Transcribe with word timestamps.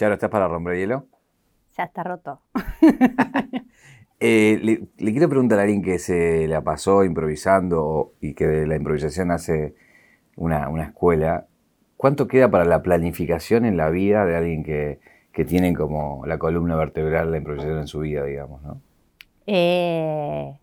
Charo, 0.00 0.14
¿estás 0.14 0.30
para 0.30 0.48
romper 0.48 0.78
hielo? 0.78 1.08
Ya 1.76 1.84
está 1.84 2.02
roto. 2.02 2.40
Eh, 4.22 4.60
le, 4.62 5.12
quiero 5.12 5.30
preguntar 5.30 5.58
a 5.58 5.62
alguien 5.62 5.80
que 5.80 5.98
se 5.98 6.46
la 6.46 6.62
pasó 6.62 7.04
improvisando 7.04 8.12
y 8.20 8.34
que 8.34 8.46
de 8.46 8.66
la 8.66 8.76
improvisación 8.76 9.30
hace 9.30 9.74
una, 10.36 10.68
escuela, 10.82 11.46
¿cuánto 11.96 12.28
queda 12.28 12.50
para 12.50 12.66
la 12.66 12.82
planificación 12.82 13.64
en 13.64 13.78
la 13.78 13.88
vida 13.88 14.26
de 14.26 14.36
alguien 14.36 14.62
que, 14.62 15.00
tiene 15.46 15.72
como 15.72 16.26
la 16.26 16.36
columna 16.36 16.76
vertebral 16.76 17.30
la 17.30 17.38
improvisación 17.38 17.78
en 17.78 17.86
su 17.86 18.00
vida, 18.00 18.22
digamos, 18.24 18.62
¿no? 18.62 18.82
Eh, 19.46 20.54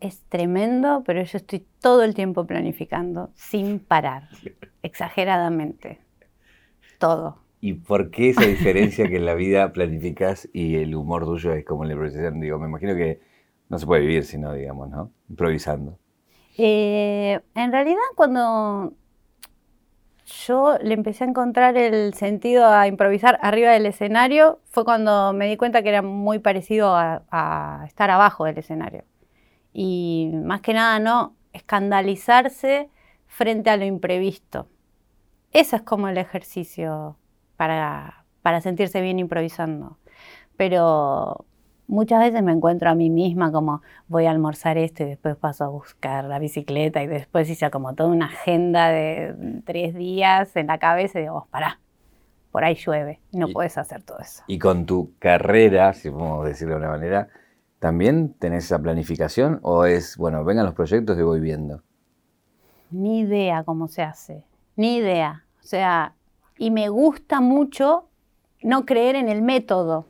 es 0.00 0.24
tremendo, 0.28 1.04
pero 1.06 1.22
yo 1.22 1.38
estoy 1.38 1.64
todo 1.80 2.02
el 2.02 2.14
tiempo 2.16 2.48
planificando, 2.48 3.30
sin 3.36 3.78
parar, 3.78 4.24
exageradamente. 4.82 6.00
Todo. 6.98 7.49
¿Y 7.60 7.74
por 7.74 8.10
qué 8.10 8.30
esa 8.30 8.46
diferencia 8.46 9.08
que 9.08 9.16
en 9.16 9.26
la 9.26 9.34
vida 9.34 9.72
planificas 9.72 10.48
y 10.52 10.76
el 10.76 10.94
humor 10.94 11.24
tuyo 11.24 11.52
es 11.52 11.64
como 11.64 11.84
la 11.84 11.92
improvisación? 11.92 12.40
Digo, 12.40 12.58
me 12.58 12.68
imagino 12.68 12.94
que 12.94 13.20
no 13.68 13.78
se 13.78 13.86
puede 13.86 14.02
vivir 14.02 14.24
sino, 14.24 14.52
digamos, 14.54 14.88
¿no? 14.88 15.10
Improvisando. 15.28 15.98
Eh, 16.56 17.38
en 17.54 17.72
realidad, 17.72 18.00
cuando 18.16 18.94
yo 20.46 20.78
le 20.82 20.94
empecé 20.94 21.24
a 21.24 21.28
encontrar 21.28 21.76
el 21.76 22.14
sentido 22.14 22.66
a 22.66 22.86
improvisar 22.86 23.38
arriba 23.42 23.72
del 23.72 23.86
escenario, 23.86 24.60
fue 24.64 24.84
cuando 24.84 25.32
me 25.32 25.46
di 25.46 25.56
cuenta 25.56 25.82
que 25.82 25.90
era 25.90 26.02
muy 26.02 26.38
parecido 26.38 26.94
a 26.96 27.84
estar 27.86 28.10
abajo 28.10 28.44
del 28.44 28.58
escenario. 28.58 29.04
Y 29.72 30.30
más 30.34 30.60
que 30.62 30.74
nada, 30.74 30.98
no 30.98 31.34
escandalizarse 31.52 32.88
frente 33.26 33.70
a 33.70 33.76
lo 33.76 33.84
imprevisto. 33.84 34.68
Ese 35.52 35.76
es 35.76 35.82
como 35.82 36.08
el 36.08 36.18
ejercicio 36.18 37.16
para, 38.42 38.60
sentirse 38.62 39.02
bien 39.02 39.18
improvisando. 39.18 39.98
Pero 40.56 41.44
muchas 41.86 42.20
veces 42.20 42.42
me 42.42 42.52
encuentro 42.52 42.88
a 42.88 42.94
mí 42.94 43.10
misma 43.10 43.52
como 43.52 43.82
voy 44.08 44.24
a 44.24 44.30
almorzar 44.30 44.78
esto 44.78 45.02
y 45.02 45.06
después 45.10 45.36
paso 45.36 45.64
a 45.64 45.68
buscar 45.68 46.24
la 46.24 46.38
bicicleta 46.38 47.02
y 47.02 47.06
después 47.06 47.50
hice 47.50 47.70
como 47.70 47.94
toda 47.94 48.08
una 48.08 48.26
agenda 48.26 48.88
de 48.88 49.62
tres 49.66 49.94
días 49.94 50.56
en 50.56 50.68
la 50.68 50.78
cabeza 50.78 51.18
y 51.18 51.22
digo, 51.22 51.36
oh, 51.36 51.46
pará, 51.50 51.80
por 52.50 52.64
ahí 52.64 52.76
llueve, 52.76 53.20
no 53.32 53.48
puedes 53.48 53.76
hacer 53.76 54.02
todo 54.02 54.20
eso. 54.20 54.42
Y 54.46 54.58
con 54.58 54.86
tu 54.86 55.12
carrera, 55.18 55.92
si 55.92 56.10
podemos 56.10 56.46
decirlo 56.46 56.74
de 56.74 56.80
una 56.80 56.90
manera, 56.90 57.28
¿también 57.78 58.32
tenés 58.38 58.64
esa 58.64 58.78
planificación 58.78 59.58
o 59.62 59.84
es, 59.84 60.16
bueno, 60.16 60.44
vengan 60.44 60.64
los 60.64 60.74
proyectos 60.74 61.18
y 61.18 61.22
voy 61.22 61.40
viendo? 61.40 61.82
Ni 62.90 63.20
idea 63.20 63.64
cómo 63.64 63.86
se 63.86 64.00
hace, 64.02 64.44
ni 64.76 64.96
idea. 64.96 65.44
O 65.62 65.66
sea, 65.66 66.14
y 66.60 66.70
me 66.70 66.90
gusta 66.90 67.40
mucho 67.40 68.04
no 68.62 68.84
creer 68.84 69.16
en 69.16 69.30
el 69.30 69.40
método. 69.40 70.04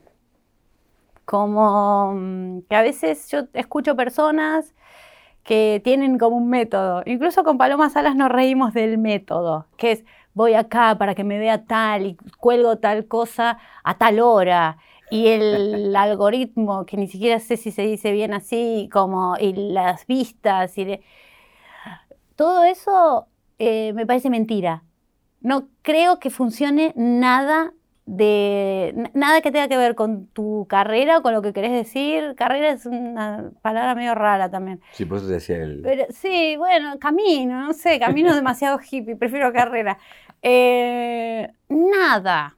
Como 1.24 2.14
mm, 2.16 2.62
que 2.68 2.74
a 2.74 2.82
veces 2.82 3.28
yo 3.30 3.44
escucho 3.52 3.94
personas 3.94 4.74
que 5.44 5.80
tienen 5.84 6.18
como 6.18 6.36
un 6.38 6.50
método. 6.50 7.04
Incluso 7.06 7.44
con 7.44 7.56
Paloma 7.56 7.88
Salas 7.88 8.16
nos 8.16 8.30
reímos 8.30 8.74
del 8.74 8.98
método, 8.98 9.66
que 9.76 9.92
es 9.92 10.04
voy 10.34 10.54
acá 10.54 10.98
para 10.98 11.14
que 11.14 11.22
me 11.22 11.38
vea 11.38 11.66
tal 11.66 12.04
y 12.06 12.16
cuelgo 12.40 12.78
tal 12.78 13.06
cosa 13.06 13.58
a 13.84 13.96
tal 13.96 14.18
hora. 14.18 14.78
Y 15.08 15.28
el 15.28 15.94
algoritmo, 15.96 16.84
que 16.84 16.96
ni 16.96 17.06
siquiera 17.06 17.38
sé 17.38 17.56
si 17.58 17.70
se 17.70 17.82
dice 17.82 18.10
bien 18.10 18.34
así, 18.34 18.88
como 18.92 19.36
y 19.38 19.52
las 19.52 20.04
vistas, 20.08 20.76
y 20.78 21.00
todo 22.34 22.64
eso 22.64 23.28
eh, 23.60 23.92
me 23.92 24.04
parece 24.04 24.30
mentira 24.30 24.82
no 25.40 25.68
creo 25.82 26.18
que 26.18 26.30
funcione 26.30 26.92
nada 26.96 27.72
de 28.06 29.10
nada 29.14 29.40
que 29.40 29.52
tenga 29.52 29.68
que 29.68 29.76
ver 29.76 29.94
con 29.94 30.26
tu 30.26 30.66
carrera 30.68 31.18
o 31.18 31.22
con 31.22 31.32
lo 31.32 31.42
que 31.42 31.52
querés 31.52 31.70
decir. 31.70 32.34
Carrera 32.36 32.70
es 32.70 32.84
una 32.84 33.52
palabra 33.62 33.94
medio 33.94 34.14
rara 34.14 34.50
también. 34.50 34.80
Sí, 34.92 35.04
por 35.04 35.18
eso 35.18 35.28
te 35.28 35.34
decía 35.34 35.56
el... 35.56 35.80
Pero, 35.82 36.06
sí, 36.10 36.56
bueno, 36.56 36.98
camino, 36.98 37.60
no 37.60 37.72
sé, 37.72 38.00
camino 38.00 38.34
demasiado 38.34 38.78
hippie, 38.80 39.16
prefiero 39.16 39.52
carrera. 39.52 39.98
Eh, 40.42 41.48
nada 41.68 42.56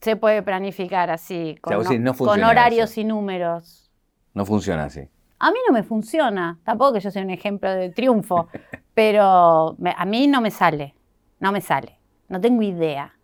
se 0.00 0.16
puede 0.16 0.42
planificar 0.42 1.10
así, 1.10 1.56
con, 1.60 1.82
con 2.16 2.44
horarios 2.44 2.96
y 2.96 3.04
números. 3.04 3.90
No 4.32 4.46
funciona 4.46 4.84
así. 4.84 5.08
A 5.38 5.50
mí 5.50 5.58
no 5.66 5.74
me 5.74 5.82
funciona, 5.82 6.58
tampoco 6.64 6.94
que 6.94 7.00
yo 7.00 7.10
sea 7.10 7.22
un 7.22 7.30
ejemplo 7.30 7.70
de 7.70 7.90
triunfo, 7.90 8.48
pero 8.94 9.76
a 9.96 10.04
mí 10.06 10.26
no 10.26 10.40
me 10.40 10.50
sale, 10.50 10.94
no 11.40 11.52
me 11.52 11.60
sale 11.60 11.95
no 12.28 12.40
tengo 12.40 12.62
idea. 12.62 13.18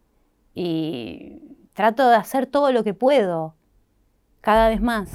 Y 0.55 1.41
trato 1.73 2.09
de 2.09 2.17
hacer 2.17 2.47
todo 2.47 2.73
lo 2.73 2.85
que 2.85 2.95
puedo, 2.95 3.55
cada 4.41 4.69
vez 4.69 4.81
más. 4.81 5.11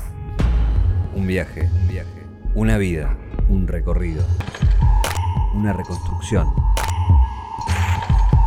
Un 1.15 1.27
viaje, 1.27 1.69
un 1.81 1.87
viaje. 1.87 2.25
Una 2.55 2.77
vida, 2.77 3.15
un 3.49 3.67
recorrido. 3.67 4.23
Una 5.53 5.73
reconstrucción. 5.73 6.47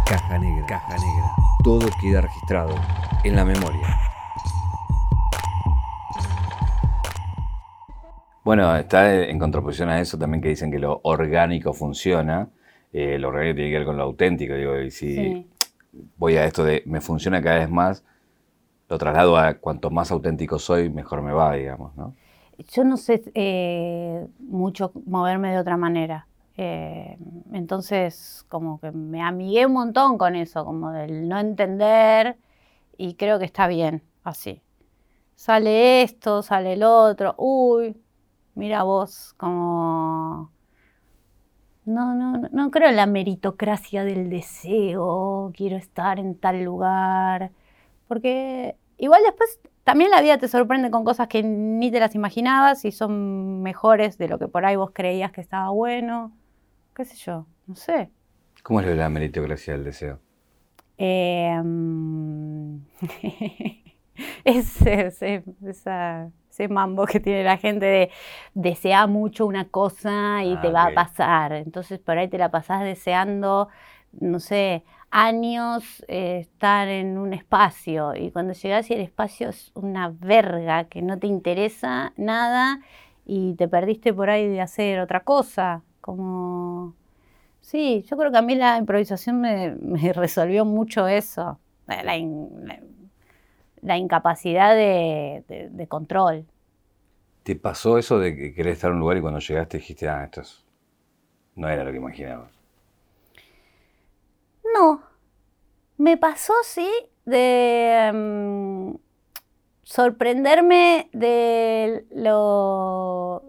Caja 0.06 0.38
negra, 0.38 0.66
caja 0.66 0.94
negra. 0.94 1.30
Todo 1.62 1.88
queda 2.00 2.20
registrado 2.20 2.74
en 3.24 3.36
la 3.36 3.44
memoria. 3.44 3.96
Bueno, 8.42 8.74
está 8.74 9.14
en 9.14 9.38
contraposición 9.38 9.90
a 9.90 10.00
eso 10.00 10.18
también 10.18 10.40
que 10.40 10.48
dicen 10.48 10.70
que 10.70 10.78
lo 10.78 11.00
orgánico 11.04 11.72
funciona 11.72 12.48
eh, 12.92 13.18
lo 13.18 13.28
orgánico 13.28 13.56
tiene 13.56 13.70
que 13.70 13.78
ver 13.78 13.86
con 13.86 13.96
lo 13.96 14.04
auténtico, 14.04 14.54
digo, 14.54 14.78
y 14.78 14.90
si 14.90 15.46
voy 16.16 16.36
a 16.36 16.44
esto 16.44 16.64
de 16.64 16.82
me 16.86 17.00
funciona 17.00 17.42
cada 17.42 17.58
vez 17.58 17.70
más, 17.70 18.04
lo 18.88 18.98
traslado 18.98 19.36
a 19.36 19.54
cuanto 19.54 19.90
más 19.90 20.10
auténtico 20.10 20.58
soy, 20.58 20.90
mejor 20.90 21.22
me 21.22 21.32
va, 21.32 21.54
digamos, 21.54 21.94
¿no? 21.96 22.14
Yo 22.72 22.84
no 22.84 22.96
sé 22.96 23.22
eh, 23.34 24.26
mucho 24.38 24.92
moverme 25.06 25.52
de 25.52 25.58
otra 25.58 25.76
manera. 25.76 26.26
Eh, 26.56 27.16
entonces, 27.52 28.44
como 28.48 28.80
que 28.80 28.90
me 28.90 29.22
amigué 29.22 29.64
un 29.64 29.72
montón 29.72 30.18
con 30.18 30.36
eso, 30.36 30.64
como 30.64 30.90
del 30.90 31.26
no 31.26 31.38
entender, 31.38 32.36
y 32.98 33.14
creo 33.14 33.38
que 33.38 33.46
está 33.46 33.66
bien 33.66 34.02
así. 34.24 34.60
Sale 35.36 36.02
esto, 36.02 36.42
sale 36.42 36.74
el 36.74 36.82
otro, 36.82 37.34
uy, 37.38 37.96
mira 38.54 38.82
vos, 38.82 39.32
como 39.38 40.50
no, 41.84 42.14
no, 42.14 42.48
no 42.52 42.70
creo 42.70 42.88
en 42.88 42.96
la 42.96 43.06
meritocracia 43.06 44.04
del 44.04 44.30
deseo, 44.30 45.52
quiero 45.56 45.76
estar 45.76 46.18
en 46.18 46.34
tal 46.34 46.62
lugar, 46.62 47.50
porque 48.08 48.76
igual 48.98 49.22
después 49.24 49.60
también 49.84 50.10
la 50.10 50.20
vida 50.20 50.38
te 50.38 50.48
sorprende 50.48 50.90
con 50.90 51.04
cosas 51.04 51.28
que 51.28 51.42
ni 51.42 51.90
te 51.90 52.00
las 52.00 52.14
imaginabas 52.14 52.84
y 52.84 52.92
son 52.92 53.62
mejores 53.62 54.18
de 54.18 54.28
lo 54.28 54.38
que 54.38 54.48
por 54.48 54.64
ahí 54.64 54.76
vos 54.76 54.90
creías 54.92 55.32
que 55.32 55.40
estaba 55.40 55.70
bueno, 55.70 56.32
qué 56.94 57.04
sé 57.04 57.16
yo, 57.16 57.46
no 57.66 57.74
sé. 57.74 58.10
¿Cómo 58.62 58.80
es 58.80 58.96
la 58.96 59.08
meritocracia 59.08 59.72
del 59.72 59.84
deseo? 59.84 60.20
Em, 60.98 62.84
es, 64.44 64.82
esa 64.82 66.30
ese 66.50 66.68
mambo 66.68 67.06
que 67.06 67.20
tiene 67.20 67.44
la 67.44 67.56
gente 67.56 67.86
de 67.86 68.10
desea 68.54 69.06
mucho 69.06 69.46
una 69.46 69.66
cosa 69.68 70.44
y 70.44 70.56
te 70.60 70.68
ah, 70.68 70.72
va 70.72 70.84
a 70.84 70.94
pasar. 70.94 71.52
Entonces 71.52 71.98
por 71.98 72.18
ahí 72.18 72.28
te 72.28 72.38
la 72.38 72.50
pasás 72.50 72.82
deseando, 72.82 73.68
no 74.12 74.40
sé, 74.40 74.84
años 75.10 76.04
eh, 76.08 76.38
estar 76.40 76.88
en 76.88 77.18
un 77.18 77.32
espacio. 77.32 78.14
Y 78.14 78.30
cuando 78.30 78.52
llegas 78.52 78.90
y 78.90 78.94
el 78.94 79.00
espacio 79.00 79.48
es 79.50 79.70
una 79.74 80.08
verga 80.08 80.84
que 80.84 81.02
no 81.02 81.18
te 81.18 81.26
interesa 81.26 82.12
nada 82.16 82.80
y 83.26 83.54
te 83.54 83.68
perdiste 83.68 84.12
por 84.12 84.30
ahí 84.30 84.48
de 84.48 84.60
hacer 84.60 85.00
otra 85.00 85.20
cosa, 85.20 85.82
como... 86.00 86.94
Sí, 87.60 88.04
yo 88.08 88.16
creo 88.16 88.32
que 88.32 88.38
a 88.38 88.42
mí 88.42 88.54
la 88.54 88.78
improvisación 88.78 89.40
me, 89.40 89.74
resolvió 90.14 90.64
mucho 90.64 91.06
eso, 91.06 91.60
la, 91.86 92.02
la 92.02 92.16
incapacidad 93.82 94.74
de, 94.74 95.86
control. 95.88 96.46
¿Te 97.42 97.56
pasó 97.56 97.98
eso 97.98 98.18
de 98.18 98.36
que 98.36 98.54
querés 98.54 98.74
estar 98.74 98.90
en 98.90 98.96
un 98.96 99.00
lugar 99.00 99.16
y 99.16 99.20
cuando 99.20 99.40
llegaste 99.40 99.78
dijiste, 99.78 100.08
ah, 100.08 100.24
esto 100.24 100.42
no 101.56 101.68
era 101.68 101.84
lo 101.84 101.90
que 101.90 101.96
imaginaba? 101.96 102.48
No. 104.74 105.02
Me 105.96 106.16
pasó, 106.16 106.54
sí, 106.64 106.88
de 107.24 108.10
mm, 108.14 108.94
sorprenderme 109.82 111.10
de 111.12 112.06
lo 112.10 113.42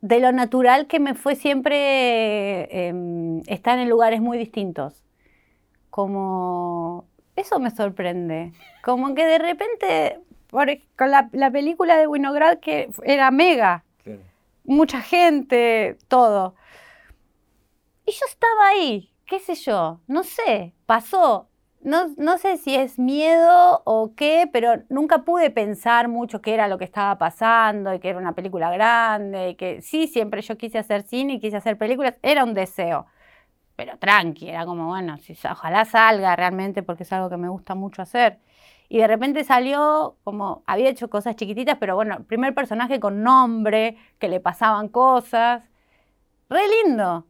de 0.00 0.18
lo 0.18 0.32
natural 0.32 0.86
que 0.86 0.98
me 0.98 1.14
fue 1.14 1.36
siempre 1.36 2.88
em, 2.88 3.42
estar 3.46 3.78
en 3.78 3.88
lugares 3.88 4.20
muy 4.20 4.38
distintos. 4.38 5.04
Como 5.90 7.04
eso 7.40 7.58
me 7.58 7.70
sorprende. 7.70 8.52
Como 8.82 9.14
que 9.14 9.24
de 9.24 9.38
repente, 9.38 10.20
con 10.50 11.10
la, 11.10 11.50
película 11.50 11.96
de 11.96 12.06
Winograd 12.06 12.58
que 12.58 12.90
era 13.04 13.30
mega, 13.30 13.84
mucha 14.64 15.00
gente, 15.00 15.98
todo. 16.08 16.54
Y 18.06 18.12
yo 18.12 18.26
estaba 18.28 18.68
ahí, 18.68 19.12
qué 19.26 19.38
sé 19.38 19.54
yo, 19.54 20.00
no 20.06 20.22
sé, 20.24 20.74
pasó. 20.86 21.48
no, 21.82 22.08
no, 22.16 22.38
sé 22.38 22.56
si 22.58 22.74
es 22.74 22.98
miedo 22.98 23.82
o 23.84 24.14
qué, 24.14 24.48
pero 24.52 24.82
nunca 24.88 25.24
pude 25.24 25.50
pensar 25.50 26.08
mucho 26.08 26.42
qué 26.42 26.54
era 26.54 26.68
lo 26.68 26.78
que 26.78 26.84
estaba 26.84 27.16
pasando 27.18 27.94
y 27.94 28.00
que 28.00 28.08
era 28.10 28.18
una 28.18 28.34
película 28.34 28.70
grande 28.70 29.50
y 29.50 29.54
que 29.54 29.80
sí, 29.80 30.08
siempre 30.08 30.42
yo 30.42 30.58
quise 30.58 30.78
hacer 30.78 31.02
cine 31.02 31.34
y 31.34 31.40
quise 31.40 31.56
hacer 31.56 31.78
películas, 31.78 32.14
era 32.22 32.44
un 32.44 32.54
deseo, 32.54 33.06
pero 33.80 33.96
tranqui, 33.96 34.50
era 34.50 34.66
como, 34.66 34.88
bueno, 34.88 35.16
si, 35.16 35.32
ojalá 35.50 35.86
salga 35.86 36.36
realmente 36.36 36.82
porque 36.82 37.04
es 37.04 37.12
algo 37.14 37.30
que 37.30 37.38
me 37.38 37.48
gusta 37.48 37.74
mucho 37.74 38.02
hacer. 38.02 38.38
Y 38.90 38.98
de 38.98 39.06
repente 39.06 39.42
salió 39.42 40.18
como, 40.22 40.62
había 40.66 40.90
hecho 40.90 41.08
cosas 41.08 41.34
chiquititas, 41.34 41.78
pero 41.80 41.94
bueno, 41.94 42.22
primer 42.24 42.54
personaje 42.54 43.00
con 43.00 43.22
nombre, 43.22 43.96
que 44.18 44.28
le 44.28 44.38
pasaban 44.38 44.88
cosas, 44.88 45.62
re 46.50 46.60
lindo. 46.84 47.24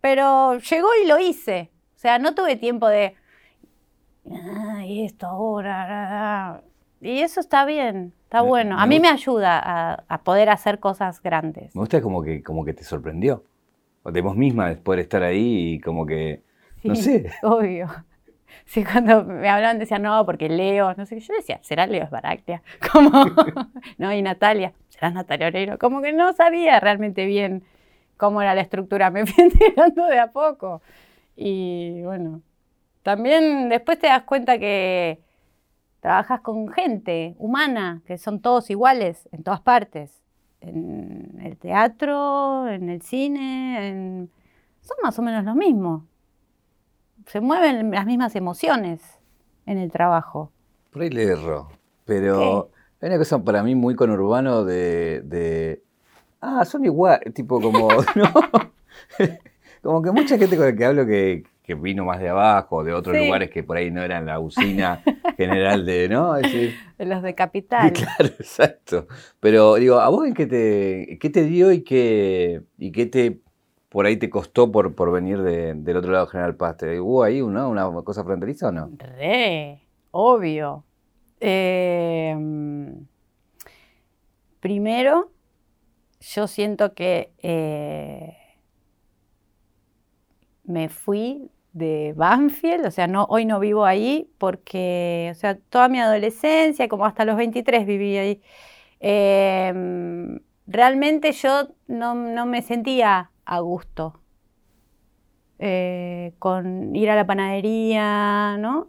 Pero 0.00 0.58
llegó 0.58 0.88
y 1.02 1.08
lo 1.08 1.18
hice. 1.18 1.72
O 1.96 1.98
sea, 1.98 2.20
no 2.20 2.36
tuve 2.36 2.54
tiempo 2.54 2.86
de 2.86 3.16
y 4.86 5.04
esto 5.04 5.26
ahora. 5.26 6.62
Y 7.00 7.18
eso 7.18 7.40
está 7.40 7.64
bien, 7.64 8.14
está 8.22 8.42
bueno. 8.42 8.78
A 8.78 8.86
mí 8.86 9.00
me 9.00 9.08
ayuda 9.08 10.04
a, 10.08 10.22
poder 10.22 10.50
hacer 10.50 10.78
cosas 10.78 11.20
grandes. 11.20 11.74
Me 11.74 11.80
gusta 11.80 12.00
como 12.00 12.22
que, 12.22 12.44
como 12.44 12.64
que 12.64 12.74
te 12.74 12.84
sorprendió. 12.84 13.42
O 14.02 14.12
de 14.12 14.20
vos 14.20 14.36
misma 14.36 14.68
de 14.68 14.76
poder 14.76 15.00
estar 15.00 15.22
ahí 15.22 15.74
y 15.74 15.80
como 15.80 16.06
que, 16.06 16.42
no 16.82 16.94
sé. 16.94 17.30
Obvio. 17.42 17.88
Sí, 18.64 18.84
cuando 18.84 19.24
me 19.24 19.48
hablaban 19.48 19.78
decían, 19.78 20.02
no, 20.02 20.24
porque 20.24 20.48
Leo, 20.48 20.94
no 20.94 21.06
sé 21.06 21.16
qué, 21.16 21.20
yo 21.20 21.34
decía, 21.34 21.58
será 21.62 21.86
Leo 21.86 22.04
Esbaractia, 22.04 22.62
como, 22.92 23.24
no, 23.98 24.12
y 24.12 24.22
Natalia, 24.22 24.72
será 24.88 25.10
Natalia 25.10 25.48
Oreiro, 25.48 25.78
como 25.78 26.02
que 26.02 26.12
no 26.12 26.32
sabía 26.32 26.78
realmente 26.80 27.26
bien 27.26 27.64
cómo 28.16 28.40
era 28.40 28.54
la 28.54 28.60
estructura, 28.60 29.10
me 29.10 29.26
fui 29.26 29.44
enterando 29.44 30.06
de 30.06 30.18
a 30.18 30.30
poco. 30.30 30.82
Y 31.34 32.02
bueno, 32.02 32.42
también 33.02 33.68
después 33.68 33.98
te 33.98 34.06
das 34.06 34.22
cuenta 34.22 34.58
que 34.58 35.20
trabajas 36.00 36.40
con 36.40 36.68
gente 36.68 37.34
humana, 37.38 38.02
que 38.06 38.18
son 38.18 38.40
todos 38.40 38.70
iguales 38.70 39.28
en 39.32 39.42
todas 39.42 39.60
partes. 39.60 40.21
En 40.62 41.40
el 41.42 41.56
teatro, 41.56 42.68
en 42.68 42.88
el 42.88 43.02
cine, 43.02 44.28
son 44.80 44.96
más 45.02 45.18
o 45.18 45.22
menos 45.22 45.44
lo 45.44 45.54
mismo. 45.54 46.06
Se 47.26 47.40
mueven 47.40 47.90
las 47.90 48.06
mismas 48.06 48.36
emociones 48.36 49.00
en 49.66 49.78
el 49.78 49.90
trabajo. 49.90 50.52
Por 50.92 51.02
ahí 51.02 51.10
le 51.10 51.24
erro, 51.24 51.68
pero 52.04 52.70
hay 53.00 53.08
una 53.08 53.18
cosa 53.18 53.42
para 53.42 53.62
mí 53.62 53.74
muy 53.74 53.96
conurbano 53.96 54.64
de, 54.64 55.22
de 55.22 55.82
ah, 56.40 56.64
son 56.64 56.84
igual, 56.84 57.20
tipo 57.34 57.60
como, 57.60 57.88
como 59.82 60.02
que 60.02 60.10
mucha 60.12 60.38
gente 60.38 60.56
con 60.56 60.66
la 60.66 60.76
que 60.76 60.84
hablo 60.84 61.06
que, 61.06 61.44
que 61.62 61.74
vino 61.74 62.04
más 62.04 62.20
de 62.20 62.28
abajo, 62.28 62.84
de 62.84 62.92
otros 62.92 63.16
lugares 63.16 63.50
que 63.50 63.64
por 63.64 63.76
ahí 63.76 63.90
no 63.90 64.02
eran 64.02 64.26
la 64.26 64.38
usina 64.38 65.02
general 65.36 65.84
de, 65.86 66.08
¿no? 66.08 66.32
de 66.34 66.74
los 67.04 67.22
de 67.22 67.34
capital. 67.34 67.92
Claro, 67.92 68.34
exacto. 68.38 69.06
Pero 69.40 69.76
digo, 69.76 70.00
¿a 70.00 70.08
vos 70.08 70.26
en 70.26 70.34
qué 70.34 70.46
te, 70.46 71.18
qué 71.20 71.30
te 71.30 71.44
dio 71.44 71.72
y 71.72 71.82
qué, 71.82 72.62
y 72.78 72.92
qué 72.92 73.06
te 73.06 73.40
por 73.88 74.06
ahí 74.06 74.16
te 74.16 74.30
costó 74.30 74.72
por, 74.72 74.94
por 74.94 75.12
venir 75.12 75.42
del 75.42 75.96
otro 75.96 76.12
lado 76.12 76.26
General 76.26 76.56
Paz? 76.56 76.76
¿Hubo 77.00 77.22
ahí 77.22 77.42
una, 77.42 77.68
una 77.68 78.02
cosa 78.02 78.24
fronteriza 78.24 78.68
o 78.68 78.72
no? 78.72 78.90
Re, 78.96 79.82
obvio. 80.12 80.84
Em, 81.40 83.04
primero, 84.60 85.30
yo 86.20 86.46
siento 86.46 86.94
que 86.94 87.32
eh, 87.42 88.36
me 90.64 90.88
fui 90.88 91.50
de 91.72 92.12
Banfield, 92.16 92.86
o 92.86 92.90
sea, 92.90 93.06
no, 93.06 93.24
hoy 93.28 93.44
no 93.44 93.58
vivo 93.58 93.84
ahí 93.84 94.30
porque, 94.38 95.30
o 95.32 95.34
sea, 95.34 95.56
toda 95.56 95.88
mi 95.88 96.00
adolescencia, 96.00 96.88
como 96.88 97.06
hasta 97.06 97.24
los 97.24 97.36
23 97.36 97.86
viví 97.86 98.16
ahí, 98.18 98.42
em, 99.00 100.40
realmente 100.66 101.32
yo 101.32 101.68
no, 101.86 102.14
me 102.46 102.62
sentía 102.62 103.30
a 103.44 103.60
gusto 103.60 104.20
eh, 105.58 106.34
con 106.38 106.94
ir 106.94 107.10
a 107.10 107.16
la 107.16 107.26
panadería, 107.26 108.56
¿no? 108.58 108.88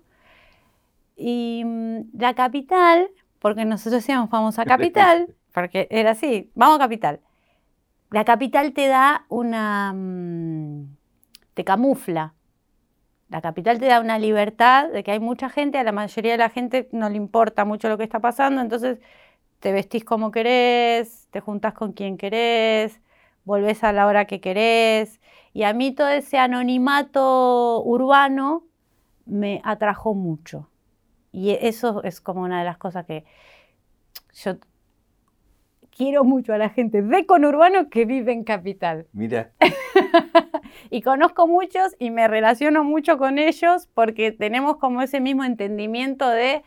Y 1.16 1.64
mm, 1.66 2.18
la 2.18 2.34
capital, 2.34 3.10
porque 3.40 3.66
nosotros 3.66 4.02
decíamos 4.02 4.30
vamos 4.30 4.60
a 4.60 4.66
capital, 4.66 5.34
porque 5.54 5.88
era 5.92 6.12
así, 6.12 6.52
vamos 6.56 6.78
a 6.78 6.80
capital. 6.80 7.20
La 8.12 8.26
capital 8.26 8.74
te 8.74 8.88
da 8.88 9.26
una... 9.30 9.94
Mm, 9.94 10.96
te 11.54 11.64
camufla. 11.64 12.34
La 13.34 13.42
capital 13.42 13.80
te 13.80 13.88
da 13.88 14.00
una 14.00 14.20
libertad 14.20 14.90
de 14.90 15.04
que 15.04 15.10
hay 15.10 15.20
mucha 15.20 15.50
gente, 15.50 15.80
a 15.80 15.84
la 15.84 15.92
mayoría 15.92 16.34
de 16.34 16.38
la 16.38 16.52
gente 16.52 16.88
no 16.92 17.10
le 17.10 17.16
importa 17.16 17.66
mucho 17.66 17.90
lo 17.90 17.98
que 17.98 18.04
está 18.04 18.20
pasando, 18.20 18.62
entonces 18.62 19.00
te 19.60 19.72
vestís 19.72 20.06
como 20.06 20.30
querés, 20.30 21.28
te 21.32 21.40
juntás 21.40 21.74
con 21.74 21.94
quien 21.94 22.16
querés, 22.16 23.02
volvés 23.44 23.84
a 23.84 23.92
la 23.92 24.06
hora 24.06 24.26
que 24.26 24.40
querés. 24.40 25.20
Y 25.52 25.64
a 25.64 25.74
mí 25.74 25.96
todo 25.96 26.10
ese 26.10 26.38
anonimato 26.38 27.82
urbano 27.84 28.66
me 29.26 29.62
atrajo 29.64 30.14
mucho. 30.14 30.70
Y 31.32 31.58
eso 31.60 32.04
es 32.04 32.22
como 32.22 32.44
una 32.44 32.60
de 32.60 32.66
las 32.66 32.78
cosas 32.78 33.04
que 33.08 33.26
yo 34.36 34.58
quiero 35.96 36.24
mucho 36.24 36.54
a 36.54 36.58
la 36.58 36.70
gente 36.70 37.02
de 37.02 37.26
conurbano 37.26 37.90
que 37.90 38.06
vive 38.06 38.32
en 38.32 38.44
capital. 38.44 39.08
Mira. 39.14 39.52
y 40.90 41.02
conozco 41.02 41.48
muchos 41.48 41.96
y 42.00 42.12
me 42.12 42.28
relaciono 42.28 42.84
mucho 42.84 43.18
con 43.18 43.38
ellos 43.38 43.88
porque 43.94 44.32
tenemos 44.32 44.78
como 44.78 45.02
ese 45.02 45.20
mismo 45.20 45.44
entendimiento 45.44 46.28
de 46.30 46.64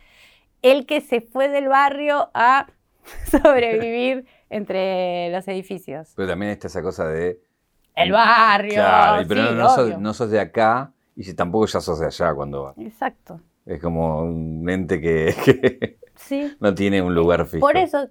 el 0.61 0.85
que 0.85 1.01
se 1.01 1.21
fue 1.21 1.49
del 1.49 1.67
barrio 1.67 2.29
a 2.33 2.67
sobrevivir 3.31 4.25
entre 4.49 5.29
los 5.31 5.47
edificios. 5.47 6.13
Pero 6.15 6.29
también 6.29 6.51
está 6.51 6.67
esa 6.67 6.81
cosa 6.81 7.07
de... 7.07 7.39
El 7.95 8.11
barrio. 8.11 8.75
Claro, 8.75 9.25
pero 9.27 9.51
no, 9.97 10.13
sos, 10.13 10.29
de 10.29 10.39
acá 10.39 10.91
y 11.15 11.23
si 11.23 11.33
tampoco 11.33 11.65
ya 11.65 11.81
sos 11.81 11.99
de 11.99 12.05
allá 12.05 12.33
cuando 12.35 12.63
vas. 12.63 12.77
Exacto. 12.77 13.41
Es 13.65 13.81
como 13.81 14.21
un 14.21 14.69
ente 14.69 15.01
que, 15.01 15.97
no 16.59 16.75
tiene 16.75 17.01
un 17.01 17.15
lugar 17.15 17.47
fijo. 17.47 17.59
Por 17.59 17.75
eso 17.75 18.07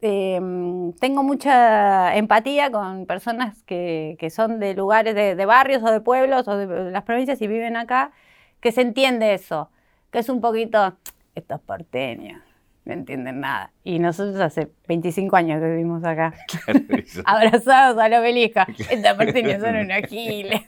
Em, 0.00 0.92
tengo 0.92 1.24
mucha 1.24 2.16
empatía 2.16 2.70
con 2.70 3.04
personas 3.06 3.64
que, 3.64 4.16
son 4.30 4.60
de 4.60 4.74
lugares, 4.74 5.14
de, 5.14 5.44
barrios 5.44 5.82
o 5.82 5.90
de 5.90 6.00
pueblos 6.00 6.46
o 6.46 6.56
de, 6.56 6.90
las 6.92 7.02
provincias 7.02 7.42
y 7.42 7.48
viven 7.48 7.76
acá, 7.76 8.12
que 8.60 8.70
se 8.70 8.82
entiende 8.82 9.34
eso, 9.34 9.70
que 10.12 10.20
es 10.20 10.28
un 10.28 10.40
poquito, 10.40 10.96
estos 11.34 11.60
porteños, 11.60 12.40
no 12.84 12.92
entienden 12.92 13.40
nada. 13.40 13.72
Y 13.82 13.98
nosotros 13.98 14.40
hace 14.40 14.70
25 14.86 15.34
años 15.34 15.60
que 15.60 15.68
vivimos 15.68 16.04
acá, 16.04 16.32
abrazados 17.24 17.98
a 17.98 18.08
la 18.08 18.20
obelisco, 18.20 18.60
estos 18.90 19.14
porteños 19.14 19.60
son 19.60 19.76
unos 19.76 20.02
giles. 20.08 20.62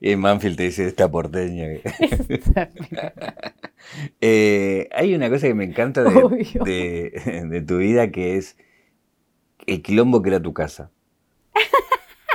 Y 0.00 0.10
en 0.12 0.20
Manfield 0.20 0.56
te 0.56 0.64
dice 0.64 0.86
esta 0.86 1.10
porteña. 1.10 1.68
Eh, 4.20 4.88
hay 4.92 5.14
una 5.14 5.30
cosa 5.30 5.46
que 5.46 5.54
me 5.54 5.64
encanta 5.64 6.02
de, 6.02 7.64
tu 7.66 7.78
vida 7.78 8.10
que 8.10 8.36
es 8.36 8.56
el 9.66 9.82
quilombo 9.82 10.22
que 10.22 10.30
era 10.30 10.40
tu 10.40 10.52
casa. 10.52 10.90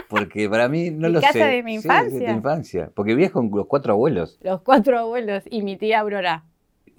Porque 0.07 0.49
para 0.49 0.67
mí 0.67 0.91
no 0.91 1.07
mi 1.07 1.15
lo 1.15 1.21
casa 1.21 1.47
de 1.47 1.63
mi 1.63 1.75
infancia. 1.75 2.19
de 2.19 2.25
tu 2.25 2.31
infancia. 2.31 2.91
Porque 2.93 3.13
vivías 3.13 3.31
con 3.31 3.49
los 3.53 3.67
cuatro 3.67 3.93
abuelos. 3.93 4.39
Los 4.41 4.61
cuatro 4.61 4.97
abuelos 4.99 5.43
y 5.49 5.61
mi 5.61 5.77
tía 5.77 5.99
Aurora. 5.99 6.43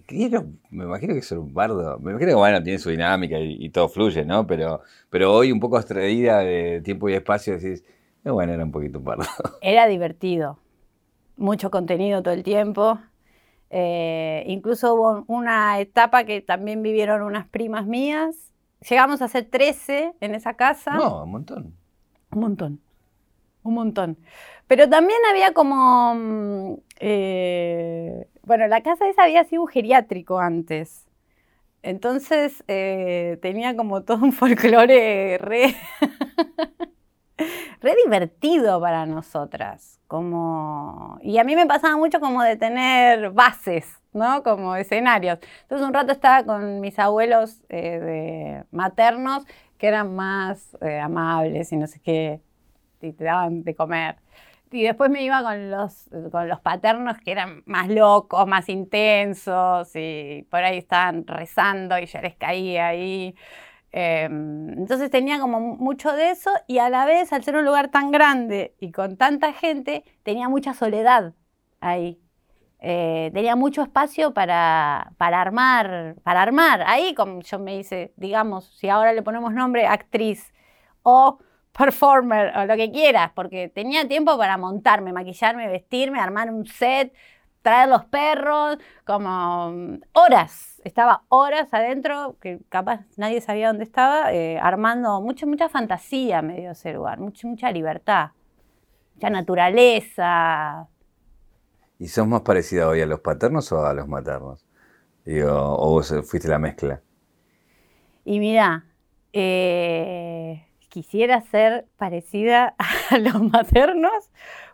me 0.09 0.85
imagino 0.85 1.12
que 1.12 1.21
es 1.21 1.33
un 1.33 1.52
bardo. 1.52 1.99
Me 1.99 2.12
imagino 2.12 2.31
que 2.31 2.37
bueno, 2.37 2.62
tiene 2.62 2.78
su 2.78 2.90
dinámica 2.90 3.38
y, 3.38 3.69
todo 3.71 3.88
fluye, 3.88 4.25
¿no? 4.25 4.47
Pero, 4.47 4.83
pero 5.11 5.33
hoy 5.33 5.52
un 5.52 5.61
poco 5.61 5.78
extraída 5.78 6.40
de 6.40 6.81
tiempo 6.83 7.09
y 7.09 7.14
espacio 7.14 7.59
decís, 7.59 7.85
bueno, 8.24 8.52
era 8.52 8.64
un 8.64 8.72
poquito 8.72 8.98
un 8.98 9.04
bardo. 9.04 9.24
Era 9.62 9.86
divertido. 9.86 10.58
Mucho 11.36 11.70
contenido 11.70 12.22
todo 12.22 12.34
el 12.34 12.42
tiempo. 12.42 12.98
Eh, 13.70 14.44
incluso 14.46 14.94
hubo 14.94 15.24
una 15.26 15.80
etapa 15.80 16.24
que 16.24 16.40
también 16.40 16.82
vivieron 16.82 17.22
unas 17.22 17.48
primas 17.48 17.86
mías. 17.86 18.52
Llegamos 18.88 19.22
a 19.22 19.28
ser 19.28 19.46
13 19.46 20.12
en 20.20 20.34
esa 20.34 20.54
casa. 20.54 20.94
No, 20.94 21.24
un 21.24 21.30
montón. 21.30 21.74
Un 22.30 22.40
montón. 22.40 22.80
Un 23.62 23.74
montón. 23.74 24.18
Pero 24.66 24.88
también 24.88 25.18
había 25.30 25.52
como... 25.52 26.14
Mm, 26.14 26.74
eh, 27.00 28.28
bueno, 28.42 28.66
la 28.68 28.82
casa 28.82 29.08
esa 29.08 29.24
había 29.24 29.44
sido 29.44 29.62
un 29.62 29.68
geriátrico 29.68 30.38
antes. 30.38 31.06
Entonces 31.82 32.62
eh, 32.68 33.38
tenía 33.42 33.76
como 33.76 34.02
todo 34.02 34.24
un 34.24 34.32
folclore 34.32 35.38
re... 35.38 35.74
re 37.80 37.94
divertido 38.04 38.80
para 38.80 39.06
nosotras. 39.06 40.00
Como... 40.06 41.18
Y 41.22 41.38
a 41.38 41.44
mí 41.44 41.56
me 41.56 41.66
pasaba 41.66 41.96
mucho 41.96 42.20
como 42.20 42.42
de 42.42 42.56
tener 42.56 43.30
bases, 43.30 44.00
¿no? 44.12 44.42
Como 44.42 44.76
escenarios. 44.76 45.38
Entonces 45.62 45.87
un 45.87 45.94
rato 45.94 46.12
estaba 46.12 46.44
con 46.44 46.80
mis 46.80 46.99
abuelos 46.99 47.62
eh, 47.68 48.64
maternos 48.70 49.44
que 49.82 49.88
eran 49.88 50.14
más 50.14 50.76
eh, 50.80 51.00
amables 51.00 51.72
y 51.72 51.76
no 51.76 51.88
sé 51.88 51.99
qué, 52.00 52.40
y 53.00 53.12
te 53.12 53.25
daban 53.25 53.64
de 53.64 53.75
comer. 53.75 54.16
y 54.70 54.84
después 54.84 55.11
me 55.11 55.22
iba 55.25 55.42
con 55.42 55.70
los, 55.72 56.08
con 56.30 56.49
los 56.49 56.61
paternos 56.61 57.18
que 57.18 57.32
eran 57.32 57.64
más 57.66 57.88
locos, 57.88 58.46
más 58.46 58.68
intensos, 58.68 59.90
y 59.96 60.46
por 60.50 60.62
ahí 60.62 60.78
estaban 60.78 61.26
rezando 61.26 61.99
y 61.99 62.06
ya 62.06 62.22
les 62.22 62.37
caía 62.37 62.88
ahí. 62.88 63.34
Em, 63.92 64.70
entonces 64.78 65.11
tenía 65.11 65.38
como 65.38 65.61
mucho 65.61 66.12
de 66.12 66.30
eso 66.30 66.50
y 66.66 66.78
a 66.78 66.88
la 66.88 67.04
vez, 67.04 67.32
al 67.32 67.44
ser 67.44 67.56
un 67.56 67.64
lugar 67.64 67.90
tan 67.90 68.11
grande 68.11 68.75
y 68.80 68.90
con 68.90 69.16
tanta 69.16 69.52
gente, 69.52 70.04
tenía 70.22 70.49
mucha 70.49 70.75
soledad 70.75 71.34
ahí. 71.80 72.18
Eh, 72.80 73.30
tenía 73.32 73.54
mucho 73.54 73.82
espacio 73.82 74.34
para, 74.34 75.12
para, 75.18 75.40
armar, 75.40 76.16
para 76.25 76.42
armar. 76.42 76.82
Ahí, 76.87 77.14
como 77.14 77.40
yo 77.42 77.58
me 77.58 77.78
hice, 77.78 78.12
digamos, 78.16 78.66
si 78.76 78.88
ahora 78.88 79.12
le 79.12 79.22
ponemos 79.22 79.52
nombre, 79.54 79.87
actriz 79.87 80.52
o 81.02 81.38
performer 81.72 82.56
o 82.56 82.66
lo 82.66 82.76
que 82.76 82.90
quieras, 82.90 83.30
porque 83.34 83.68
tenía 83.68 84.08
tiempo 84.08 84.37
para 84.38 84.56
montarme, 84.58 85.12
maquillarme, 85.12 85.68
vestirme, 85.68 86.20
armar 86.20 86.50
un 86.50 86.66
set, 86.66 87.14
traer 87.62 87.88
los 87.88 88.04
perros, 88.06 88.78
como 89.04 89.70
mm, 89.72 90.00
horas. 90.12 90.71
Estaba 90.82 91.22
horas 91.28 91.72
adentro, 91.72 92.36
que 92.40 92.60
capaz 92.68 93.00
nadie 93.16 93.40
sabía 93.40 93.68
dónde 93.68 93.84
estaba, 93.84 94.32
eh, 94.32 94.58
armando 94.58 95.20
mucha, 95.20 95.46
mucha 95.46 95.68
fantasía 95.68 96.42
me 96.42 96.60
dio 96.60 96.72
ese 96.72 96.92
lugar, 96.92 97.20
mucha, 97.20 97.46
mucha 97.46 97.70
libertad, 97.70 98.30
mucha 99.14 99.30
naturaleza. 99.30 100.88
¿Y 101.98 102.08
sos 102.08 102.26
más 102.26 102.42
parecida 102.42 102.88
hoy 102.88 103.00
a 103.00 103.06
los 103.06 103.20
paternos 103.20 103.70
o 103.70 103.86
a 103.86 103.94
los 103.94 104.08
maternos? 104.08 104.66
¿O 105.24 105.90
vos 105.90 106.12
fuiste 106.28 106.48
la 106.48 106.58
mezcla? 106.58 107.00
Y 108.24 108.40
mira, 108.40 108.84
eh, 109.32 110.66
quisiera 110.88 111.40
ser 111.42 111.86
parecida 111.96 112.74
a 113.10 113.18
los 113.18 113.40
maternos, 113.40 114.30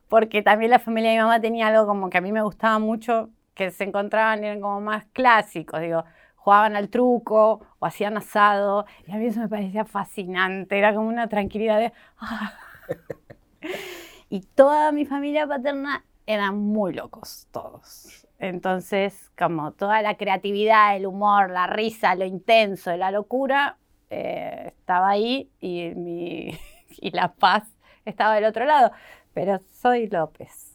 porque 0.09 0.43
también 0.43 0.71
la 0.71 0.79
familia 0.79 1.11
de 1.11 1.17
mi 1.17 1.23
mamá 1.23 1.41
tenía 1.41 1.69
algo 1.69 1.87
como 1.87 2.09
que 2.09 2.19
a 2.19 2.21
mí 2.23 2.33
me 2.33 2.43
gustaba 2.43 2.79
mucho, 2.79 3.29
que 3.59 3.73
se 3.73 3.85
encontraban, 3.85 4.45
eran 4.45 4.61
como 4.61 4.81
más 4.81 5.05
clásicos, 5.07 5.81
digo, 5.81 6.05
jugaban 6.37 6.77
al 6.77 6.89
truco 6.89 7.61
o 7.81 7.87
hacían 7.87 8.17
asado, 8.17 8.87
y 9.05 9.13
a 9.13 9.17
mí 9.17 9.27
eso 9.27 9.41
me 9.41 9.49
parecía 9.49 9.85
fascinante, 9.85 10.79
era 10.79 10.95
como 10.95 11.09
una 11.09 11.29
tranquilidad 11.29 11.81
de... 11.81 11.93
Ah". 12.19 12.53
y 14.31 14.43
toda 14.43 14.93
mi 14.93 15.05
familia 15.05 15.47
paterna 15.49 16.05
eran 16.25 16.57
muy 16.57 16.95
locos, 16.95 17.49
todos. 17.51 18.29
Entonces, 18.39 19.33
como 19.37 19.73
toda 19.73 20.03
la 20.03 20.17
creatividad, 20.17 20.95
el 20.97 21.07
humor, 21.07 21.51
la 21.51 21.67
risa, 21.67 22.15
lo 22.15 22.25
intenso, 22.25 22.97
la 22.97 23.11
locura, 23.11 23.77
eh, 24.09 24.67
estaba 24.69 25.09
ahí 25.11 25.51
y, 25.61 25.91
mi, 25.97 26.57
y 26.91 27.11
la 27.11 27.33
paz 27.33 27.65
estaba 28.05 28.37
del 28.37 28.45
otro 28.45 28.65
lado. 28.65 28.93
Pero 29.35 29.59
soy 29.73 30.07
López. 30.07 30.68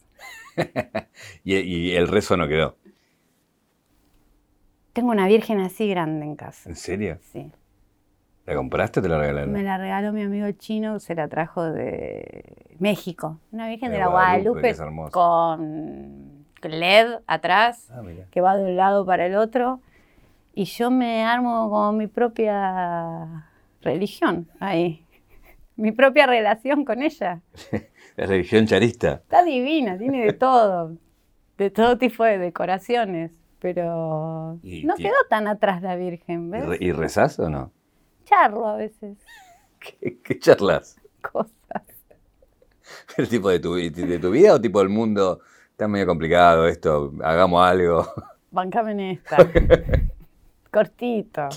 y, 1.44 1.92
el 1.92 2.08
rezo 2.08 2.36
no 2.36 2.48
quedó. 2.48 2.76
Tengo 4.92 5.10
una 5.10 5.26
virgen 5.26 5.60
así 5.60 5.88
grande 5.88 6.24
en 6.24 6.36
casa. 6.36 6.68
¿En 6.68 6.76
serio? 6.76 7.18
Sí. 7.32 7.50
¿La 8.46 8.54
compraste 8.54 9.00
o 9.00 9.02
te 9.02 9.08
la 9.08 9.18
regalaron? 9.18 9.52
Me 9.52 9.62
la 9.62 9.78
regaló 9.78 10.12
mi 10.12 10.22
amigo 10.22 10.50
chino, 10.52 11.00
se 11.00 11.14
la 11.14 11.28
trajo 11.28 11.64
de 11.64 12.44
México. 12.78 13.40
Una 13.50 13.68
virgen 13.68 13.90
de, 13.90 13.98
la 13.98 14.08
Guadalupe, 14.08 14.76
con 15.10 16.44
LED 16.62 17.20
atrás, 17.26 17.90
ah, 17.90 18.02
que 18.30 18.40
va 18.40 18.56
de 18.56 18.64
un 18.64 18.76
lado 18.76 19.04
para 19.04 19.26
el 19.26 19.36
otro 19.36 19.80
y 20.54 20.64
yo 20.64 20.90
me 20.90 21.24
armo 21.24 21.68
con 21.68 21.96
mi 21.96 22.06
propia 22.06 23.46
religión 23.82 24.48
ahí, 24.60 25.03
mi 25.76 25.92
propia 25.92 26.26
relación 26.26 26.84
con 26.84 27.02
ella. 27.02 27.40
La 28.16 28.26
religión 28.26 28.66
charista. 28.66 29.14
Está 29.24 29.42
divina, 29.42 29.98
tiene 29.98 30.24
de 30.24 30.32
todo, 30.32 30.96
de 31.58 31.70
todo 31.70 31.98
tipo 31.98 32.22
de 32.22 32.38
decoraciones, 32.38 33.32
pero 33.58 34.60
no 34.62 34.94
quedó 34.96 35.16
tan 35.28 35.48
atrás 35.48 35.82
la 35.82 35.96
Virgen, 35.96 36.50
¿ves? 36.50 36.64
¿Y 36.80 36.92
rezás 36.92 37.40
o 37.40 37.50
no? 37.50 37.72
Charlo 38.24 38.66
a 38.68 38.76
veces. 38.76 39.18
¿Qué, 40.22 40.38
charlas? 40.38 40.96
Cosas. 41.22 41.82
¿El 43.16 43.28
tipo 43.28 43.48
de 43.48 43.58
tu, 43.58 43.74
de 43.74 44.18
tu 44.18 44.30
vida 44.30 44.54
o 44.54 44.60
tipo 44.60 44.78
del 44.78 44.90
mundo? 44.90 45.40
Está 45.70 45.88
medio 45.88 46.06
complicado 46.06 46.68
esto, 46.68 47.12
hagamos 47.20 47.66
algo. 47.66 48.06
Bancame 48.52 48.92
en 48.92 49.00
esta. 49.00 49.38
cortito. 50.70 51.48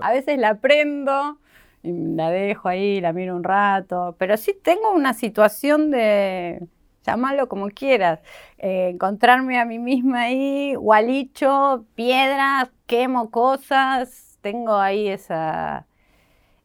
A 0.00 0.12
veces 0.12 0.38
la 0.38 0.54
prendo 0.54 1.38
y 1.38 1.45
la 1.86 2.30
dejo 2.30 2.68
ahí, 2.68 3.00
la 3.00 3.12
miro 3.12 3.36
un 3.36 3.44
rato, 3.44 4.16
pero 4.18 4.36
sí 4.36 4.54
tengo 4.62 4.92
una 4.92 5.14
situación 5.14 5.90
de, 5.90 6.66
llamarlo 7.06 7.48
como 7.48 7.68
quieras, 7.70 8.20
eh, 8.58 8.90
encontrarme 8.92 9.58
a 9.58 9.64
mí 9.64 9.78
misma 9.78 10.22
ahí, 10.22 10.74
gualicho, 10.74 11.86
piedras, 11.94 12.70
quemo 12.86 13.30
cosas, 13.30 14.38
tengo 14.40 14.74
ahí 14.74 15.08
esa, 15.08 15.86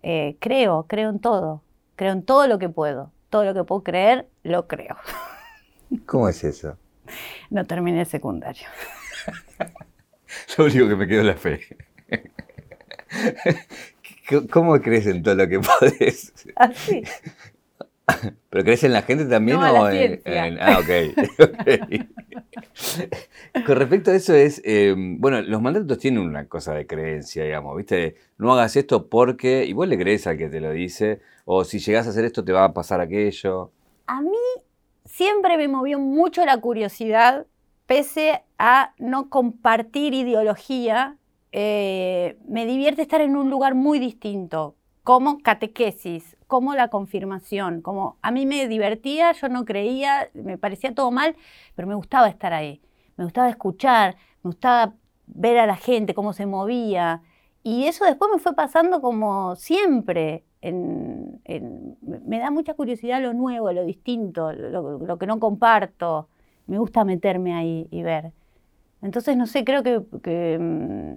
eh, 0.01 0.35
creo, 0.39 0.87
creo 0.87 1.09
en 1.09 1.19
todo, 1.19 1.63
creo 1.95 2.13
en 2.13 2.23
todo 2.23 2.47
lo 2.47 2.57
que 2.59 2.69
puedo, 2.69 3.11
todo 3.29 3.45
lo 3.45 3.53
que 3.53 3.63
puedo 3.63 3.83
creer, 3.83 4.27
lo 4.43 4.67
creo. 4.67 4.97
¿Cómo 6.05 6.27
es 6.27 6.43
eso? 6.43 6.77
No 7.49 7.65
terminé 7.65 8.01
el 8.01 8.05
secundario. 8.05 8.67
lo 10.57 10.65
único 10.65 10.87
que 10.87 10.95
me 10.95 11.07
quedó 11.07 11.21
es 11.21 11.27
la 11.27 11.35
fe. 11.35 11.59
¿Cómo 14.49 14.79
crees 14.81 15.07
en 15.07 15.23
todo 15.23 15.35
lo 15.35 15.47
que 15.47 15.59
podés? 15.79 16.33
Así. 16.55 17.03
¿Pero 18.49 18.63
crees 18.63 18.83
en 18.83 18.93
la 18.93 19.03
gente 19.03 19.25
también 19.25 19.57
o 19.57 19.89
en, 19.89 20.21
Ah, 20.59 20.79
ok. 20.79 20.89
Con 23.65 23.75
respecto 23.75 24.11
a 24.11 24.15
eso 24.15 24.33
es, 24.33 24.61
eh, 24.65 24.93
bueno, 24.97 25.41
los 25.41 25.61
mandatos 25.61 25.97
tienen 25.97 26.21
una 26.21 26.45
cosa 26.45 26.73
de 26.73 26.85
creencia, 26.85 27.43
digamos, 27.45 27.77
¿viste? 27.77 28.15
No 28.37 28.51
hagas 28.53 28.75
esto 28.75 29.07
porque 29.07 29.65
igual 29.65 29.89
le 29.89 29.97
crees 29.97 30.27
al 30.27 30.37
que 30.37 30.49
te 30.49 30.59
lo 30.59 30.71
dice, 30.71 31.21
o 31.45 31.63
si 31.63 31.79
llegas 31.79 32.07
a 32.07 32.09
hacer 32.09 32.25
esto 32.25 32.43
te 32.43 32.51
va 32.51 32.65
a 32.65 32.73
pasar 32.73 32.99
aquello. 32.99 33.71
A 34.07 34.21
mí 34.21 34.31
siempre 35.05 35.57
me 35.57 35.67
movió 35.67 35.99
mucho 35.99 36.45
la 36.45 36.57
curiosidad, 36.57 37.45
pese 37.85 38.41
a 38.57 38.93
no 38.97 39.29
compartir 39.29 40.13
ideología, 40.13 41.17
eh, 41.51 42.37
me 42.47 42.65
divierte 42.65 43.01
estar 43.01 43.21
en 43.21 43.35
un 43.35 43.49
lugar 43.49 43.75
muy 43.75 43.99
distinto, 43.99 44.75
como 45.03 45.39
catequesis, 45.39 46.37
como 46.47 46.75
la 46.75 46.89
confirmación, 46.89 47.81
como 47.81 48.17
a 48.21 48.31
mí 48.31 48.45
me 48.45 48.67
divertía, 48.67 49.33
yo 49.33 49.49
no 49.49 49.65
creía, 49.65 50.29
me 50.33 50.57
parecía 50.57 50.93
todo 50.93 51.11
mal, 51.11 51.35
pero 51.75 51.87
me 51.87 51.95
gustaba 51.95 52.29
estar 52.29 52.53
ahí, 52.53 52.81
me 53.17 53.25
gustaba 53.25 53.49
escuchar, 53.49 54.15
me 54.43 54.49
gustaba 54.49 54.93
ver 55.27 55.59
a 55.59 55.65
la 55.65 55.75
gente, 55.75 56.13
cómo 56.13 56.33
se 56.33 56.45
movía. 56.45 57.21
Y 57.63 57.85
eso 57.85 58.05
después 58.05 58.31
me 58.33 58.39
fue 58.39 58.55
pasando 58.55 59.01
como 59.01 59.55
siempre. 59.55 60.43
me 60.61 62.39
da 62.39 62.51
mucha 62.51 62.73
curiosidad 62.73 63.21
lo 63.21 63.33
nuevo, 63.33 63.71
lo 63.71 63.83
distinto, 63.85 64.51
lo, 64.53 65.17
que 65.17 65.27
no 65.27 65.39
comparto. 65.39 66.27
Me 66.67 66.77
gusta 66.77 67.03
meterme 67.05 67.53
ahí 67.53 67.87
y 67.91 68.03
ver. 68.03 68.33
Entonces, 69.01 69.35
no 69.37 69.47
sé, 69.47 69.63
creo 69.65 69.83
que 69.83 70.57
mm, 70.59 71.13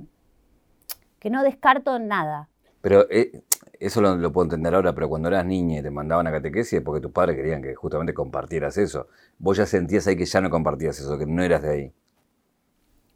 que 1.24 1.30
no 1.30 1.42
descarto 1.42 1.98
nada. 1.98 2.50
Pero 2.82 3.06
eh, 3.10 3.40
eso 3.80 4.02
lo, 4.02 4.30
puedo 4.30 4.44
entender 4.44 4.74
ahora, 4.74 4.94
pero 4.94 5.08
cuando 5.08 5.28
eras 5.28 5.46
niña 5.46 5.78
y 5.78 5.82
te 5.82 5.90
mandaban 5.90 6.26
a 6.26 6.30
catequesis 6.30 6.74
es 6.74 6.82
porque 6.82 7.00
tus 7.00 7.12
padres 7.12 7.34
querían 7.34 7.62
que 7.62 7.74
justamente 7.74 8.12
compartieras 8.12 8.76
eso. 8.76 9.08
Vos 9.38 9.56
ya 9.56 9.64
sentías 9.64 10.06
ahí 10.06 10.18
que 10.18 10.26
ya 10.26 10.42
no 10.42 10.50
compartías 10.50 11.00
eso, 11.00 11.16
que 11.16 11.24
no 11.24 11.42
eras 11.42 11.62
de 11.62 11.70
ahí. 11.70 11.92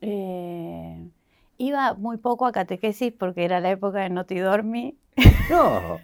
Eh, 0.00 1.10
iba 1.58 1.92
muy 1.92 2.16
poco 2.16 2.46
a 2.46 2.52
catequesis 2.52 3.12
porque 3.12 3.44
era 3.44 3.60
la 3.60 3.68
época 3.68 3.98
de 3.98 4.08
Notidormi. 4.08 4.96
No. 5.50 6.00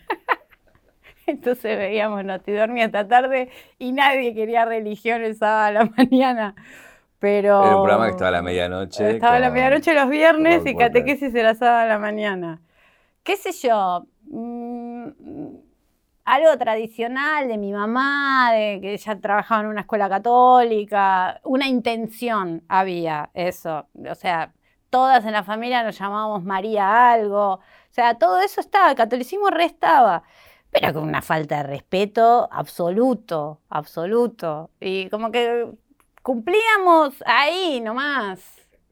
Entonces 1.26 1.78
veíamos 1.78 2.22
Notidormi 2.22 2.82
hasta 2.82 3.08
tarde 3.08 3.48
y 3.78 3.92
nadie 3.92 4.34
quería 4.34 4.66
religión 4.66 5.22
el 5.22 5.36
sábado 5.36 5.64
a 5.64 5.72
la 5.72 5.84
mañana. 5.96 6.54
Pero, 7.24 7.64
era 7.64 7.76
un 7.76 7.84
programa 7.84 8.04
que 8.04 8.10
estaba 8.10 8.28
a 8.28 8.32
la 8.32 8.42
medianoche. 8.42 9.12
Estaba 9.12 9.36
a 9.36 9.40
la 9.40 9.48
medianoche 9.48 9.94
los 9.94 10.10
viernes 10.10 10.66
y 10.66 10.76
catequesis 10.76 11.34
era 11.34 11.54
sábado 11.54 11.78
a 11.78 11.86
la 11.86 11.98
mañana. 11.98 12.60
¿Qué 13.22 13.38
sé 13.38 13.50
yo? 13.52 14.04
Mm, 14.24 15.08
algo 16.26 16.58
tradicional 16.58 17.48
de 17.48 17.56
mi 17.56 17.72
mamá, 17.72 18.52
de 18.52 18.78
que 18.82 18.92
ella 18.92 19.18
trabajaba 19.18 19.62
en 19.62 19.68
una 19.68 19.80
escuela 19.80 20.10
católica, 20.10 21.40
una 21.44 21.66
intención 21.66 22.62
había, 22.68 23.30
eso. 23.32 23.86
O 24.06 24.14
sea, 24.14 24.52
todas 24.90 25.24
en 25.24 25.32
la 25.32 25.44
familia 25.44 25.82
nos 25.82 25.98
llamábamos 25.98 26.44
María 26.44 27.10
algo. 27.10 27.54
O 27.54 27.60
sea, 27.90 28.18
todo 28.18 28.42
eso 28.42 28.60
estaba, 28.60 28.90
el 28.90 28.96
catolicismo 28.96 29.48
restaba, 29.48 30.24
pero 30.70 30.92
con 30.92 31.04
una 31.04 31.22
falta 31.22 31.56
de 31.56 31.62
respeto 31.62 32.50
absoluto, 32.52 33.60
absoluto. 33.70 34.68
Y 34.78 35.08
como 35.08 35.30
que 35.30 35.72
cumplíamos 36.24 37.22
ahí 37.26 37.80
nomás. 37.82 38.40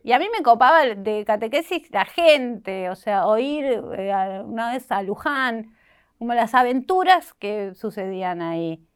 Y 0.05 0.13
a 0.13 0.19
mí 0.19 0.27
me 0.37 0.43
copaba 0.43 0.85
de 0.85 1.25
catequesis 1.25 1.91
la 1.91 2.05
gente, 2.05 2.91
o 2.91 2.95
sea, 2.95 3.27
oír 3.27 3.65
eh, 3.65 4.43
una 4.45 4.73
vez 4.73 4.93
a 4.93 5.03
Luján, 5.03 5.75
como 6.19 6.35
las 6.35 6.55
aventuras 6.55 7.33
que 7.35 7.75
sucedían 7.75 8.43
ahí. 8.43 8.87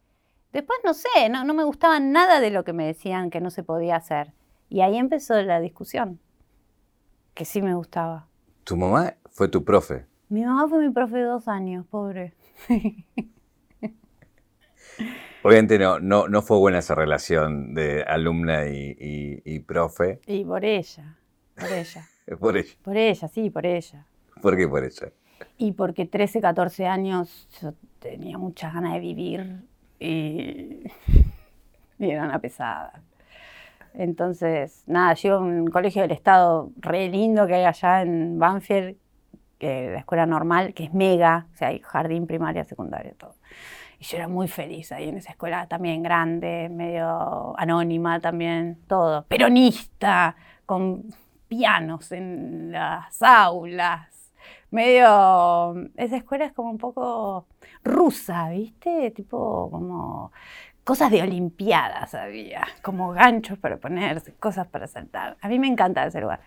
Después 0.53 0.79
no 0.85 0.93
sé, 0.93 1.31
no, 1.31 1.45
no 1.45 1.55
me 1.55 1.65
gustaba 1.65 1.99
nada 1.99 2.41
de 2.41 2.51
lo 2.51 2.63
que 2.63 2.75
me 2.75 2.87
decían 2.87 3.31
que 3.31 3.41
no 3.41 3.51
se 3.51 3.63
podía 3.63 3.97
hacer. 3.97 4.35
Y 4.69 4.83
ahí 4.83 4.99
empezó 4.99 5.41
la 5.43 5.61
discusión, 5.61 6.21
que 7.33 7.47
sí 7.47 7.63
me 7.63 7.75
gustaba. 7.75 8.29
¿Tu 8.65 8.77
mamá 8.77 9.15
fue 9.31 9.49
tu 9.49 9.65
profe? 9.65 10.05
Mi 10.29 10.45
mamá 10.45 10.69
fue 10.69 10.81
mi 10.81 10.91
profe 10.91 11.17
de 11.17 11.23
dos 11.23 11.49
años, 11.49 11.87
pobre. 11.87 12.35
Obviamente 15.47 15.79
no, 15.79 16.01
no, 16.01 16.27
no 16.27 16.43
fue 16.43 16.59
buena 16.59 16.81
esa 16.81 16.97
relación 16.97 17.73
de 17.73 18.03
alumna 18.03 18.67
y, 18.67 18.97
y, 19.45 19.61
profe. 19.61 20.19
Y 20.27 20.45
por 20.45 20.65
ella, 20.65 21.17
por 21.55 21.73
ella. 21.73 22.09
por 22.41 22.57
ella. 22.57 22.75
Por 22.83 22.97
ella, 22.97 23.29
sí, 23.29 23.51
por 23.51 23.65
ella. 23.65 24.05
¿Por 24.43 24.57
qué 24.57 24.67
por 24.67 24.83
ella? 24.83 25.13
Y 25.57 25.71
porque 25.71 26.05
13, 26.05 26.41
14 26.41 26.87
años 26.89 27.49
yo 27.63 27.75
tenía 28.01 28.39
muchas 28.39 28.75
ganas 28.75 28.95
de 28.95 28.99
vivir 28.99 29.63
y, 30.01 30.83
y 32.01 32.11
era 32.11 32.25
una 32.25 32.41
pesada. 32.41 33.01
Entonces, 33.95 34.83
nada, 34.89 35.15
yo 35.15 35.37
a 35.37 35.39
un 35.39 35.69
colegio 35.69 36.03
del 36.03 36.11
Estado 36.11 36.73
re 36.79 37.09
lindo 37.09 37.47
que 37.47 37.55
hay 37.55 37.65
allá 37.65 38.03
en 38.03 38.41
Banfield, 38.41 38.97
que 39.61 39.93
la 39.93 40.01
escuela 40.01 40.27
normal, 40.27 40.75
que 40.75 40.83
es 40.83 40.93
mega, 40.93 41.47
o 41.55 41.57
sea, 41.57 41.69
hay 41.69 41.79
jardín, 41.79 42.27
primaria, 42.27 42.65
secundaria, 42.65 43.15
todo. 43.17 43.37
Y 43.99 44.05
yo 44.05 44.17
era 44.19 44.29
muy 44.29 44.49
feliz 44.49 44.93
ahí 44.93 45.09
en 45.09 45.17
esa 45.17 45.31
escuela 45.31 45.67
también 45.67 46.03
grande, 46.03 46.69
medio 46.71 47.59
anónima 47.59 48.21
también, 48.21 48.79
todo. 48.87 49.25
Peronista, 49.25 50.37
con 50.67 51.05
pianos 51.49 52.13
en 52.13 52.73
las 52.73 53.23
aulas. 53.23 54.33
Medio. 54.71 55.75
Esa 55.97 56.17
escuela 56.17 56.45
es 56.45 56.53
como 56.53 56.71
un 56.71 56.79
poco 56.79 57.47
rusa, 57.83 58.51
¿viste? 58.51 59.11
Tipo 59.13 59.71
como 59.71 60.33
cosas 60.85 61.11
de 61.11 61.23
Olimpiadas 61.23 62.15
había, 62.15 62.65
como 62.83 63.11
ganchos 63.11 63.59
para 63.59 63.77
ponerse, 63.79 64.35
cosas 64.35 64.69
para 64.69 64.87
saltar. 64.87 65.37
A 65.41 65.49
mí 65.49 65.59
me 65.59 65.67
encanta 65.67 66.07
ese 66.07 66.21
lugar. 66.21 66.41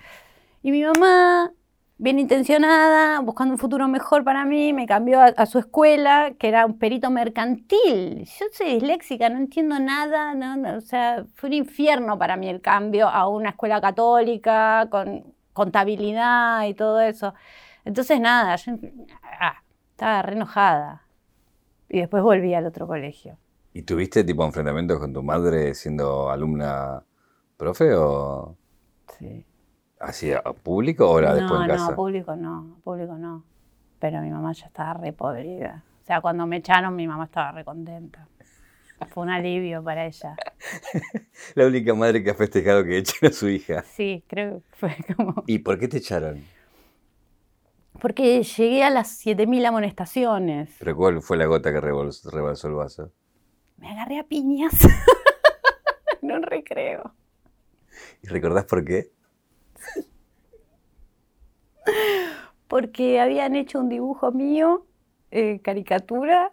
Y 0.62 0.72
mi 0.72 0.84
mamá 0.84 1.51
bien 2.00 2.18
intencionada, 2.18 3.20
buscando 3.20 3.53
un 3.53 3.60
futuro 3.60 3.88
mejor 3.89 4.24
para 4.24 4.46
mí, 4.46 4.72
me 4.72 4.88
cambió 4.88 5.20
a, 5.22 5.46
su 5.46 5.60
escuela, 5.60 6.32
que 6.39 6.48
era 6.48 6.65
un 6.65 6.79
perito 6.79 7.12
mercantil. 7.12 8.24
Yo 8.24 8.46
soy 8.53 8.75
disléxica, 8.75 9.29
no 9.29 9.38
entiendo 9.38 9.77
nada, 9.79 10.34
o 10.77 10.82
sea, 10.82 11.25
fue 11.36 11.50
un 11.50 11.53
infierno 11.53 12.18
para 12.18 12.38
mí 12.38 12.48
el 12.48 12.62
cambio 12.62 13.10
a 13.10 13.27
una 13.27 13.50
escuela 13.50 13.82
católica, 13.82 14.88
con 14.89 15.36
contabilidad 15.51 16.65
y 16.68 16.74
todo 16.74 17.01
eso. 17.01 17.34
Entonces, 17.84 18.20
nada, 18.22 18.56
yo 18.56 18.74
ah, 19.22 19.62
estaba 19.91 20.22
re 20.22 20.34
enojada. 20.34 21.03
Y 21.89 22.00
después 22.00 22.24
volví 22.24 22.53
al 22.53 22.65
otro 22.65 22.88
colegio. 22.88 23.38
¿Y 23.74 23.82
tuviste 23.82 24.24
tipo 24.24 24.46
enfrentamientos 24.46 25.00
con 25.00 25.12
tu 25.12 25.22
madre 25.22 25.74
siendo 25.75 26.29
alumna 26.29 27.03
profe 27.58 27.94
o...? 27.94 28.56
Sí. 29.18 29.46
¿Hacía 30.00 30.41
público 30.41 31.10
o 31.10 31.20
era 31.20 31.34
después 31.34 31.62
en 31.62 31.68
casa? 31.68 31.89
No, 31.89 31.96
público 31.96 32.36
no, 32.36 32.77
público 32.84 33.18
no. 33.18 33.44
Pero 34.00 34.22
mi 34.22 34.29
mamá 34.29 34.53
ya 34.53 34.68
estaba 34.68 34.94
re 34.94 35.12
podrida. 35.12 35.84
O 36.01 36.06
sea, 36.06 36.22
cuando 36.22 36.48
me 36.48 36.58
echaron, 36.58 36.96
mi 36.96 37.06
mamá 37.06 37.25
estaba 37.25 37.51
re 37.51 37.65
contenta. 37.65 38.27
Fue 39.10 39.24
un 39.24 39.29
alivio 39.29 39.84
para 39.84 40.06
ella. 40.06 40.36
La 41.56 41.68
única 41.68 41.94
madre 41.94 42.24
que 42.24 42.32
ha 42.32 42.34
festejado 42.34 42.84
que 42.84 42.98
echen 42.98 43.29
a 43.29 43.34
su 43.34 43.48
hija. 43.50 43.84
Sí, 43.84 44.24
creo 44.27 44.62
que 44.62 44.75
fue 44.75 44.98
como... 45.15 45.44
¿Y 45.48 45.60
por 45.60 45.79
qué 45.79 45.88
te 45.88 45.98
echaron? 45.98 46.44
Porque 48.00 48.44
llegué 48.44 48.84
a 48.84 48.89
las 48.89 49.25
7.000 49.25 49.65
amonestaciones. 49.65 50.75
¿Pero 50.79 50.96
cuál 50.96 51.22
fue 51.22 51.38
la 51.38 51.46
gota 51.46 51.72
que 51.72 51.82
rebalsó 51.82 52.68
el 52.68 52.74
vaso? 52.74 53.12
Me 53.77 53.89
agarré 53.89 54.20
a 54.20 54.24
piñas. 54.24 54.74
no 56.22 56.39
recreo. 56.39 57.13
¿Y 58.22 58.27
recordás 58.27 58.65
por 58.65 58.84
qué? 58.86 59.12
Porque 62.67 63.19
habían 63.19 63.55
hecho 63.55 63.79
un 63.79 63.89
dibujo 63.89 64.32
mío, 64.32 64.86
eh, 65.32 65.60
caricatura, 65.62 66.52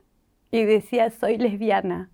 y 0.50 0.64
decía 0.64 1.10
soy 1.10 1.38
lesbiana. 1.38 2.10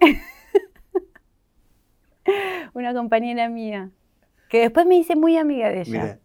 Una 2.72 2.94
compañera 2.94 3.48
mía, 3.48 3.90
que 4.48 4.60
después 4.60 4.86
me 4.86 4.96
hice 4.96 5.14
muy 5.14 5.36
amiga 5.36 5.68
de 5.68 5.82
ella. 5.82 6.18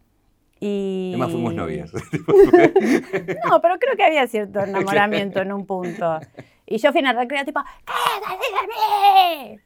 Y... 0.62 1.12
Además 1.14 1.32
fuimos 1.32 1.54
novias. 1.54 1.92
no, 1.94 3.62
pero 3.62 3.80
creo 3.80 3.96
que 3.96 4.04
había 4.04 4.28
cierto 4.28 4.62
enamoramiento 4.62 5.42
en 5.42 5.52
un 5.52 5.66
punto. 5.66 6.20
Y 6.66 6.78
yo 6.78 6.92
fui 6.92 7.02
a 7.02 7.14
la 7.14 7.16
recreo 7.22 7.46
tipo, 7.46 7.62
¡Cállate 7.86 8.46
de 8.54 8.68
mí! 8.68 9.60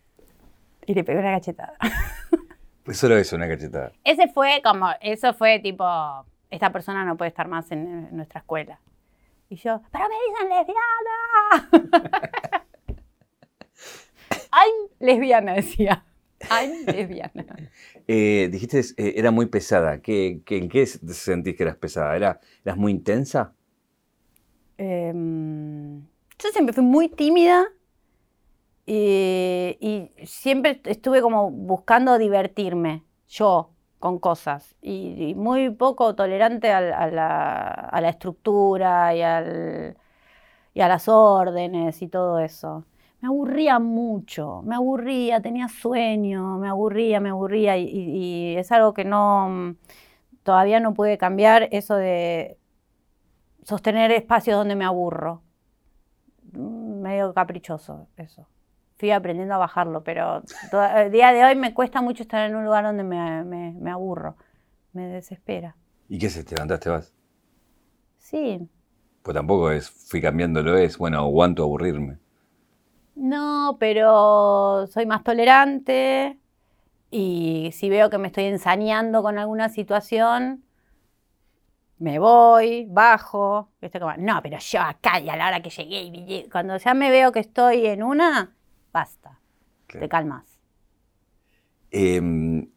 Y 0.86 0.94
le 0.94 1.04
pegué 1.04 1.20
una 1.20 1.32
cachetada. 1.32 1.74
Pues 2.84 2.98
solo 2.98 3.18
eso, 3.18 3.36
una 3.36 3.48
cachetada. 3.48 3.94
Ese 4.04 4.28
fue 4.28 4.62
como, 4.64 4.90
eso 5.00 5.34
fue 5.34 5.60
tipo, 5.60 5.86
esta 6.54 6.72
persona 6.72 7.04
no 7.04 7.18
puede 7.18 7.30
estar 7.30 7.48
más 7.48 7.72
en, 7.72 8.16
nuestra 8.16 8.42
escuela. 8.42 8.80
Y 9.50 9.56
yo, 9.56 9.82
pero 9.92 10.06
me 10.08 10.16
dicen 10.30 10.50
lesbiana. 11.70 12.06
¡Ay, 14.52 14.70
lesbiana! 15.00 15.54
decía. 15.54 16.06
¡Ay, 16.50 16.86
lesbiana! 16.86 17.46
Eh, 18.08 18.50
dijiste, 18.52 18.82
eh, 18.98 19.14
era 19.16 19.32
muy 19.32 19.48
pesada. 19.48 20.00
¿Qué, 20.00 20.44
¿En 20.48 20.70
qué 20.70 20.86
sentís 20.86 21.56
que 21.56 21.64
eras 21.64 21.78
pesada? 21.78 22.16
¿Era, 22.16 22.40
¿Eras 22.64 22.78
muy 22.78 22.92
intensa? 22.92 23.56
Em, 24.78 26.02
yo 26.38 26.50
siempre 26.52 26.74
fui 26.74 26.84
muy 26.84 27.10
tímida 27.10 27.66
y, 28.86 30.12
siempre 30.26 30.82
estuve 30.86 31.22
como 31.22 31.50
buscando 31.50 32.20
divertirme, 32.20 33.04
yo, 33.28 33.73
con 34.04 34.20
cosas. 34.20 34.76
Y, 34.82 35.34
muy 35.36 35.70
poco 35.70 36.14
tolerante 36.14 36.72
a, 36.72 36.82
la, 36.82 38.10
estructura 38.10 39.16
y, 39.16 39.22
al, 39.22 39.96
y 40.74 40.82
a 40.82 40.90
las 40.90 41.08
órdenes 41.08 42.02
y 42.02 42.10
todo 42.10 42.40
eso. 42.40 42.86
Me 43.22 43.30
aburría 43.30 43.80
mucho, 43.80 44.62
me 44.64 44.76
aburría, 44.76 45.42
tenía 45.42 45.70
sueño, 45.70 46.58
me 46.58 46.68
aburría, 46.70 47.22
me 47.22 47.30
aburría. 47.30 47.78
Y, 47.78 48.58
es 48.58 48.72
algo 48.74 48.94
que 48.94 49.06
no 49.06 49.76
todavía 50.44 50.80
no 50.82 50.94
puede 50.94 51.18
cambiar, 51.18 51.70
eso 51.72 51.96
de 51.96 52.58
sostener 53.64 54.12
espacios 54.12 54.58
donde 54.58 54.76
me 54.76 54.86
aburro. 54.86 55.44
Medio 56.54 57.34
caprichoso 57.34 58.08
eso 58.18 58.48
fui 59.04 59.12
aprendiendo 59.12 59.54
a 59.56 59.58
bajarlo, 59.58 60.02
pero 60.02 60.44
el 60.96 61.12
día 61.12 61.34
de 61.34 61.44
hoy 61.44 61.58
me 61.58 61.74
cuesta 61.74 62.02
mucho 62.02 62.24
estar 62.24 62.50
en 62.50 62.56
un 62.56 62.64
lugar 62.64 62.86
donde 62.86 63.04
me, 63.04 63.92
aburro, 63.92 64.38
me 64.94 65.08
desespera. 65.08 65.76
¿Y 66.08 66.18
qué 66.18 66.30
se 66.30 66.46
te 66.46 66.56
levantaste 66.56 66.90
vas? 66.90 67.14
Sí. 68.18 68.66
Pues 69.22 69.36
tampoco 69.36 69.72
es, 69.72 69.90
fui 69.90 70.22
cambiándolo, 70.22 70.78
es, 70.78 70.98
bueno, 70.98 71.20
aguanto 71.20 71.64
aburrirme. 71.64 72.18
No, 73.16 73.76
pero 73.78 74.88
soy 74.88 75.06
más 75.06 75.22
tolerante 75.22 76.40
y 77.12 77.72
si 77.74 77.90
veo 77.90 78.10
que 78.10 78.20
me 78.20 78.28
estoy 78.28 78.46
ensañando 78.46 79.22
con 79.22 79.38
alguna 79.38 79.68
situación, 79.68 80.64
me 81.98 82.20
voy, 82.20 82.88
bajo, 82.90 83.70
no, 84.18 84.42
pero 84.42 84.60
yo 84.60 84.80
acá 84.80 85.20
y 85.20 85.28
a 85.28 85.36
la 85.36 85.48
hora 85.48 85.62
que 85.62 85.72
llegué 85.72 86.04
y 86.04 86.48
cuando 86.50 86.78
ya 86.78 86.94
me 86.94 87.12
veo 87.12 87.34
que 87.34 87.42
estoy 87.42 87.86
en 87.86 88.02
una, 88.02 88.56
basta, 88.94 89.40
te 89.88 90.08
calmas. 90.08 90.60
Em, 91.92 92.68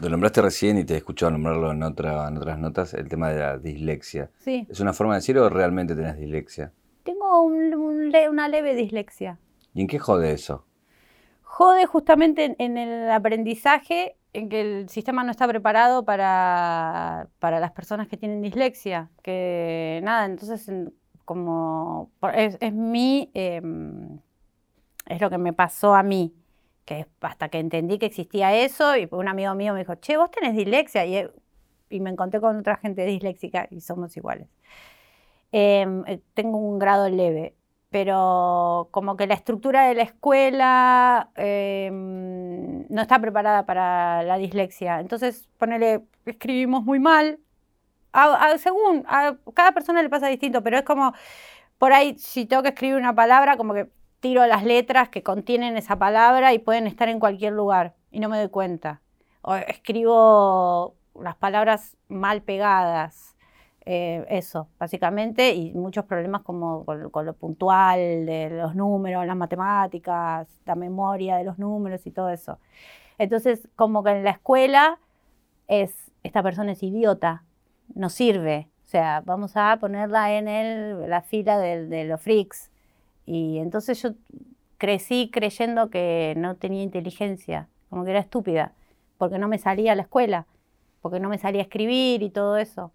lo 0.00 0.08
nombraste 0.08 0.42
recién 0.42 0.78
y 0.78 0.84
te 0.84 0.94
he 0.94 0.96
escuchado 0.96 1.32
nombrarlo 1.32 1.70
en, 1.70 1.82
otra, 1.82 2.28
en 2.28 2.36
otras 2.36 2.58
notas, 2.58 2.94
el 2.94 3.08
tema 3.08 3.30
de 3.30 3.38
la 3.38 3.58
dislexia. 3.58 4.30
Sí. 4.38 4.66
¿Es 4.68 4.80
una 4.80 4.92
forma 4.92 5.14
de 5.14 5.18
decir 5.18 5.38
o 5.38 5.48
realmente 5.48 5.94
tenés 5.94 6.16
dislexia? 6.18 6.72
Tengo 7.04 7.42
una 7.42 8.48
leve 8.48 8.74
dislexia. 8.74 9.38
¿Y 9.74 9.80
en 9.80 9.86
qué 9.86 9.98
jode 9.98 10.32
eso? 10.32 10.66
Jode 11.42 11.86
justamente 11.86 12.54
en, 12.58 12.78
el 12.78 13.10
aprendizaje, 13.10 14.16
en 14.32 14.48
que 14.48 14.60
el 14.60 14.88
sistema 14.88 15.24
no 15.24 15.30
está 15.30 15.46
preparado 15.46 16.04
para, 16.04 17.28
las 17.40 17.72
personas 17.72 18.08
que 18.08 18.16
tienen 18.16 18.42
dislexia. 18.42 19.10
Que 19.22 20.00
nada, 20.02 20.26
entonces 20.26 20.70
como 21.24 22.10
es, 22.34 22.58
mi... 22.72 23.30
Em, 23.34 24.18
es 25.12 25.20
lo 25.20 25.30
que 25.30 25.38
me 25.38 25.52
pasó 25.52 25.94
a 25.94 26.02
mí, 26.02 26.34
que 26.84 27.06
hasta 27.20 27.48
que 27.48 27.58
entendí 27.58 27.98
que 27.98 28.06
existía 28.06 28.54
eso 28.54 28.96
y 28.96 29.08
un 29.10 29.28
amigo 29.28 29.54
mío 29.54 29.74
me 29.74 29.80
dijo, 29.80 29.94
che, 29.96 30.16
vos 30.16 30.30
tenés 30.30 30.56
dislexia 30.56 31.04
y, 31.06 31.28
y 31.90 32.00
me 32.00 32.10
encontré 32.10 32.40
con 32.40 32.58
otra 32.58 32.76
gente 32.76 33.04
disléxica 33.04 33.68
y 33.70 33.80
somos 33.80 34.16
iguales. 34.16 34.48
Em, 35.52 36.04
eh, 36.06 36.20
tengo 36.34 36.58
un 36.58 36.78
grado 36.78 37.08
leve, 37.10 37.54
pero 37.90 38.88
como 38.90 39.16
que 39.16 39.26
la 39.26 39.34
estructura 39.34 39.86
de 39.86 39.94
la 39.94 40.02
escuela 40.02 41.30
em, 41.36 42.86
no 42.88 43.02
está 43.02 43.18
preparada 43.20 43.66
para 43.66 44.22
la 44.22 44.38
dislexia. 44.38 45.00
Entonces, 45.00 45.48
ponele, 45.58 46.02
escribimos 46.26 46.84
muy 46.84 46.98
mal. 47.00 47.38
según, 48.58 49.04
a 49.08 49.36
cada 49.54 49.72
persona 49.72 50.02
le 50.02 50.08
pasa 50.10 50.28
distinto, 50.28 50.62
pero 50.62 50.78
es 50.78 50.84
como, 50.84 51.12
por 51.78 51.92
ahí, 51.92 52.16
si 52.18 52.46
tengo 52.46 52.62
que 52.62 52.70
escribir 52.70 52.96
una 52.96 53.14
palabra, 53.14 53.56
como 53.56 53.74
que 53.74 53.88
tiro 54.22 54.46
las 54.46 54.64
letras 54.64 55.08
que 55.08 55.24
contienen 55.24 55.76
esa 55.76 55.98
palabra 55.98 56.54
y 56.54 56.60
pueden 56.60 56.86
estar 56.86 57.08
en 57.08 57.18
cualquier 57.18 57.52
lugar 57.52 57.94
y 58.12 58.20
no 58.20 58.28
me 58.28 58.38
doy 58.38 58.48
cuenta. 58.48 59.02
O 59.42 59.56
escribo 59.56 60.94
las 61.20 61.36
palabras 61.36 61.96
mal 62.08 62.40
pegadas. 62.40 63.36
Eh, 63.84 64.24
eso, 64.28 64.68
básicamente, 64.78 65.54
y 65.54 65.74
muchos 65.74 66.04
problemas 66.04 66.42
como 66.42 66.84
con, 66.84 67.26
lo 67.26 67.32
puntual 67.32 67.98
de 68.26 68.48
los 68.50 68.76
números, 68.76 69.26
las 69.26 69.36
matemáticas, 69.36 70.46
la 70.64 70.76
memoria 70.76 71.36
de 71.36 71.42
los 71.42 71.58
números 71.58 72.06
y 72.06 72.12
todo 72.12 72.30
eso. 72.30 72.60
Entonces, 73.18 73.68
como 73.74 74.04
que 74.04 74.12
en 74.12 74.22
la 74.22 74.30
escuela 74.30 75.00
es, 75.66 76.12
esta 76.22 76.44
persona 76.44 76.72
es 76.72 76.82
idiota, 76.84 77.42
no 77.92 78.08
sirve. 78.08 78.68
O 78.84 78.88
sea, 78.88 79.20
vamos 79.24 79.56
a 79.56 79.76
ponerla 79.80 80.32
en 80.32 80.46
el, 80.46 81.10
la 81.10 81.22
fila 81.22 81.58
de, 81.58 81.86
de 81.88 82.04
los 82.04 82.20
freaks. 82.20 82.71
Y 83.26 83.58
entonces 83.58 84.02
yo 84.02 84.14
crecí 84.78 85.30
creyendo 85.32 85.90
que 85.90 86.34
no 86.36 86.56
tenía 86.56 86.82
inteligencia, 86.82 87.68
como 87.88 88.04
que 88.04 88.10
era 88.10 88.20
estúpida, 88.20 88.72
porque 89.16 89.38
no 89.38 89.46
me 89.48 89.58
salía 89.58 89.92
a 89.92 89.94
la 89.94 90.02
escuela, 90.02 90.46
porque 91.00 91.20
no 91.20 91.28
me 91.28 91.38
salía 91.38 91.60
a 91.60 91.64
escribir 91.64 92.22
y 92.22 92.30
todo 92.30 92.56
eso. 92.56 92.90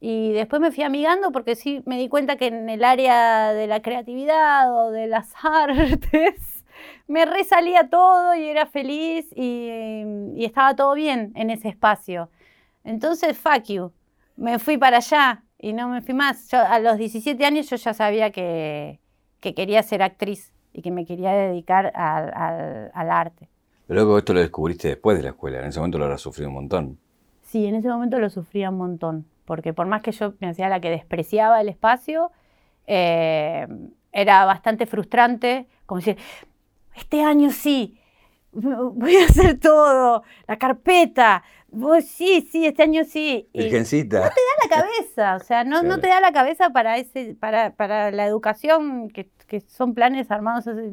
Y 0.00 0.32
después 0.32 0.60
me 0.60 0.72
fui 0.72 0.82
amigando 0.82 1.32
porque 1.32 1.54
sí 1.54 1.82
me 1.86 1.98
di 1.98 2.08
cuenta 2.08 2.36
que 2.36 2.48
en 2.48 2.68
el 2.68 2.84
área 2.84 3.52
de 3.52 3.66
la 3.66 3.80
creatividad 3.80 4.74
o 4.74 4.90
de 4.90 5.06
las 5.06 5.32
artes 5.42 6.64
me 7.06 7.24
resalía 7.24 7.88
todo 7.88 8.34
y 8.34 8.46
era 8.46 8.66
feliz 8.66 9.26
y, 9.36 10.44
estaba 10.44 10.74
todo 10.74 10.94
bien 10.94 11.32
en 11.36 11.50
ese 11.50 11.68
espacio. 11.68 12.28
Entonces, 12.82 13.38
fuck 13.38 13.64
you. 13.68 13.92
Me 14.36 14.58
fui 14.58 14.78
para 14.78 14.98
allá 14.98 15.44
y 15.58 15.72
no 15.72 15.88
me 15.88 16.02
fui 16.02 16.14
más. 16.14 16.52
a 16.52 16.78
los 16.80 16.98
17 16.98 17.44
años 17.44 17.70
yo 17.70 17.76
ya 17.76 17.94
sabía 17.94 18.30
que, 18.30 18.98
que 19.44 19.54
quería 19.54 19.82
ser 19.82 20.02
actriz 20.02 20.52
y 20.72 20.82
que 20.82 20.90
me 20.90 21.04
quería 21.04 21.32
dedicar 21.32 21.92
al, 21.94 22.90
al 22.92 23.10
arte. 23.10 23.48
Pero 23.86 24.00
luego 24.00 24.18
esto 24.18 24.32
lo 24.32 24.40
descubriste 24.40 24.88
después 24.88 25.16
de 25.16 25.22
la 25.22 25.28
escuela, 25.30 25.60
en 25.60 25.66
ese 25.66 25.78
momento 25.78 25.98
lo 25.98 26.04
habrás 26.04 26.22
sufrido 26.22 26.48
un 26.48 26.54
montón. 26.54 26.98
Sí, 27.42 27.66
en 27.66 27.76
ese 27.76 27.88
momento 27.88 28.18
lo 28.18 28.30
sufría 28.30 28.70
un 28.70 28.78
montón 28.78 29.26
porque 29.44 29.72
por 29.72 29.86
más 29.86 30.02
que 30.02 30.12
yo 30.12 30.34
me 30.40 30.48
hacía 30.48 30.68
la 30.68 30.80
que 30.80 30.90
despreciaba 30.90 31.60
el 31.60 31.68
espacio, 31.68 32.30
eh, 32.86 33.66
era 34.12 34.44
bastante 34.44 34.86
frustrante, 34.86 35.66
como 35.86 36.00
decir, 36.00 36.16
este 36.96 37.22
año 37.22 37.50
sí, 37.50 37.98
voy 38.94 39.16
a 39.16 39.26
hacer 39.26 39.58
todo, 39.58 40.22
la 40.46 40.58
carpeta, 40.58 41.42
sí, 42.06 42.48
sí, 42.50 42.66
este 42.66 42.82
año 42.82 43.04
sí. 43.04 43.48
Virgencita. 43.52 44.18
no 44.20 44.28
te 44.28 44.40
da 44.40 44.68
la 44.68 44.82
cabeza, 44.82 45.36
o 45.36 45.40
sea, 45.40 45.64
no, 45.64 45.82
no 45.82 46.00
te 46.00 46.08
da 46.08 46.20
la 46.20 46.32
cabeza 46.32 46.70
para, 46.70 46.98
ese, 46.98 47.36
para, 47.38 47.74
para 47.74 48.10
la 48.10 48.26
educación, 48.26 49.08
que, 49.08 49.28
que, 49.46 49.60
son 49.60 49.94
planes 49.94 50.30
armados 50.30 50.66
hace 50.66 50.92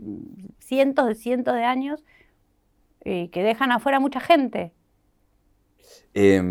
cientos 0.59 1.07
de 1.07 1.15
cientos 1.15 1.55
de 1.55 1.63
años, 1.63 2.03
y 3.03 3.29
que 3.29 3.43
dejan 3.43 3.71
afuera 3.71 3.99
mucha 3.99 4.19
gente. 4.19 4.73
Eh, 6.13 6.41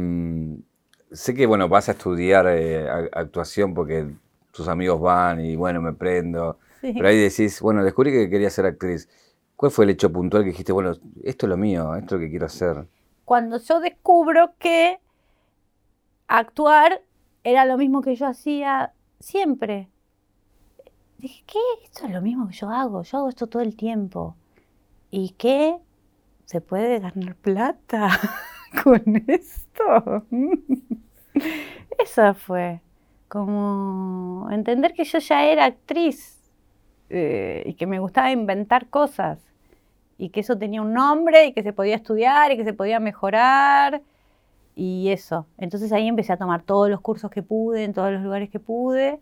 sé 1.13 1.35
que, 1.35 1.47
bueno, 1.47 1.69
vas 1.69 1.89
a 1.89 1.93
estudiar 1.93 2.47
eh, 2.49 2.89
actuación 3.13 3.75
porque 3.75 4.09
tus 4.53 4.69
amigos 4.69 5.01
van 5.01 5.41
y, 5.45 5.57
bueno, 5.57 5.81
me 5.81 5.93
prendo. 5.93 6.59
Pero 6.81 7.09
ahí 7.09 7.19
decís, 7.19 7.61
bueno, 7.61 7.85
descubrí 7.85 8.11
que 8.11 8.31
quería 8.31 8.51
ser 8.51 8.67
actriz. 8.67 9.09
¿Cuál 9.61 9.73
fue 9.73 9.85
el 9.85 9.91
hecho 9.91 10.11
puntual 10.11 10.43
que 10.43 10.53
dijiste, 10.53 10.73
bueno, 10.73 10.93
esto 11.23 11.45
es 11.45 11.51
lo 11.51 11.59
mío, 11.59 11.95
esto 11.95 12.07
es 12.07 12.13
lo 12.13 12.19
que 12.21 12.31
quiero 12.31 12.47
hacer? 12.47 12.87
Cuando 13.27 13.59
yo 13.59 13.79
descubro 13.79 14.55
que 14.59 14.99
actuar 16.29 17.03
era 17.45 17.67
lo 17.67 17.77
mismo 17.77 18.01
que 18.01 18.15
yo 18.15 18.27
hacía 18.27 18.95
siempre. 19.19 19.91
Dije, 21.19 21.45
¿qué? 21.47 21.59
Esto 21.85 22.07
es 22.07 22.11
lo 22.11 22.23
mismo 22.23 22.49
que 22.49 22.55
yo 22.55 22.71
hago, 22.71 23.03
yo 23.03 23.19
hago 23.19 23.29
esto 23.29 23.49
todo 23.49 23.61
el 23.61 23.77
tiempo. 23.77 24.35
¿Y 25.11 25.35
qué? 25.37 25.77
¿Se 26.47 26.63
puede 26.63 26.99
ganar 26.99 27.35
plata? 27.35 28.09
con 28.83 29.03
esto. 29.27 30.25
Eso 31.99 32.33
fue 32.33 32.81
como 33.29 34.49
entender 34.51 34.95
que 34.95 35.05
yo 35.05 35.19
ya 35.19 35.45
era 35.45 35.67
actriz 35.67 36.41
eh, 37.11 37.63
y 37.67 37.75
que 37.75 37.87
me 37.87 37.99
gustaba 37.99 38.33
inventar 38.33 38.89
cosas 38.89 39.50
y 40.21 40.29
que 40.29 40.41
eso 40.41 40.59
tenía 40.59 40.83
un 40.83 40.93
nombre 40.93 41.47
y 41.47 41.53
que 41.53 41.63
se 41.63 41.73
podía 41.73 41.97
estudiar 41.97 42.53
y 42.53 42.57
que 42.59 42.65
se 42.65 42.75
podía 42.75 43.01
mejorar 43.01 44.03
y 44.77 45.09
eso. 45.11 45.47
Entonces 45.57 45.93
ahí 45.93 46.09
empecé 46.09 46.35
a 46.35 46.37
tomar 46.37 46.63
todos 46.63 46.91
los 46.91 47.01
cursos 47.01 47.31
que 47.31 47.43
pude, 47.43 47.85
en 47.85 47.95
todos 47.95 48.13
los 48.13 48.23
lugares 48.23 48.51
que 48.51 48.61
pude 48.61 49.21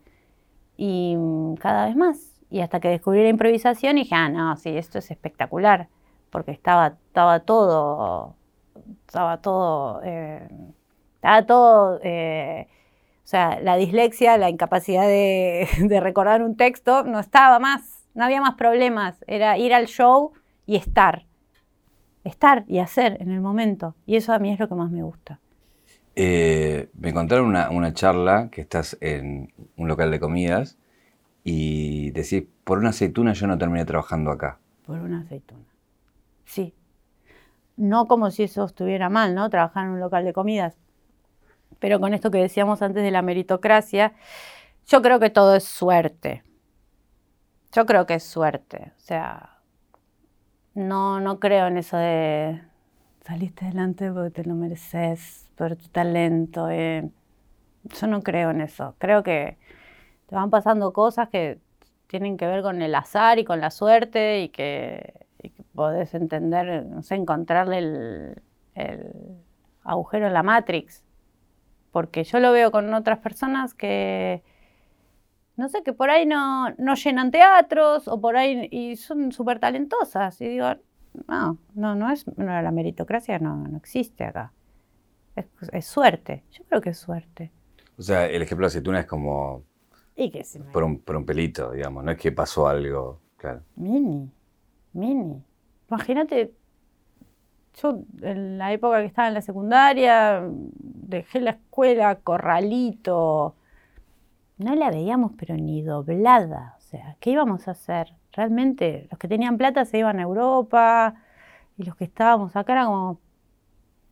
y 0.76 1.14
mm, 1.16 1.54
cada 1.54 1.86
vez 1.86 1.96
más. 1.96 2.18
Y 2.50 2.60
hasta 2.60 2.80
que 2.80 2.88
descubrí 2.88 3.22
la 3.22 3.28
improvisación 3.28 3.96
dije, 3.96 4.14
ah, 4.16 4.28
no, 4.28 4.56
sí, 4.56 4.76
esto 4.76 4.98
es 4.98 5.10
espectacular, 5.10 5.88
porque 6.30 6.50
estaba, 6.50 6.96
estaba 7.06 7.40
todo 7.40 8.34
estaba 9.06 9.38
todo, 9.38 10.00
eh, 10.04 10.48
estaba 11.14 11.46
todo, 11.46 12.00
eh, 12.02 12.66
o 13.24 13.26
sea, 13.26 13.60
la 13.60 13.76
dislexia, 13.76 14.36
la 14.38 14.50
incapacidad 14.50 15.06
de, 15.06 15.68
recordar 16.00 16.42
un 16.42 16.56
texto, 16.56 17.04
no 17.04 17.20
estaba 17.20 17.58
más, 17.58 18.06
no 18.14 18.24
había 18.24 18.40
más 18.40 18.54
problemas, 18.54 19.24
era 19.26 19.58
ir 19.58 19.74
al 19.74 19.86
show 19.86 20.32
y 20.68 20.76
estar, 20.76 21.24
estar 22.24 22.64
y 22.68 22.78
hacer 22.78 23.16
en 23.22 23.30
el 23.30 23.40
momento, 23.40 23.94
y 24.04 24.16
eso 24.16 24.34
a 24.34 24.38
mí 24.38 24.52
es 24.52 24.60
lo 24.60 24.68
que 24.68 24.74
más 24.74 24.90
me 24.90 25.02
gusta. 25.02 25.40
Eh, 26.14 26.90
me 26.92 27.14
contaron 27.14 27.46
una, 27.46 27.70
una, 27.70 27.94
charla 27.94 28.50
que 28.50 28.60
estás 28.60 28.98
en 29.00 29.50
un 29.78 29.88
local 29.88 30.10
de 30.10 30.20
comidas 30.20 30.76
y 31.42 32.10
decís, 32.10 32.44
por 32.64 32.78
una 32.78 32.90
aceituna 32.90 33.32
yo 33.32 33.46
no 33.46 33.56
terminé 33.56 33.86
trabajando 33.86 34.30
acá. 34.30 34.58
Por 34.84 34.98
una 34.98 35.20
aceituna. 35.20 35.64
Sí, 36.44 36.74
no 37.78 38.06
como 38.06 38.30
si 38.30 38.42
eso 38.42 38.66
estuviera 38.66 39.08
mal, 39.08 39.34
¿no? 39.34 39.48
Trabajar 39.48 39.86
en 39.86 39.92
un 39.92 40.00
local 40.00 40.26
de 40.26 40.34
comidas. 40.34 40.76
Pero 41.78 41.98
con 41.98 42.12
esto 42.12 42.30
que 42.30 42.38
decíamos 42.38 42.82
antes 42.82 43.02
de 43.02 43.10
la 43.10 43.22
meritocracia, 43.22 44.12
yo 44.86 45.00
creo 45.00 45.18
que 45.18 45.30
todo 45.30 45.56
es 45.56 45.64
suerte. 45.64 46.42
Yo 47.72 47.86
creo 47.86 48.04
que 48.04 48.14
es 48.14 48.24
suerte. 48.24 48.92
O 48.98 49.00
sea, 49.00 49.57
no, 50.78 51.20
no 51.20 51.40
creo 51.40 51.66
en 51.66 51.78
eso 51.78 51.96
de 51.96 52.60
saliste 53.26 53.66
adelante 53.66 54.10
porque 54.12 54.30
te 54.30 54.44
lo 54.44 54.54
mereces, 54.54 55.50
por 55.56 55.76
tu 55.76 55.88
talento. 55.88 56.70
Eh. 56.70 57.10
Yo 57.84 58.06
no 58.06 58.22
creo 58.22 58.50
en 58.50 58.60
eso. 58.60 58.94
Creo 58.98 59.22
que 59.22 59.58
te 60.26 60.34
van 60.34 60.50
pasando 60.50 60.92
cosas 60.92 61.28
que 61.28 61.58
tienen 62.06 62.36
que 62.36 62.46
ver 62.46 62.62
con 62.62 62.82
el 62.82 62.94
azar 62.94 63.38
y 63.38 63.44
con 63.44 63.60
la 63.60 63.70
suerte 63.70 64.42
y 64.42 64.48
que 64.50 65.14
y 65.42 65.50
podés 65.74 66.14
entender, 66.14 66.84
no 66.86 67.02
sé, 67.02 67.14
encontrarle 67.14 67.78
el, 67.78 68.42
agujero 69.84 70.26
en 70.26 70.34
la 70.34 70.42
Matrix. 70.42 71.02
Porque 71.92 72.24
yo 72.24 72.40
lo 72.40 72.52
veo 72.52 72.70
con 72.70 72.92
otras 72.94 73.18
personas 73.18 73.74
que, 73.74 74.42
no 75.58 75.68
sé, 75.68 75.82
que 75.82 75.92
por 75.92 76.08
ahí 76.08 76.24
no, 76.24 76.70
no 76.78 76.94
llenan 76.94 77.32
teatros 77.32 78.06
o 78.06 78.20
por 78.20 78.36
ahí 78.36 78.68
y 78.70 78.96
son 78.96 79.32
súper 79.32 79.58
talentosas. 79.58 80.40
Y 80.40 80.48
digo, 80.48 80.68
no, 81.26 81.58
no, 81.74 81.94
no 81.96 82.10
es, 82.10 82.24
la 82.36 82.70
meritocracia 82.70 83.40
no, 83.40 83.56
no 83.56 83.76
existe 83.76 84.24
acá. 84.24 84.52
Es, 85.72 85.86
suerte. 85.86 86.44
Yo 86.52 86.64
creo 86.68 86.80
que 86.80 86.90
es 86.90 86.98
suerte. 86.98 87.50
O 87.98 88.02
sea, 88.02 88.26
el 88.26 88.40
ejemplo 88.40 88.66
de 88.66 88.68
aceituna 88.68 89.00
es 89.00 89.06
como 89.06 89.64
y 90.14 90.30
que 90.30 90.44
por, 90.72 90.84
un, 90.84 91.00
por 91.00 91.16
un 91.16 91.24
pelito, 91.24 91.72
digamos, 91.72 92.04
no 92.04 92.10
es 92.12 92.18
que 92.18 92.32
pasó 92.32 92.68
algo, 92.68 93.20
claro. 93.36 93.62
Mini. 93.76 94.30
Mini. 94.92 95.42
Imagínate, 95.88 96.52
yo 97.80 98.00
en 98.22 98.58
la 98.58 98.72
época 98.72 99.00
que 99.00 99.06
estaba 99.06 99.28
en 99.28 99.34
la 99.34 99.42
secundaria, 99.42 100.42
dejé 100.50 101.40
la 101.40 101.50
escuela, 101.50 102.16
corralito, 102.16 103.54
no 104.58 104.74
la 104.74 104.90
veíamos 104.90 105.32
pero 105.38 105.56
ni 105.56 105.82
doblada. 105.82 106.74
O 106.78 106.80
sea, 106.80 107.16
¿qué 107.20 107.30
íbamos 107.30 107.68
a 107.68 107.72
hacer? 107.72 108.14
Realmente 108.32 109.08
los 109.10 109.18
que 109.18 109.28
tenían 109.28 109.56
plata 109.58 109.84
se 109.84 109.98
iban 109.98 110.18
a 110.18 110.22
Europa 110.22 111.14
y 111.76 111.84
los 111.84 111.96
que 111.96 112.04
estábamos 112.04 112.56
acá 112.56 112.72
era 112.72 112.86
como, 112.86 113.20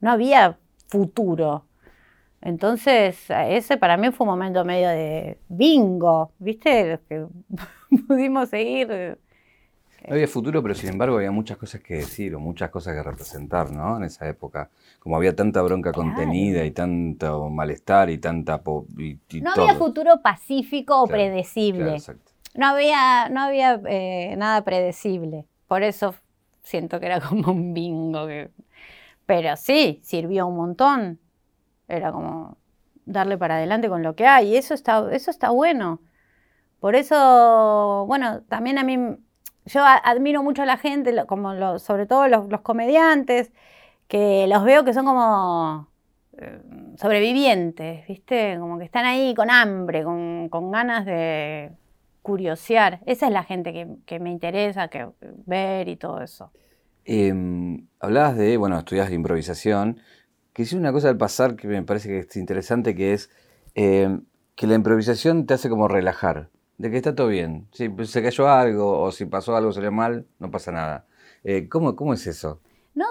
no 0.01 0.11
había 0.11 0.59
futuro. 0.89 1.67
Entonces, 2.41 3.27
ese 3.31 3.77
para 3.77 3.97
mí 3.97 4.11
fue 4.13 4.25
un 4.25 4.31
momento 4.33 4.65
medio 4.65 4.89
de 4.89 5.41
bingo, 5.49 6.33
¿viste? 6.39 6.91
Los 6.91 7.01
que 7.01 7.27
pudimos 8.07 8.51
seguir 8.51 9.19
no 10.05 10.15
había 10.15 10.29
futuro, 10.29 10.63
pero 10.63 10.75
sin 10.75 10.91
embargo 10.91 11.17
había 11.17 11.31
muchas 11.31 11.57
cosas 11.57 11.81
que 11.81 11.95
decir 11.95 12.35
o 12.35 12.41
muchas 12.41 12.71
cosas 12.71 12.95
que 12.95 13.03
representar, 13.03 13.73
¿no? 13.73 13.97
En 13.97 14.05
esa 14.05 14.29
época. 14.29 14.71
Como 15.01 15.17
había 15.17 15.35
tanta 15.35 15.63
bronca 15.63 15.93
contenida 15.93 16.65
y 16.65 16.71
tanto 16.71 17.49
malestar 17.51 18.11
y 18.11 18.19
tanta... 18.19 18.63
no 18.65 19.51
había 19.53 19.75
futuro 19.75 20.21
pacífico 20.23 21.03
o 21.03 21.07
predecible. 21.07 21.97
no 22.55 22.67
había, 22.67 23.29
no 23.31 23.41
había 23.41 23.81
eh, 23.87 24.35
nada 24.37 24.63
predecible. 24.63 25.47
Por 25.67 25.83
eso 25.83 26.15
siento 26.63 27.01
que 27.01 27.07
era 27.07 27.21
como 27.29 27.53
un 27.53 27.75
bingo. 27.75 28.29
Pero 29.27 29.57
sí, 29.57 30.01
sirvió 30.05 30.47
un 30.47 30.57
montón. 30.57 31.19
Era 31.89 32.13
como 32.13 32.57
darle 33.07 33.39
para 33.39 33.57
adelante 33.57 33.89
con 33.89 34.03
lo 34.03 34.15
que 34.15 34.27
hay. 34.27 34.55
Y 34.55 34.57
eso 34.57 34.75
está, 34.75 35.09
eso 35.13 35.31
está 35.31 35.51
bueno. 35.51 36.01
Por 36.79 36.95
eso, 36.95 38.05
bueno, 38.07 38.43
también 38.43 38.79
a 38.79 38.85
mí 38.85 39.17
yo 39.67 39.85
admiro 39.85 40.43
mucho 40.43 40.63
a 40.63 40.67
la 40.67 40.77
gente, 40.77 41.13
como 41.27 41.79
sobre 41.79 42.07
todo 42.07 42.29
los, 42.29 42.61
comediantes, 42.63 43.53
que 44.09 44.47
los 44.49 44.65
veo 44.65 44.85
que 44.85 44.95
son 44.95 45.05
como 45.05 45.89
eh, 46.39 46.61
sobrevivientes, 46.97 48.07
¿viste? 48.07 48.57
Como 48.59 48.79
que 48.79 48.85
están 48.85 49.05
ahí 49.05 49.35
con 49.35 49.51
hambre, 49.51 50.05
con, 50.05 50.71
ganas 50.71 51.05
de 51.05 51.73
curiosear. 52.23 53.01
Esa 53.07 53.27
es 53.27 53.33
la 53.33 53.43
gente 53.43 53.99
que, 54.05 54.21
me 54.21 54.31
interesa 54.31 54.89
que, 54.89 55.09
ver 55.47 55.89
y 55.89 55.97
todo 55.97 56.23
eso. 56.23 56.53
Em, 57.05 57.87
hablabas 57.99 58.37
de, 58.37 58.57
bueno, 58.57 58.79
estudias 58.79 59.11
improvisación, 59.13 59.99
que 60.53 60.63
es 60.63 60.73
una 60.73 60.93
cosa 60.93 61.09
al 61.09 61.17
pasar 61.17 61.57
que 61.57 61.67
me 61.67 61.83
parece 61.83 62.09
que 62.09 62.19
es 62.21 62.37
interesante, 62.37 62.95
que 62.95 63.15
es 63.15 63.31
em, 63.75 64.23
que 64.55 64.69
la 64.69 64.75
improvisación 64.75 65.47
te 65.47 65.55
hace 65.55 65.69
como 65.69 65.89
relajar 65.89 66.51
de 66.79 66.91
que 66.91 66.97
está 66.97 67.15
todo 67.15 67.29
bien. 67.29 67.69
Si 67.73 67.91
se 68.07 68.23
cayó 68.23 68.49
algo 68.49 69.01
o 69.01 69.13
si 69.13 69.25
pasó 69.27 69.57
algo 69.57 69.73
salió 69.73 69.93
mal, 69.93 70.27
no 70.39 70.51
pasa 70.51 70.73
nada. 70.73 71.07
Eh, 71.45 71.69
¿cómo, 71.69 71.97
¿Cómo 71.97 72.15
es 72.15 72.27
eso? 72.27 72.61
No, 72.95 73.07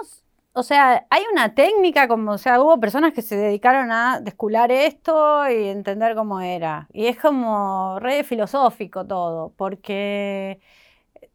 o 0.58 0.62
sea, 0.62 1.06
hay 1.10 1.22
una 1.30 1.54
técnica, 1.54 2.08
como, 2.08 2.32
o 2.32 2.38
sea, 2.38 2.60
hubo 2.62 2.80
personas 2.80 3.12
que 3.12 3.20
se 3.20 3.36
dedicaron 3.36 3.92
a 3.92 4.20
descular 4.20 4.72
esto 4.72 5.48
y 5.50 5.68
entender 5.68 6.14
cómo 6.14 6.40
era. 6.40 6.88
Y 6.94 7.08
es 7.08 7.18
como 7.18 7.98
re 8.00 8.24
filosófico 8.24 9.06
todo, 9.06 9.52
porque 9.56 10.58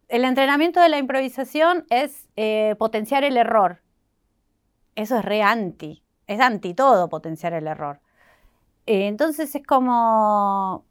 el 0.08 0.26
entrenamiento 0.26 0.82
de 0.82 0.90
la 0.90 0.98
improvisación 0.98 1.86
es 1.92 2.30
eh, 2.36 2.76
potenciar 2.80 3.24
el 3.24 3.38
error. 3.38 3.84
Eso 4.96 5.18
es 5.20 5.24
re 5.24 5.44
anti, 5.44 6.04
es 6.26 6.40
anti 6.40 6.74
todo 6.74 7.08
potenciar 7.08 7.54
el 7.54 7.68
error. 7.68 8.00
Eh, 8.88 9.08
entonces 9.08 9.54
es 9.54 9.66
como 9.66 10.84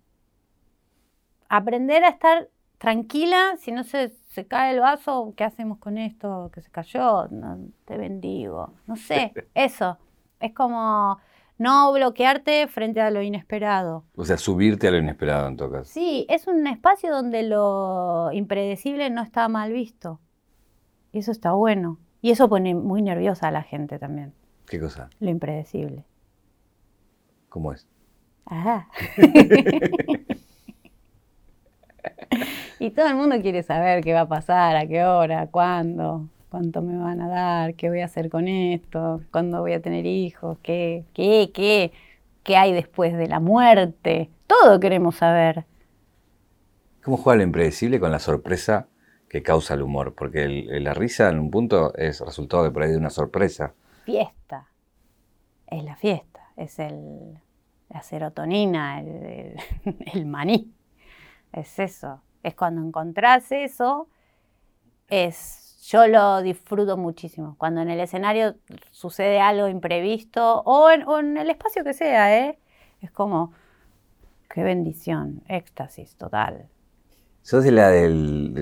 aprender 1.51 2.05
a 2.05 2.09
estar 2.09 2.49
tranquila, 2.79 3.57
si 3.59 3.73
no 3.73 3.85
se, 3.85 4.15
se, 4.29 4.47
cae 4.47 4.73
el 4.73 4.81
vaso, 4.81 5.35
¿qué 5.37 5.45
hacemos 5.45 5.79
con 5.79 5.99
esto 5.99 6.51
que 6.55 6.63
se 6.63 6.71
cayó? 6.71 7.29
No, 7.29 7.59
te 7.85 7.99
bendigo. 7.99 8.73
No 8.87 8.97
sé, 8.97 9.35
eso. 9.55 9.99
Es 10.39 10.55
como 10.55 11.19
no 11.59 11.93
bloquearte 11.93 12.69
frente 12.69 13.03
a 13.03 13.11
lo 13.11 13.21
inesperado. 13.21 14.05
O 14.17 14.25
sea, 14.25 14.39
subirte 14.39 14.89
a 14.89 14.93
lo 14.93 14.99
inesperado 14.99 15.49
en 15.49 15.57
todo 15.57 15.73
caso. 15.73 15.93
Sí, 15.93 16.25
es 16.31 16.47
un 16.47 16.67
espacio 16.67 17.11
donde 17.11 17.43
lo 17.43 18.31
impredecible 18.33 19.11
no 19.11 19.23
está 19.23 19.47
mal 19.49 19.73
visto. 19.73 20.21
Y 21.13 21.19
eso 21.19 21.33
está 21.33 21.53
bueno. 21.53 21.99
Y 22.23 22.31
eso 22.31 22.49
pone 22.49 22.75
muy 22.75 23.03
nerviosa 23.03 23.49
a 23.49 23.51
la 23.51 23.63
gente 23.63 23.99
también. 23.99 24.33
¿Qué 24.67 24.79
cosa? 24.79 25.11
Lo 25.19 25.31
impredecible. 25.31 26.07
¿Cómo 27.49 27.73
es? 27.73 27.89
Ajá. 28.47 28.89
y 32.79 32.91
todo 32.91 33.09
el 33.09 33.17
mundo 33.17 33.41
quiere 33.41 33.63
saber 33.63 34.03
qué 34.03 34.13
va 34.13 34.23
a 34.23 34.29
pasar, 34.29 34.77
a 34.77 34.87
qué 34.87 35.05
hora, 35.05 35.49
cuándo, 35.49 36.29
cuánto 36.49 36.83
me 36.83 36.97
van 36.97 37.21
a 37.21 37.29
dar, 37.29 37.75
qué 37.75 37.89
voy 37.89 38.01
a 38.01 38.07
hacer 38.07 38.31
con 38.31 38.49
esto, 38.49 39.21
cuándo 39.31 39.61
voy 39.61 39.73
a 39.73 39.83
tener 39.83 40.07
hijos, 40.07 40.59
qué, 40.63 41.05
qué, 41.15 41.51
qué, 41.53 41.93
qué 42.43 42.57
hay 42.57 42.73
después 42.73 43.17
de 43.17 43.29
la 43.29 43.41
muerte. 43.41 44.31
Todo 44.47 44.81
queremos 44.81 45.17
saber. 45.17 45.65
¿Cómo 47.03 47.17
juega 47.17 47.39
lo 47.39 47.43
impredecible 47.45 47.99
con 47.99 48.11
la 48.11 48.19
sorpresa 48.19 48.89
que 49.29 49.43
causa 49.43 49.75
el 49.75 49.83
humor? 49.83 50.15
Porque 50.15 50.47
la 50.49 50.93
risa 50.93 51.31
en 51.31 51.39
un 51.39 51.51
punto 51.51 51.95
es 51.95 52.21
resultado 52.21 52.65
de 52.65 52.71
por 52.71 52.83
ahí 52.83 52.91
de 52.91 52.99
una 52.99 53.11
sorpresa. 53.11 53.75
Fiesta. 54.05 54.69
Es 55.67 55.85
la 55.85 55.97
fiesta. 55.97 56.41
Es 56.57 56.79
el, 56.79 57.39
la 57.89 58.03
serotonina, 58.03 59.01
el 59.01 60.27
maní 60.27 60.73
es 61.53 61.79
eso. 61.79 62.23
Es 62.43 62.55
cuando 62.55 62.83
encontrás 62.83 63.53
eso, 63.53 64.09
es, 65.09 65.79
yo 65.91 66.07
lo 66.07 66.41
disfruto 66.43 66.97
muchísimo. 66.97 67.57
Cuando 67.59 67.83
en 67.83 67.91
el 67.91 68.01
escenario 68.01 68.57
sucede 68.91 69.41
algo 69.41 69.69
imprevisto 69.69 70.61
o 70.65 70.91
en, 70.91 71.37
el 71.37 71.51
espacio 71.51 71.85
que 71.85 71.93
sea, 71.93 72.39
¿eh? 72.39 72.59
es 73.01 73.11
como, 73.11 73.53
qué 74.49 74.63
bendición, 74.63 75.43
éxtasis 75.49 76.17
total. 76.17 76.69
Sos 77.43 77.65
de 77.65 77.73
la 77.73 77.89
del, 77.89 78.53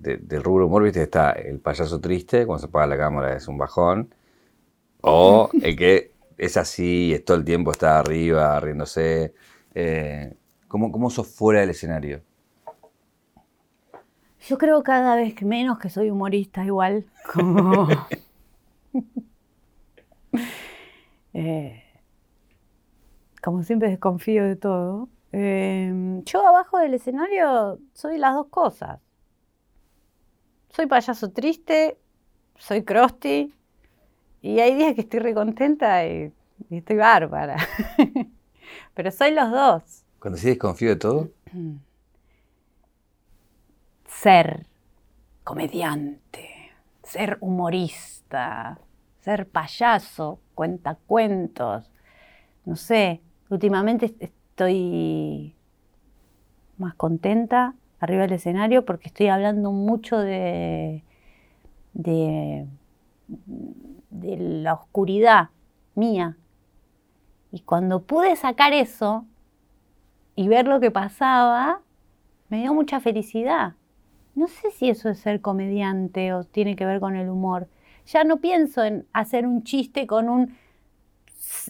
del, 0.00 0.42
rubro 0.42 0.66
humor, 0.66 0.86
está 0.86 1.32
el 1.32 1.60
payaso 1.60 2.00
triste, 2.00 2.46
cuando 2.46 2.60
se 2.60 2.66
apaga 2.66 2.86
la 2.86 2.96
cámara 2.96 3.36
es 3.36 3.46
un 3.48 3.58
bajón, 3.58 4.14
o 5.02 5.50
el 5.62 5.76
que 5.76 6.12
es 6.38 6.56
así, 6.56 7.12
es 7.12 7.24
todo 7.24 7.36
el 7.36 7.44
tiempo 7.44 7.70
está 7.70 7.98
arriba, 7.98 8.58
riéndose. 8.60 9.34
Eh, 9.74 10.34
¿Cómo, 10.68 10.90
¿Cómo 10.90 11.10
sos 11.10 11.28
fuera 11.28 11.60
del 11.60 11.70
escenario? 11.70 12.22
Yo 14.46 14.58
creo 14.58 14.82
cada 14.82 15.16
vez 15.16 15.40
menos 15.42 15.78
que 15.78 15.88
soy 15.88 16.10
humorista 16.10 16.64
igual. 16.64 17.06
Como... 17.32 17.88
Eh, 21.36 21.82
como 23.42 23.64
siempre 23.64 23.90
desconfío 23.90 24.44
de 24.44 24.54
todo. 24.54 25.08
Em, 25.32 26.22
yo 26.22 26.46
abajo 26.46 26.78
del 26.78 26.94
escenario 26.94 27.80
soy 27.92 28.18
las 28.18 28.34
dos 28.34 28.46
cosas. 28.46 29.00
Soy 30.70 30.86
payaso 30.86 31.32
triste, 31.32 31.98
soy 32.56 32.84
crusty, 32.84 33.52
y 34.42 34.60
hay 34.60 34.76
días 34.76 34.94
que 34.94 35.00
estoy 35.00 35.20
recontenta 35.20 36.06
y, 36.06 36.32
y 36.70 36.76
estoy 36.76 36.96
bárbara. 36.96 37.56
Pero 38.94 39.10
soy 39.10 39.32
los 39.32 39.50
dos. 39.50 40.03
Cuando 40.24 40.38
sí 40.38 40.46
desconfío 40.48 40.88
de 40.88 40.96
todo. 40.96 41.28
ser 44.08 44.66
comediante, 45.42 46.48
ser 47.02 47.36
humorista, 47.42 48.78
ser 49.20 49.46
payaso, 49.46 50.40
cuentacuentos. 50.54 51.90
No 52.64 52.74
sé, 52.74 53.20
últimamente 53.50 54.14
estoy 54.18 55.54
más 56.78 56.94
contenta 56.94 57.74
arriba 58.00 58.22
del 58.22 58.32
escenario 58.32 58.86
porque 58.86 59.08
estoy 59.08 59.26
hablando 59.26 59.72
mucho 59.72 60.16
de, 60.16 61.04
de, 61.92 62.66
de 64.08 64.36
la 64.38 64.72
oscuridad 64.72 65.50
mía. 65.94 66.38
Y 67.52 67.60
cuando 67.60 68.00
pude 68.00 68.36
sacar 68.36 68.72
eso 68.72 69.26
y 70.36 70.48
ver 70.48 70.66
lo 70.66 70.80
que 70.80 70.90
pasaba, 70.90 71.80
me 72.48 72.60
dio 72.60 72.74
mucha 72.74 73.00
felicidad. 73.00 73.74
No 74.34 74.48
sé 74.48 74.70
si 74.72 74.90
eso 74.90 75.08
es 75.08 75.18
ser 75.18 75.40
comediante 75.40 76.32
o 76.32 76.44
tiene 76.44 76.76
que 76.76 76.86
ver 76.86 77.00
con 77.00 77.16
el 77.16 77.28
humor. 77.28 77.68
Ya 78.06 78.24
no 78.24 78.38
pienso 78.38 78.84
en 78.84 79.06
hacer 79.12 79.46
un 79.46 79.62
chiste 79.62 80.06
con 80.06 80.28
un, 80.28 80.56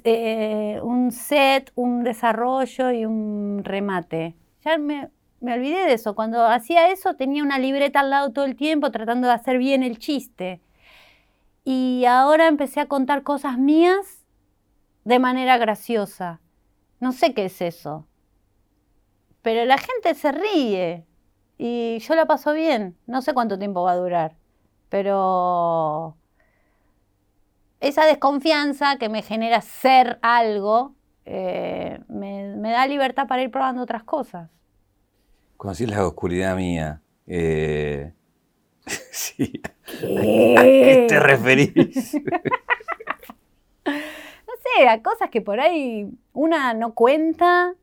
eh, 0.04 0.80
un 0.82 1.12
set, 1.12 1.72
un 1.74 2.02
desarrollo 2.04 2.90
y 2.90 3.04
un 3.04 3.60
remate. 3.62 4.34
Ya 4.64 4.78
me, 4.78 5.10
me 5.40 5.54
olvidé 5.54 5.86
de 5.86 5.92
eso. 5.92 6.14
Cuando 6.14 6.44
hacía 6.46 6.88
eso 6.88 7.14
tenía 7.14 7.42
una 7.42 7.58
libreta 7.58 8.00
al 8.00 8.10
lado 8.10 8.32
todo 8.32 8.46
el 8.46 8.56
tiempo 8.56 8.90
tratando 8.90 9.28
de 9.28 9.34
hacer 9.34 9.58
bien 9.58 9.82
el 9.82 9.98
chiste. 9.98 10.60
Y 11.64 12.04
ahora 12.06 12.48
empecé 12.48 12.80
a 12.80 12.86
contar 12.86 13.22
cosas 13.22 13.58
mías 13.58 14.24
de 15.04 15.18
manera 15.18 15.58
graciosa. 15.58 16.40
No 17.00 17.12
sé 17.12 17.34
qué 17.34 17.46
es 17.46 17.60
eso. 17.60 18.06
Pero 19.44 19.66
la 19.66 19.76
gente 19.76 20.14
se 20.14 20.32
ríe 20.32 21.04
y 21.58 21.98
yo 21.98 22.14
la 22.14 22.24
paso 22.24 22.54
bien. 22.54 22.96
No 23.06 23.20
sé 23.20 23.34
cuánto 23.34 23.58
tiempo 23.58 23.82
va 23.82 23.92
a 23.92 23.96
durar, 23.96 24.36
pero 24.88 26.16
esa 27.78 28.06
desconfianza 28.06 28.96
que 28.96 29.10
me 29.10 29.20
genera 29.20 29.60
ser 29.60 30.18
algo 30.22 30.94
eh, 31.26 32.00
me, 32.08 32.56
da 32.70 32.86
libertad 32.86 33.28
para 33.28 33.42
ir 33.42 33.50
probando 33.50 33.82
otras 33.82 34.02
cosas. 34.04 34.48
Decís 35.62 35.90
la 35.90 36.06
oscuridad 36.06 36.56
mía, 36.56 37.02
eh, 37.26 38.14
sí. 39.10 39.60
¿Qué? 40.00 40.54
¿A 40.56 40.62
qué 40.62 41.06
te 41.06 41.20
referís? 41.20 42.14
no 43.84 43.92
sé, 43.92 44.88
a 44.88 45.02
cosas 45.02 45.28
que 45.28 45.42
por 45.42 45.60
ahí 45.60 46.08
una 46.32 46.72
no 46.72 46.94
cuenta 46.94 47.74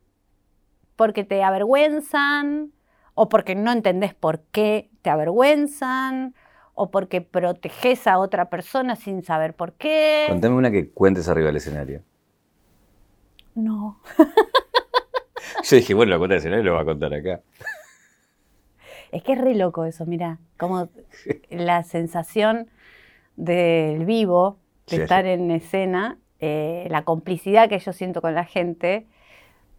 porque 1.02 1.24
te 1.24 1.42
avergüenzan 1.42 2.74
o 3.16 3.28
porque 3.28 3.56
no 3.56 3.72
entendés 3.72 4.14
por 4.14 4.42
qué 4.52 4.92
te 5.02 5.10
avergüenzan, 5.10 6.36
o 6.76 6.92
porque 6.92 7.22
proteges 7.22 8.06
a 8.06 8.20
otra 8.20 8.52
persona 8.52 8.96
sin 8.96 9.24
saber 9.24 9.56
por 9.56 9.74
qué. 9.74 10.26
Contame 10.30 10.56
una 10.56 10.70
que 10.70 10.92
cuentes 10.92 11.28
arriba 11.28 11.48
del 11.48 11.56
escenario. 11.56 12.04
No. 13.56 14.00
Yo 15.64 15.76
dije, 15.76 15.96
bueno, 15.96 16.12
lo 16.12 16.20
cuenta 16.20 16.36
del 16.36 16.42
escenario 16.42 16.62
y 16.62 16.66
lo 16.68 16.76
va 16.76 16.82
a 16.82 16.86
contar 16.86 17.12
acá. 17.16 17.42
Es 19.12 19.24
que 19.24 19.34
es 19.34 19.42
re 19.42 19.56
loco 19.56 19.86
eso, 19.86 20.06
mira, 20.06 20.38
como 20.58 20.88
la 21.50 21.82
sensación 21.82 22.70
del 23.38 24.06
vivo, 24.06 24.60
de 24.86 24.98
estar 24.98 25.26
en 25.26 25.50
escena, 25.50 26.20
eh, 26.40 26.86
la 26.92 27.06
complicidad 27.06 27.70
que 27.70 27.80
yo 27.80 27.92
siento 27.92 28.22
con 28.22 28.36
la 28.36 28.46
gente. 28.46 29.08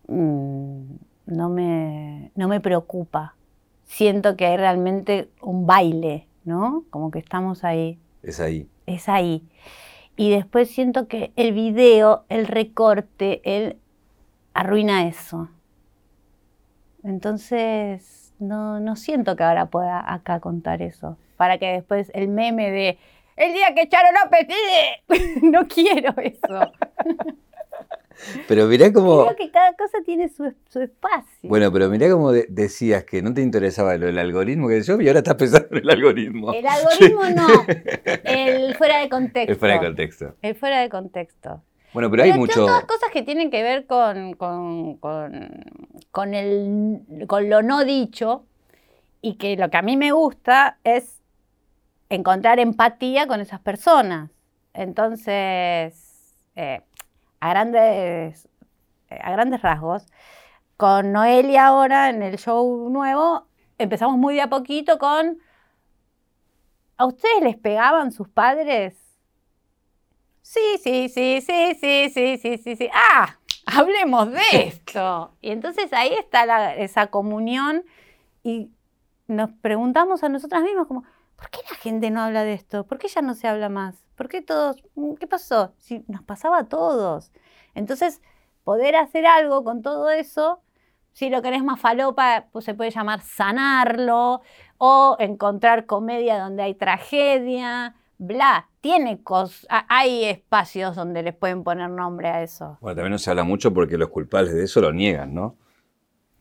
Mm, 0.09 0.97
no 1.27 1.49
me, 1.49 2.31
no 2.35 2.49
me 2.49 2.61
preocupa. 2.61 3.35
siento 3.85 4.37
que 4.37 4.47
hay 4.47 4.57
realmente 4.57 5.29
un 5.41 5.67
baile, 5.67 6.27
¿no? 6.45 6.85
Como 6.91 7.11
que 7.11 7.19
estamos 7.19 7.65
ahí. 7.65 7.99
Es 8.23 8.41
ahí. 8.41 8.69
Es 8.87 9.09
ahí. 9.09 9.43
Y 10.17 10.31
después 10.31 10.71
siento 10.71 11.09
que 11.09 11.33
el 11.37 11.53
video, 11.53 12.25
el 12.29 12.47
recorte, 12.47 13.41
él 13.45 13.77
arruina 14.55 15.07
eso. 15.07 15.49
Entonces, 17.03 18.33
no, 18.39 18.81
no 18.81 18.97
siento 18.97 19.37
que 19.37 19.43
ahora 19.43 19.67
pueda 19.67 20.13
acá 20.13 20.41
contar 20.41 20.83
eso. 20.83 21.17
Para 21.37 21.59
que 21.59 21.67
después 21.67 22.11
el 22.15 22.29
meme 22.29 22.71
de 22.71 22.99
el 23.37 23.55
día 23.55 23.75
que 23.75 23.83
echaron 23.83 24.15
a 24.17 24.29
Petit, 24.29 25.43
no 25.43 25.67
quiero 25.67 26.15
eso. 26.19 26.73
Pero 28.49 28.67
mirá 28.67 28.93
como... 28.93 29.25
Creo 29.25 29.37
que 29.37 29.51
cada 29.51 29.73
cosa 29.75 29.99
tiene 30.05 30.29
su, 30.29 30.45
espacio. 30.81 31.49
Bueno, 31.49 31.73
pero 31.73 31.89
mirá 31.89 32.11
como 32.11 32.33
decías 32.33 33.05
que 33.05 33.23
no 33.23 33.33
te 33.35 33.43
interesaba 33.43 33.97
lo 33.97 34.07
del 34.07 34.19
algoritmo 34.19 34.69
que 34.69 34.83
yo 34.83 35.01
y 35.01 35.09
ahora 35.09 35.21
estás 35.21 35.35
pensando 35.35 35.69
en 35.73 35.79
el 35.79 35.91
algoritmo. 35.91 36.53
El 36.53 36.67
algoritmo 36.67 37.23
no, 37.31 37.49
el 38.25 38.75
fuera 38.77 38.99
de 39.01 39.09
contexto. 39.09 39.53
El 39.53 39.59
fuera 39.59 39.75
de 39.75 39.81
contexto. 39.81 40.35
El 40.43 40.55
fuera 40.55 40.81
de 40.81 40.89
contexto. 40.89 41.63
Bueno, 41.93 42.11
pero, 42.11 42.23
hay 42.23 42.33
mucho... 42.33 42.67
Todas 42.67 42.85
cosas 42.85 43.11
que 43.13 43.23
tienen 43.23 43.51
que 43.51 43.63
ver 43.63 43.87
con, 43.87 44.33
con, 44.35 44.97
con, 44.97 46.35
el, 46.35 47.27
con 47.27 47.51
lo 47.51 47.63
no 47.63 47.85
dicho 47.85 48.47
y 49.21 49.35
que 49.35 49.57
lo 49.57 49.71
que 49.71 49.77
a 49.77 49.83
mí 49.83 49.97
me 49.97 50.13
gusta 50.13 50.79
es 50.85 51.21
encontrar 52.09 52.59
empatía 52.59 53.27
con 53.27 53.41
esas 53.41 53.61
personas. 53.61 54.31
Entonces, 54.75 56.35
eh, 56.57 56.81
a, 57.43 57.49
grandes, 57.49 58.49
eh, 59.11 59.19
a 59.21 59.33
grandes 59.33 59.61
rasgos, 59.63 60.07
con 60.77 61.11
Noelia 61.11 61.67
ahora 61.67 62.09
en 62.09 62.23
el 62.23 62.39
show 62.39 62.89
nuevo, 62.89 63.47
empezamos 63.79 64.17
muy 64.17 64.37
de 64.37 64.43
a 64.43 64.49
poquito 64.49 64.97
con... 64.99 65.39
¿A 66.97 67.05
ustedes 67.05 67.43
les 67.43 67.57
pegaban 67.57 68.13
sus 68.13 68.29
padres? 68.29 68.95
Sí, 70.43 70.61
sí, 70.81 71.09
sí, 71.09 71.41
sí, 71.41 71.77
sí, 71.81 72.11
sí, 72.11 72.39
sí, 72.39 72.59
sí, 72.59 72.77
sí. 72.77 72.89
Ah, 72.95 73.37
hablemos 73.67 74.31
de 74.31 74.43
esto. 74.53 75.35
Y 75.41 75.51
entonces 75.51 75.93
ahí 75.93 76.15
está 76.15 76.75
esa 76.75 77.09
comunión 77.09 77.83
y 78.45 78.71
nos 79.27 79.51
preguntamos 79.51 80.23
a 80.23 80.29
nosotras 80.29 80.63
mismas 80.63 80.87
como, 80.87 81.03
¿por 81.35 81.51
qué 81.51 81.59
la 81.69 81.77
gente 81.77 82.09
no 82.13 82.23
habla 82.23 82.45
de 82.45 82.53
esto? 82.53 82.87
¿Por 82.87 82.99
qué 82.99 83.09
ya 83.09 83.21
no 83.21 83.35
se 83.35 83.49
habla 83.49 83.69
más? 83.69 83.97
¿Por 84.17 84.29
qué 84.29 84.43
todos? 84.43 84.77
Mm, 84.95 85.15
¿Qué 85.15 85.27
pasó? 85.27 85.75
Si 85.79 86.05
nos 86.09 86.23
pasaba 86.23 86.59
a 86.59 86.69
todos. 86.69 87.33
Entonces, 87.75 88.21
poder 88.65 88.97
hacer 88.97 89.27
algo 89.27 89.65
con 89.65 89.83
todo 89.83 90.11
eso, 90.11 90.61
si 91.13 91.31
lo 91.31 91.43
querés 91.43 91.65
más 91.65 91.81
falopa, 91.81 92.47
pues 92.53 92.65
se 92.65 92.75
puede 92.75 92.91
llamar 92.91 93.21
sanarlo, 93.21 94.43
o 94.79 95.17
encontrar 95.19 95.87
comedia 95.87 96.39
donde 96.39 96.63
hay 96.63 96.75
tragedia, 96.75 97.95
bla, 98.19 98.69
tiene 98.81 99.23
cosas, 99.23 99.67
hay 99.89 100.25
espacios 100.25 100.97
donde 100.97 101.23
les 101.23 101.35
pueden 101.35 101.65
poner 101.65 101.91
nombre 101.91 102.29
a 102.29 102.43
eso. 102.43 102.79
Bueno, 102.81 102.97
también 102.97 103.13
no 103.13 103.19
se 103.19 103.31
habla 103.31 103.45
mucho 103.45 103.73
porque 103.73 103.99
los 103.99 104.09
culpables 104.09 104.55
de 104.55 104.65
eso 104.65 104.81
lo 104.81 104.93
niegan, 104.93 105.35
¿no? 105.35 105.57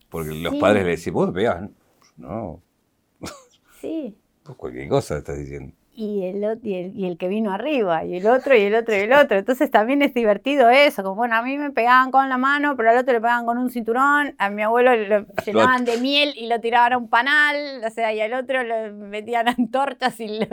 Porque 0.09 0.31
los 0.31 0.55
padres 0.55 0.83
le 0.83 0.91
dicen, 0.91 1.13
vos 1.13 1.31
veas, 1.31 1.69
no. 2.17 2.61
Sí. 3.79 4.17
Pues 4.43 4.57
cualquier 4.57 4.89
cosa 4.89 5.17
estás 5.17 5.37
diciendo 5.37 5.75
y 5.93 6.23
el, 6.23 6.59
y, 6.63 7.05
el, 7.05 7.17
que 7.17 7.27
vino 7.27 7.51
arriba, 7.51 8.05
y 8.05 8.15
el 8.17 8.27
otro, 8.27 8.55
y 8.55 8.61
el 8.61 8.75
otro, 8.75 8.95
y 8.95 8.99
el 8.99 9.13
otro. 9.13 9.37
Entonces 9.37 9.69
también 9.69 10.01
es 10.01 10.13
divertido 10.13 10.69
eso, 10.69 11.03
como 11.03 11.15
bueno, 11.15 11.35
a 11.35 11.41
mí 11.41 11.57
me 11.57 11.71
pegaban 11.71 12.11
con 12.11 12.29
la 12.29 12.37
mano, 12.37 12.75
pero 12.77 12.91
al 12.91 12.97
otro 12.97 13.13
le 13.13 13.19
pegaban 13.19 13.45
con 13.45 13.57
un 13.57 13.69
cinturón, 13.69 14.33
a 14.37 14.49
mi 14.49 14.61
abuelo 14.61 14.95
lo 14.95 15.25
llenaban 15.45 15.83
de 15.85 15.97
miel 15.97 16.33
y 16.37 16.47
lo 16.47 16.59
tiraban 16.61 16.93
a 16.93 16.97
un 16.97 17.09
panal, 17.09 17.83
o 17.85 17.89
sea, 17.89 18.13
y 18.13 18.21
al 18.21 18.33
otro 18.33 18.63
lo 18.63 18.93
metían 18.93 19.47
antorchas 19.49 20.19
y 20.19 20.39
lo, 20.39 20.47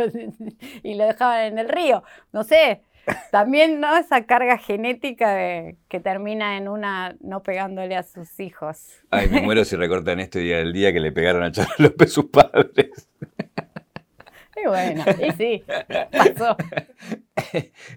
y 0.83 0.95
lo 0.95 1.05
dejaban 1.05 1.41
en 1.45 1.59
el 1.59 1.69
río. 1.69 2.03
No 2.33 2.43
sé, 2.43 2.83
también, 3.31 3.81
¿no? 3.81 3.97
Esa 3.97 4.25
carga 4.25 4.59
genética 4.59 5.35
de, 5.35 5.77
que 5.89 6.01
termina 6.01 6.57
en 6.57 6.69
una 6.69 7.17
no 7.21 7.43
pegándole 7.43 7.97
a 7.97 8.03
sus 8.03 8.41
hijos. 8.41 9.03
Ay, 9.11 9.29
me 9.29 9.43
muero 9.43 9.65
si 9.65 9.77
recortan 9.77 10.21
esto 10.21 10.39
día 10.39 10.59
del 10.59 10.73
día 10.73 10.93
que 10.93 11.01
le 11.01 11.13
pegaron 11.13 11.43
a 11.43 11.53
Charles 11.53 11.75
López 11.79 12.13
sus 12.13 12.27
padres. 12.27 13.09
Y 14.63 14.67
bueno, 14.69 15.05
y 15.27 15.33
sí, 15.33 15.65
pasó. 16.13 16.57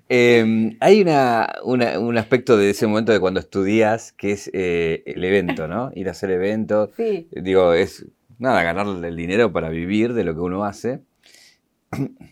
Em, 0.07 0.77
hay 0.79 1.01
una, 1.01 1.55
un 1.63 2.17
aspecto 2.17 2.57
de 2.57 2.69
ese 2.69 2.87
momento 2.87 3.11
de 3.11 3.19
cuando 3.19 3.39
estudias 3.39 4.13
que 4.13 4.31
es 4.31 4.49
eh, 4.53 5.03
el 5.05 5.23
evento, 5.23 5.67
¿no? 5.67 5.91
Ir 5.95 6.07
a 6.07 6.11
hacer 6.11 6.31
eventos. 6.31 6.89
Sí. 7.01 7.27
Digo, 7.31 7.73
es 7.73 8.05
nada, 8.37 8.61
ganar 8.63 8.85
el 8.85 9.15
dinero 9.15 9.51
para 9.51 9.69
vivir 9.69 10.13
de 10.13 10.23
lo 10.23 10.35
que 10.35 10.41
uno 10.41 10.65
hace. 10.65 11.01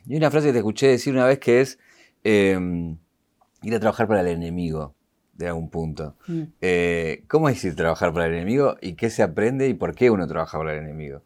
Y 0.08 0.16
una 0.16 0.30
frase 0.30 0.48
que 0.48 0.54
te 0.54 0.60
escuché 0.60 0.88
decir 0.88 1.14
una 1.14 1.26
vez 1.26 1.40
que 1.40 1.62
es 1.62 1.80
em, 2.24 2.98
ir 3.64 3.76
a 3.76 3.80
trabajar 3.80 4.08
para 4.08 4.22
el 4.22 4.28
enemigo 4.28 4.94
de 5.34 5.48
algún 5.48 5.70
punto. 5.70 6.16
Mm. 6.28 6.42
Eh, 6.62 7.24
¿Cómo 7.28 7.50
es 7.50 7.64
ir 7.64 7.74
a 7.74 7.76
trabajar 7.76 8.14
para 8.14 8.28
el 8.28 8.34
enemigo 8.36 8.76
y 8.82 8.94
qué 8.94 9.10
se 9.10 9.24
aprende 9.24 9.68
y 9.68 9.74
por 9.74 9.96
qué 9.96 10.10
uno 10.12 10.28
trabaja 10.28 10.58
para 10.58 10.74
el 10.74 10.84
enemigo? 10.84 11.24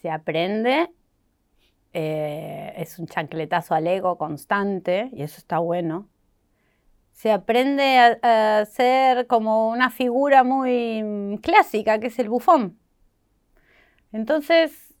Se 0.00 0.10
aprende 0.10 0.88
eh, 1.92 2.74
es 2.76 2.98
un 2.98 3.06
chancletazo 3.06 3.74
al 3.74 3.86
ego 3.86 4.18
constante 4.18 5.10
y 5.12 5.22
eso 5.22 5.38
está 5.38 5.58
bueno. 5.58 6.08
Se 7.12 7.32
aprende 7.32 7.98
a, 8.22 8.64
ser 8.66 9.26
como 9.26 9.70
una 9.70 9.90
figura 9.90 10.44
muy 10.44 11.38
clásica, 11.42 11.98
que 11.98 12.08
es 12.08 12.18
el 12.18 12.28
bufón. 12.28 12.78
Entonces, 14.12 14.94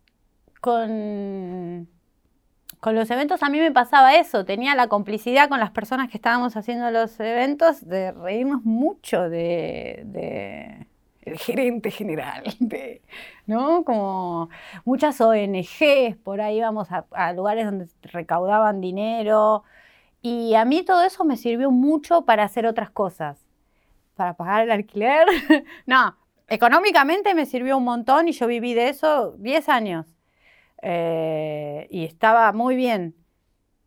con, 0.60 1.88
con 2.80 2.94
los 2.96 3.10
eventos 3.10 3.42
a 3.42 3.48
mí 3.50 3.60
me 3.60 3.70
pasaba 3.70 4.16
eso, 4.16 4.44
tenía 4.44 4.74
la 4.74 4.88
complicidad 4.88 5.48
con 5.48 5.60
las 5.60 5.70
personas 5.70 6.10
que 6.10 6.16
estábamos 6.18 6.56
haciendo 6.56 6.90
los 6.90 7.20
eventos 7.20 7.86
de 7.86 8.12
reírnos 8.12 8.64
mucho 8.64 9.28
de 9.30 10.87
el 11.28 11.38
gerente 11.38 11.90
general, 11.90 12.44
¿no? 13.46 13.84
Como 13.84 14.48
muchas 14.84 15.20
ONGs, 15.20 16.16
por 16.22 16.40
ahí 16.40 16.58
íbamos 16.58 16.88
a, 16.90 17.32
lugares 17.32 17.64
donde 17.64 17.88
recaudaban 18.02 18.80
dinero. 18.80 19.64
Y 20.22 20.54
a 20.54 20.64
mí 20.64 20.82
todo 20.82 21.02
eso 21.04 21.24
me 21.24 21.36
sirvió 21.36 21.70
mucho 21.70 22.22
para 22.22 22.44
hacer 22.44 22.66
otras 22.66 22.90
cosas. 22.90 23.44
Para 24.14 24.34
pagar 24.34 24.64
el 24.64 24.70
alquiler. 24.70 25.26
no, 25.86 26.16
económicamente 26.48 27.34
me 27.34 27.46
sirvió 27.46 27.76
un 27.76 27.84
montón 27.84 28.28
y 28.28 28.32
yo 28.32 28.46
viví 28.46 28.74
de 28.74 28.88
eso 28.88 29.34
10 29.38 29.68
años. 29.68 30.06
Eh, 30.82 31.86
y 31.90 32.04
estaba 32.04 32.52
muy 32.52 32.76
bien. 32.76 33.14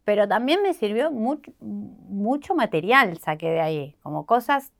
Pero 0.04 0.28
también 0.28 0.62
me 0.64 0.74
sirvió 0.74 1.12
mucho 1.12 2.56
material, 2.56 3.18
saqué 3.20 3.52
de 3.52 3.62
ahí, 3.62 3.96
como 4.02 4.26
cosas 4.26 4.72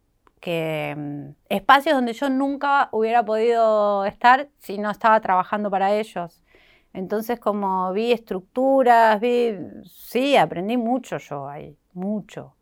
que 0.42 0.94
mm, 0.98 1.30
espacios 1.50 1.96
donde 1.96 2.14
yo 2.14 2.30
nunca 2.30 2.90
hubiera 2.92 3.24
podido 3.24 4.06
estar 4.06 4.50
si 4.60 4.78
no 4.78 4.92
estaba 4.92 5.22
trabajando 5.22 5.72
para 5.72 5.94
ellos. 5.94 6.44
Entonces 6.94 7.40
como 7.40 7.94
vi 7.94 8.12
estructuras, 8.12 9.22
vi, 9.22 9.56
sí, 9.86 10.36
aprendí 10.36 10.76
mucho 10.76 11.18
yo 11.20 11.48
ahí, 11.48 11.78
mucho, 11.94 12.56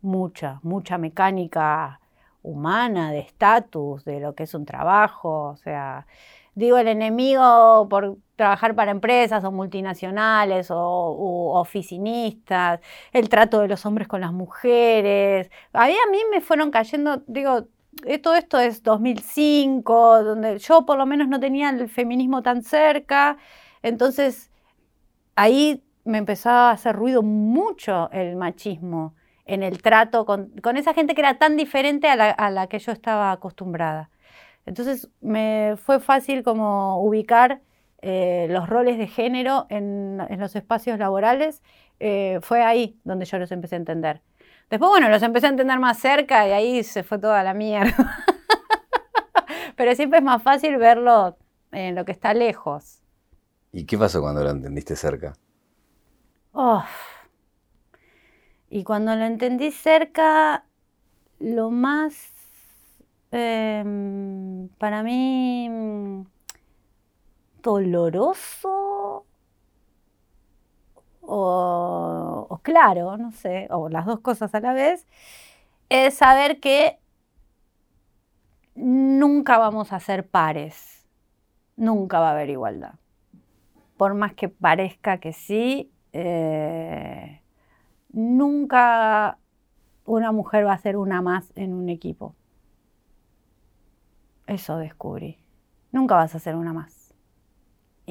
mucha, 0.00 0.58
mucha 0.64 0.98
mecánica 0.98 2.00
humana, 2.42 3.12
de 3.12 3.20
estatus, 3.20 4.04
de 4.04 4.18
lo 4.18 4.34
que 4.34 4.44
es 4.44 4.54
un 4.54 4.64
trabajo, 4.64 5.50
o 5.50 5.56
sea, 5.56 6.06
digo 6.54 6.76
el 6.78 6.88
enemigo 6.88 7.86
por 7.88 8.16
trabajar 8.42 8.74
para 8.74 8.90
empresas 8.90 9.44
o 9.44 9.52
multinacionales 9.52 10.68
o 10.72 11.52
oficinistas, 11.54 12.80
el 13.12 13.28
trato 13.28 13.60
de 13.60 13.68
los 13.68 13.86
hombres 13.86 14.08
con 14.08 14.20
las 14.20 14.32
mujeres. 14.32 15.48
Ahí 15.72 15.94
a 15.94 16.10
mí 16.10 16.18
me 16.28 16.40
fueron 16.40 16.72
cayendo, 16.72 17.22
digo, 17.28 17.68
eh, 18.04 18.18
todo 18.18 18.34
esto 18.34 18.58
es 18.58 18.82
2005, 18.82 20.24
donde 20.24 20.58
yo 20.58 20.84
por 20.84 20.98
lo 20.98 21.06
menos 21.06 21.28
no 21.28 21.38
tenía 21.38 21.70
el 21.70 21.88
feminismo 21.88 22.42
tan 22.42 22.62
cerca, 22.64 23.36
entonces 23.80 24.50
ahí 25.36 25.84
me 26.04 26.18
empezó 26.18 26.50
a 26.50 26.72
hacer 26.72 26.96
ruido 26.96 27.22
mucho 27.22 28.10
el 28.10 28.34
machismo 28.34 29.14
en 29.46 29.62
el 29.62 29.80
trato 29.82 30.26
con, 30.26 30.50
esa 30.76 30.94
gente 30.94 31.14
que 31.14 31.20
era 31.20 31.38
tan 31.38 31.56
diferente 31.56 32.08
a 32.08 32.16
la, 32.16 32.30
a 32.30 32.50
la 32.50 32.66
que 32.66 32.80
yo 32.80 32.90
estaba 32.90 33.30
acostumbrada. 33.30 34.10
Entonces 34.66 35.10
me 35.20 35.74
fue 35.76 36.00
fácil 36.00 36.42
como 36.42 36.98
ubicar 37.04 37.60
eh, 38.02 38.46
los 38.50 38.68
roles 38.68 38.98
de 38.98 39.06
género 39.06 39.66
en, 39.70 40.18
los 40.38 40.54
espacios 40.56 40.98
laborales. 40.98 41.62
Eh, 42.00 42.40
fue 42.42 42.62
ahí 42.62 42.98
donde 43.04 43.24
yo 43.24 43.38
los 43.38 43.50
empecé 43.52 43.76
a 43.76 43.78
entender. 43.78 44.20
Después, 44.68 44.88
bueno, 44.90 45.08
los 45.08 45.22
empecé 45.22 45.46
a 45.46 45.50
entender 45.50 45.78
más 45.78 45.98
cerca 45.98 46.46
y 46.46 46.52
ahí 46.52 46.84
se 46.84 47.02
fue 47.02 47.18
toda 47.18 47.42
la 47.42 47.54
mierda. 47.54 47.94
Pero 49.76 49.94
siempre 49.94 50.18
es 50.18 50.24
más 50.24 50.42
fácil 50.42 50.76
verlo 50.76 51.36
en 51.70 51.94
lo 51.94 52.04
que 52.04 52.12
está 52.12 52.34
lejos. 52.34 53.00
¿Y 53.72 53.86
qué 53.86 53.96
pasó 53.96 54.20
cuando 54.20 54.42
lo 54.42 54.50
entendiste 54.50 54.96
cerca? 54.96 55.32
Y 58.68 58.84
cuando 58.84 59.16
lo 59.16 59.24
entendí 59.24 59.70
cerca, 59.70 60.64
lo 61.38 61.70
más 61.70 62.32
Em, 63.34 64.68
para 64.78 65.02
mí, 65.02 66.26
doloroso 67.62 69.26
o, 71.22 72.60
claro, 72.62 73.16
no 73.16 73.32
sé, 73.32 73.68
o 73.70 73.88
las 73.88 74.06
dos 74.06 74.20
cosas 74.20 74.54
a 74.54 74.60
la 74.60 74.72
vez, 74.72 75.06
es 75.88 76.14
saber 76.14 76.60
que 76.60 76.98
nunca 78.74 79.58
vamos 79.58 79.92
a 79.92 80.00
ser 80.00 80.28
pares, 80.28 81.06
nunca 81.76 82.20
va 82.20 82.30
a 82.30 82.32
haber 82.32 82.50
igualdad. 82.50 82.94
Por 83.96 84.14
más 84.14 84.34
que 84.34 84.48
parezca 84.48 85.18
que 85.18 85.32
sí, 85.32 85.90
eh, 86.12 87.40
nunca 88.10 89.38
una 90.04 90.32
mujer 90.32 90.66
va 90.66 90.72
a 90.72 90.78
ser 90.78 90.96
una 90.96 91.22
más 91.22 91.52
en 91.54 91.72
un 91.72 91.88
equipo. 91.88 92.34
Eso 94.46 94.76
descubrí. 94.76 95.38
Nunca 95.92 96.16
vas 96.16 96.34
a 96.34 96.38
ser 96.38 96.56
una 96.56 96.72
más. 96.72 97.01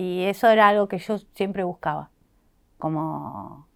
Y 0.02 0.24
eso 0.24 0.50
era 0.50 0.68
algo 0.68 0.88
que 0.88 0.98
yo 0.98 1.20
siempre 1.36 1.64
buscaba 1.64 2.10
como 2.80 3.68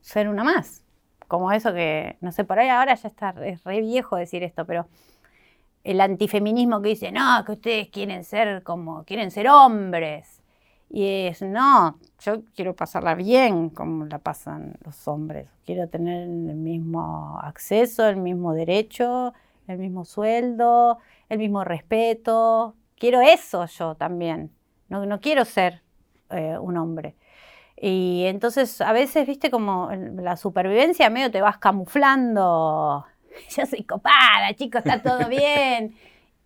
ser 0.00 0.28
una 0.28 0.44
más. 0.44 0.84
Como 1.26 1.50
eso 1.50 1.74
que, 1.74 2.16
no 2.20 2.30
sé, 2.30 2.44
por 2.44 2.60
ahí 2.60 2.68
ahora 2.68 2.94
ya 2.94 3.08
está, 3.08 3.34
es 3.44 3.64
re 3.64 3.80
viejo 3.80 4.14
decir 4.14 4.44
esto, 4.44 4.64
pero 4.64 4.86
el 5.82 6.00
antifeminismo 6.00 6.80
que 6.80 6.90
dice, 6.90 7.10
no, 7.10 7.44
que 7.44 7.52
ustedes 7.52 7.88
quieren 7.88 8.22
ser 8.22 8.62
como, 8.62 9.02
quieren 9.02 9.32
ser 9.32 9.48
hombres. 9.48 10.44
Y 10.88 11.26
es, 11.26 11.42
no, 11.42 11.98
yo 12.20 12.44
quiero 12.54 12.76
pasarla 12.76 13.16
bien 13.16 13.70
como 13.70 14.04
la 14.06 14.20
pasan 14.20 14.76
los 14.84 15.08
hombres. 15.08 15.50
Quiero 15.64 15.88
tener 15.88 16.22
el 16.22 16.54
mismo 16.54 17.40
acceso, 17.42 18.06
el 18.06 18.18
mismo 18.18 18.52
derecho, 18.52 19.34
el 19.66 19.78
mismo 19.78 20.04
sueldo, 20.04 20.98
el 21.28 21.38
mismo 21.38 21.64
respeto. 21.64 22.76
Quiero 22.96 23.22
eso 23.22 23.66
yo 23.66 23.96
también. 23.96 24.52
No, 24.88 25.06
no 25.06 25.20
quiero 25.20 25.44
ser 25.44 25.82
eh, 26.30 26.58
un 26.58 26.76
hombre. 26.76 27.16
Y 27.76 28.24
entonces 28.26 28.80
a 28.80 28.92
veces, 28.92 29.26
viste, 29.26 29.50
como 29.50 29.90
la 29.92 30.36
supervivencia 30.36 31.10
medio 31.10 31.30
te 31.30 31.42
vas 31.42 31.58
camuflando. 31.58 33.04
Yo 33.56 33.66
soy 33.66 33.84
copada, 33.84 34.54
chicos, 34.54 34.82
está 34.84 35.02
todo 35.02 35.28
bien. 35.28 35.94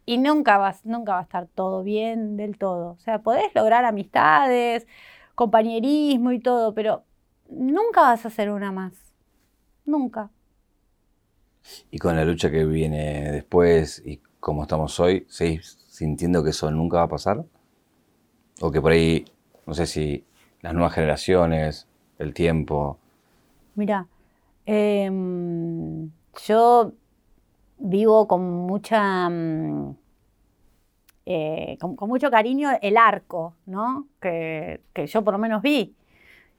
Y 0.06 0.18
nunca, 0.18 0.58
vas, 0.58 0.84
nunca 0.84 1.12
va 1.12 1.20
a 1.20 1.22
estar 1.22 1.46
todo 1.46 1.82
bien 1.84 2.36
del 2.36 2.58
todo. 2.58 2.92
O 2.92 2.98
sea, 2.98 3.20
podés 3.20 3.54
lograr 3.54 3.84
amistades, 3.84 4.86
compañerismo 5.34 6.32
y 6.32 6.40
todo, 6.40 6.74
pero 6.74 7.04
nunca 7.48 8.02
vas 8.02 8.26
a 8.26 8.30
ser 8.30 8.50
una 8.50 8.72
más. 8.72 8.92
Nunca. 9.84 10.30
Y 11.90 11.98
con 11.98 12.16
la 12.16 12.24
lucha 12.24 12.50
que 12.50 12.64
viene 12.64 13.30
después 13.30 14.02
y 14.04 14.20
como 14.40 14.62
estamos 14.62 14.98
hoy, 14.98 15.26
¿seguís 15.28 15.78
sintiendo 15.88 16.42
que 16.42 16.50
eso 16.50 16.70
nunca 16.70 16.96
va 16.98 17.02
a 17.04 17.08
pasar? 17.08 17.44
O 18.60 18.70
que 18.70 18.80
por 18.80 18.92
ahí, 18.92 19.24
no 19.66 19.74
sé 19.74 19.86
si 19.86 20.24
las 20.60 20.74
nuevas 20.74 20.92
generaciones, 20.92 21.88
el 22.18 22.34
tiempo? 22.34 22.98
Mira, 23.74 24.06
em, 24.66 26.10
yo 26.46 26.92
vivo 27.78 28.28
con 28.28 28.42
mucha... 28.66 29.28
Mm, 29.28 29.96
eh, 31.26 31.78
con, 31.80 32.08
mucho 32.08 32.30
cariño 32.30 32.70
el 32.82 32.96
arco, 32.96 33.54
¿no? 33.66 34.08
Que, 34.20 34.80
yo 35.06 35.24
por 35.24 35.32
lo 35.32 35.38
menos 35.38 35.62
vi. 35.62 35.94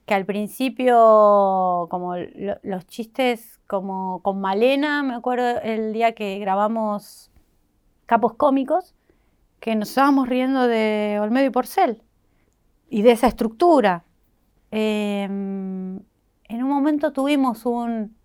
Que 0.05 0.15
al 0.15 0.25
principio, 0.25 1.87
como 1.91 2.15
los 2.63 2.87
chistes, 2.87 3.59
como 3.67 4.21
con 4.23 4.41
Malena, 4.41 5.03
me 5.03 5.13
acuerdo 5.13 5.61
el 5.61 5.93
día 5.93 6.13
que 6.13 6.39
grabamos 6.39 7.31
Capos 8.07 8.33
Cómicos, 8.33 8.95
que 9.61 9.75
nos 9.75 9.89
estábamos 9.89 10.27
riendo 10.27 10.67
de 10.67 11.19
Olmedo 11.21 11.45
y 11.45 11.49
Porcel 11.51 12.01
y 12.89 13.03
de 13.03 13.11
esa 13.11 13.27
estructura. 13.27 14.03
Em, 14.71 15.97
en 15.97 16.63
un 16.63 16.67
momento 16.67 17.13
tuvimos 17.13 17.65
un, 17.67 18.17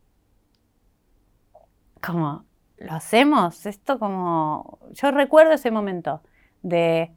como, 2.05 2.47
¿lo 2.78 2.93
hacemos? 2.93 3.66
Esto 3.66 3.99
como, 3.99 4.78
yo 4.93 5.11
recuerdo 5.11 5.53
ese 5.53 5.70
momento 5.70 6.22
de 6.62 7.12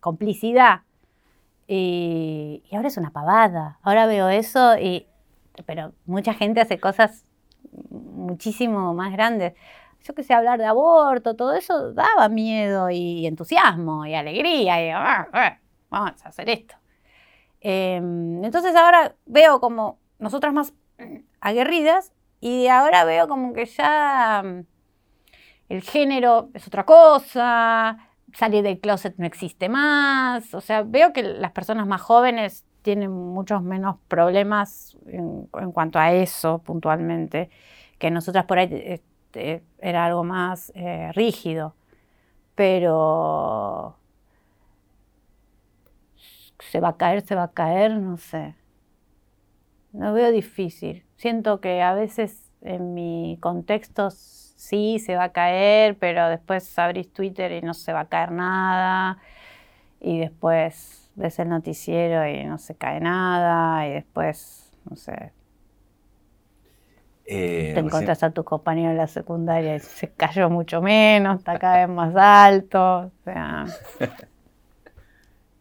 complicidad. 0.00 0.82
Y, 1.66 2.62
y, 2.70 2.76
ahora 2.76 2.88
es 2.88 2.98
una 2.98 3.12
pavada. 3.12 3.78
Ahora 3.82 4.04
veo 4.04 4.28
eso 4.28 4.76
y, 4.76 5.06
pero 5.64 5.94
mucha 6.04 6.34
gente 6.34 6.60
hace 6.60 6.78
cosas 6.78 7.24
muchísimo 7.88 8.92
más 8.92 9.12
grandes 9.12 9.54
yo 10.02 10.14
que 10.14 10.22
sé, 10.22 10.34
hablar 10.34 10.58
de 10.58 10.66
aborto, 10.66 11.36
todo 11.36 11.54
eso 11.54 11.92
daba 11.92 12.28
miedo 12.28 12.90
y 12.90 13.26
entusiasmo 13.26 14.06
y 14.06 14.14
alegría. 14.14 14.84
Y, 14.84 14.90
ah, 14.90 15.28
ah 15.32 15.58
vamos 15.90 16.24
a 16.24 16.28
hacer 16.28 16.48
esto. 16.50 16.74
Em, 17.60 18.44
entonces 18.44 18.74
ahora 18.74 19.14
veo 19.26 19.60
como 19.60 19.98
nosotras 20.18 20.52
más 20.52 20.72
aguerridas 21.40 22.12
y 22.40 22.66
ahora 22.66 23.04
veo 23.04 23.28
como 23.28 23.52
que 23.52 23.66
ya 23.66 24.42
mm, 24.44 24.66
el 25.68 25.82
género 25.82 26.50
es 26.54 26.66
otra 26.66 26.84
cosa, 26.84 27.98
salir 28.34 28.64
del 28.64 28.80
closet 28.80 29.14
no 29.18 29.26
existe 29.26 29.68
más, 29.68 30.54
o 30.54 30.60
sea, 30.60 30.82
veo 30.82 31.12
que 31.12 31.22
las 31.22 31.52
personas 31.52 31.86
más 31.86 32.00
jóvenes 32.00 32.64
tienen 32.82 33.12
muchos 33.12 33.62
menos 33.62 33.96
problemas 34.08 34.96
en, 35.06 35.46
cuanto 35.72 35.98
a 35.98 36.12
eso 36.12 36.58
puntualmente, 36.58 37.48
que 37.98 38.10
nosotras 38.10 38.44
por 38.46 38.58
ahí 38.58 39.00
este, 39.32 39.62
era 39.78 40.04
algo 40.04 40.24
más 40.24 40.72
eh, 40.74 41.10
rígido, 41.14 41.74
pero 42.54 43.96
se 46.58 46.80
va 46.80 46.90
a 46.90 46.96
caer, 46.96 47.22
se 47.22 47.34
va 47.34 47.44
a 47.44 47.52
caer, 47.52 47.96
no 47.96 48.16
sé. 48.18 48.54
No 49.92 50.12
veo 50.12 50.30
difícil. 50.32 51.04
Siento 51.16 51.60
que 51.60 51.82
a 51.82 51.94
veces 51.94 52.50
en 52.62 52.94
mi 52.94 53.38
contexto 53.40 54.10
sí 54.10 54.98
se 54.98 55.16
va 55.16 55.24
a 55.24 55.32
caer, 55.32 55.98
pero 55.98 56.28
después 56.28 56.78
abrís 56.78 57.12
Twitter 57.12 57.52
y 57.52 57.62
no 57.62 57.74
se 57.74 57.92
va 57.92 58.00
a 58.00 58.08
caer 58.08 58.32
nada. 58.32 59.18
Y 60.00 60.18
después 60.18 61.10
ves 61.14 61.38
el 61.38 61.48
noticiero 61.48 62.26
y 62.26 62.44
no 62.44 62.58
se 62.58 62.74
cae 62.74 63.00
nada. 63.00 63.86
Y 63.88 63.92
después, 63.92 64.70
no 64.88 64.96
sé. 64.96 65.32
Eh, 67.24 67.72
te 67.74 67.80
encuentras 67.80 68.22
a 68.22 68.30
tus 68.30 68.44
compañeros 68.44 68.92
en 68.92 68.96
la 68.98 69.06
secundaria 69.06 69.76
y 69.76 69.80
se 69.80 70.10
cayó 70.10 70.50
mucho 70.50 70.82
menos, 70.82 71.38
está 71.38 71.58
cada 71.58 71.86
vez 71.86 71.94
más 71.94 72.14
alto. 72.16 72.98
O 72.98 73.10
sea. 73.24 73.66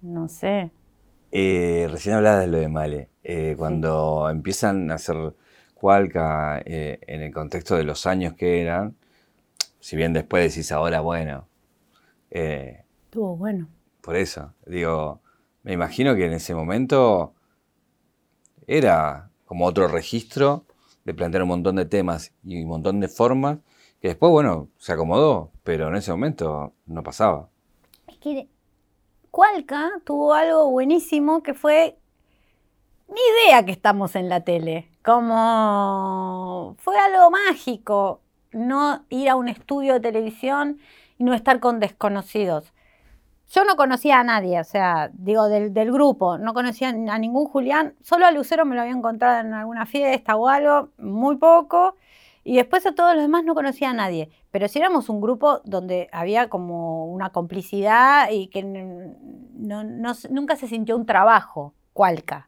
No 0.04 0.28
sé. 0.28 0.72
Eh, 1.32 1.88
recién 1.92 2.16
hablabas 2.16 2.40
de 2.40 2.48
lo 2.48 2.58
de 2.58 2.68
Male. 2.68 3.10
Eh, 3.24 3.54
cuando 3.56 4.28
empiezan 4.32 4.90
a 4.90 4.96
hacer 4.96 5.36
Cualca 5.76 6.60
en 6.66 7.22
el 7.22 7.32
contexto 7.32 7.76
de 7.76 7.84
los 7.84 8.08
años 8.08 8.34
que 8.34 8.64
eran, 8.64 8.96
si 9.80 9.96
bien 9.96 10.12
después 10.14 10.52
decís 10.52 10.72
ahora, 10.72 11.02
bueno. 11.02 11.48
Estuvo 12.32 13.38
bueno. 13.38 13.68
Por 14.02 14.16
eso, 14.16 14.54
digo, 14.66 15.22
me 15.62 15.74
imagino 15.74 16.16
que 16.16 16.26
en 16.26 16.34
ese 16.34 16.56
momento 16.56 17.34
era 18.66 19.30
como 19.46 19.66
otro 19.66 19.88
registro 19.88 20.66
de 21.04 21.14
plantear 21.14 21.44
un 21.44 21.50
montón 21.50 21.76
de 21.76 21.86
temas 21.86 22.34
y 22.44 22.62
un 22.62 22.70
montón 22.70 23.00
de 23.00 23.08
formas 23.08 23.60
que 24.02 24.10
después, 24.10 24.32
bueno, 24.32 24.70
se 24.78 24.94
acomodó, 24.94 25.52
pero 25.64 25.88
en 25.88 25.96
ese 25.96 26.12
momento 26.12 26.74
no 26.86 27.04
pasaba. 27.04 27.50
Es 28.08 28.18
que 28.18 28.48
Cualca 29.32 29.92
tuvo 30.04 30.34
algo 30.34 30.70
buenísimo 30.70 31.42
que 31.42 31.54
fue 31.54 31.98
ni 33.08 33.22
idea 33.46 33.66
que 33.66 33.72
estamos 33.72 34.18
en 34.18 34.28
la 34.28 34.42
tele. 34.42 34.90
Como 35.06 36.76
fue 36.80 36.98
algo 36.98 37.32
mágico 37.32 38.20
no 38.52 39.06
ir 39.10 39.30
a 39.30 39.38
un 39.38 39.48
estudio 39.48 39.94
de 39.94 40.00
televisión 40.02 40.80
y 41.18 41.24
no 41.24 41.34
estar 41.34 41.62
con 41.62 41.80
desconocidos. 41.80 42.74
Yo 43.52 43.66
no 43.66 43.76
conocía 43.76 44.22
a 44.22 44.24
nadie, 44.24 44.62
o 44.62 44.64
sea, 44.64 45.12
digo, 45.14 45.50
del, 45.50 45.92
grupo, 45.92 46.38
no 46.38 46.54
conocía 46.54 46.88
a 46.88 47.20
ningún 47.20 47.48
Julián, 47.48 47.96
solo 48.02 48.26
a 48.26 48.32
Lucero 48.32 48.64
me 48.64 48.76
lo 48.76 48.82
había 48.82 48.94
encontrado 48.94 49.42
en 49.46 49.54
alguna 49.54 49.86
fiesta 49.86 50.38
o 50.38 50.48
algo, 50.48 50.92
muy 50.98 51.36
poco, 51.36 51.98
y 52.46 52.56
después 52.56 52.86
a 52.86 52.96
todos 52.96 53.14
los 53.14 53.24
demás 53.24 53.44
no 53.44 53.54
conocía 53.54 53.90
a 53.90 53.94
nadie. 53.94 54.30
Pero 54.52 54.70
si 54.70 54.80
éramos 54.80 55.10
un 55.10 55.20
grupo 55.20 55.60
donde 55.66 56.08
había 56.14 56.48
como 56.48 57.08
una 57.08 57.32
complicidad 57.32 58.30
y 58.32 58.48
que 58.48 58.64
nunca 58.64 60.56
se 60.56 60.68
sintió 60.70 60.96
un 60.96 61.06
trabajo, 61.06 61.74
cualca. 61.92 62.48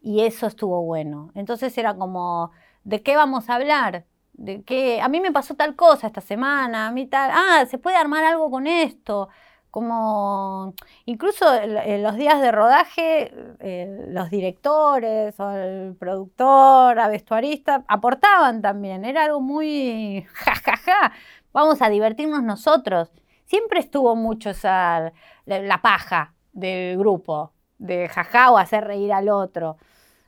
Y 0.00 0.22
eso 0.22 0.46
estuvo 0.46 0.82
bueno. 0.82 1.32
Entonces 1.34 1.76
era 1.76 1.94
como, 1.96 2.50
¿de 2.82 3.02
qué 3.02 3.14
vamos 3.16 3.50
a 3.50 3.56
hablar? 3.56 4.06
¿De? 4.32 5.00
A 5.02 5.08
mí 5.08 5.20
me 5.20 5.32
pasó 5.32 5.54
tal 5.54 5.76
cosa 5.76 6.06
esta 6.06 6.22
semana, 6.22 6.88
a 6.88 6.92
mí 6.92 7.06
tal. 7.06 7.30
Ah, 7.32 7.66
se 7.68 7.78
puede 7.78 7.96
armar 7.96 8.24
algo 8.24 8.50
con 8.50 8.66
esto 8.66 9.28
como 9.74 10.72
incluso 11.04 11.52
en 11.52 12.04
los 12.04 12.14
días 12.14 12.40
de 12.40 12.52
rodaje, 12.52 13.34
eh, 13.58 14.06
los 14.08 14.30
directores 14.30 15.34
o 15.40 15.50
el 15.50 15.96
productor, 15.96 17.00
a 17.00 17.08
vestuarista, 17.08 17.84
aportaban 17.88 18.62
también, 18.62 19.04
era 19.04 19.24
algo 19.24 19.40
muy 19.40 20.24
jajaja, 20.32 21.10
vamos 21.52 21.82
a 21.82 21.88
divertirnos 21.88 22.44
nosotros, 22.44 23.10
siempre 23.46 23.80
estuvo 23.80 24.14
mucho 24.14 24.50
esa, 24.50 25.12
la 25.44 25.82
paja 25.82 26.34
del 26.52 26.96
grupo, 26.96 27.52
de 27.78 28.08
jaja 28.08 28.52
o 28.52 28.58
hacer 28.58 28.84
reír 28.84 29.12
al 29.12 29.28
otro. 29.28 29.76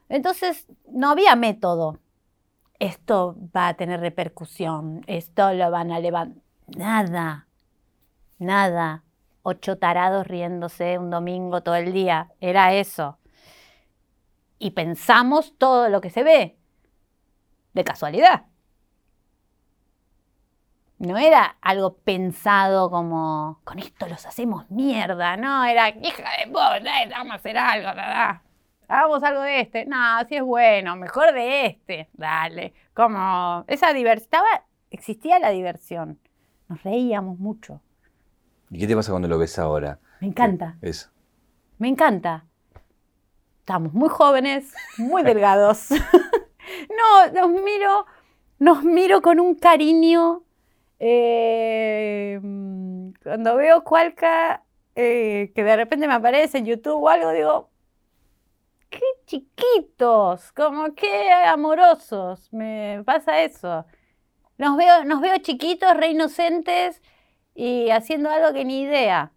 Entonces, 0.08 0.66
no 0.90 1.10
había 1.10 1.36
método. 1.36 2.00
Esto 2.80 3.36
va 3.56 3.68
a 3.68 3.74
tener 3.74 4.00
repercusión, 4.00 5.02
esto 5.06 5.52
lo 5.52 5.70
van 5.70 5.92
a 5.92 6.00
levantar. 6.00 6.42
Nada, 6.66 7.46
nada. 8.38 9.05
Ocho 9.48 9.78
tarados 9.78 10.26
riéndose 10.26 10.98
un 10.98 11.08
domingo 11.08 11.62
todo 11.62 11.76
el 11.76 11.92
día. 11.92 12.32
Era 12.40 12.74
eso. 12.74 13.20
Y 14.58 14.72
pensamos 14.72 15.56
todo 15.56 15.88
lo 15.88 16.00
que 16.00 16.10
se 16.10 16.24
ve. 16.24 16.58
De 17.72 17.84
casualidad. 17.84 18.46
No 20.98 21.16
era 21.16 21.58
algo 21.60 21.96
pensado 21.98 22.90
como, 22.90 23.60
con 23.62 23.78
esto 23.78 24.08
los 24.08 24.26
hacemos 24.26 24.68
mierda, 24.68 25.36
no, 25.36 25.64
era, 25.64 25.90
hija 25.90 26.24
de 26.40 26.46
puta, 26.48 26.80
vamos 27.10 27.32
a 27.32 27.36
hacer 27.36 27.56
algo, 27.56 27.94
da, 27.94 28.42
hagamos 28.88 29.22
algo 29.22 29.42
de 29.42 29.60
este, 29.60 29.84
no, 29.84 30.24
si 30.26 30.36
es 30.36 30.42
bueno, 30.42 30.96
mejor 30.96 31.34
de 31.34 31.66
este, 31.66 32.08
dale, 32.14 32.72
como, 32.94 33.64
esa 33.68 33.92
diversión, 33.92 34.42
existía 34.90 35.38
la 35.38 35.50
diversión, 35.50 36.18
nos 36.68 36.82
reíamos 36.82 37.38
mucho. 37.38 37.82
¿Y 38.70 38.78
qué 38.78 38.86
te 38.86 38.96
pasa 38.96 39.12
cuando 39.12 39.28
lo 39.28 39.38
ves 39.38 39.58
ahora? 39.58 39.98
Me 40.20 40.28
encanta. 40.28 40.76
Eso. 40.82 41.10
Me 41.78 41.88
encanta. 41.88 42.46
Estamos 43.60 43.92
muy 43.92 44.08
jóvenes, 44.08 44.74
muy 44.98 45.22
delgados. 45.22 45.90
no, 45.90 47.32
nos 47.32 47.62
miro, 47.62 48.06
nos 48.58 48.82
miro 48.82 49.22
con 49.22 49.40
un 49.40 49.54
cariño 49.54 50.42
eh, 50.98 52.40
cuando 53.22 53.56
veo 53.56 53.84
Cualca, 53.84 54.62
eh, 54.94 55.52
que 55.54 55.64
de 55.64 55.76
repente 55.76 56.06
me 56.08 56.14
aparece 56.14 56.58
en 56.58 56.66
YouTube 56.66 57.02
o 57.02 57.08
algo, 57.08 57.32
digo, 57.32 57.70
qué 58.88 59.00
chiquitos, 59.26 60.52
como 60.52 60.94
qué 60.94 61.30
amorosos, 61.32 62.52
me 62.52 63.02
pasa 63.04 63.42
eso. 63.42 63.84
Nos 64.58 64.76
veo, 64.76 65.04
nos 65.04 65.20
veo 65.20 65.36
chiquitos, 65.38 65.96
re 65.96 66.08
inocentes 66.08 67.02
y 67.56 67.90
haciendo 67.90 68.30
algo 68.30 68.52
que 68.52 68.64
ni 68.64 68.82
idea. 68.82 69.32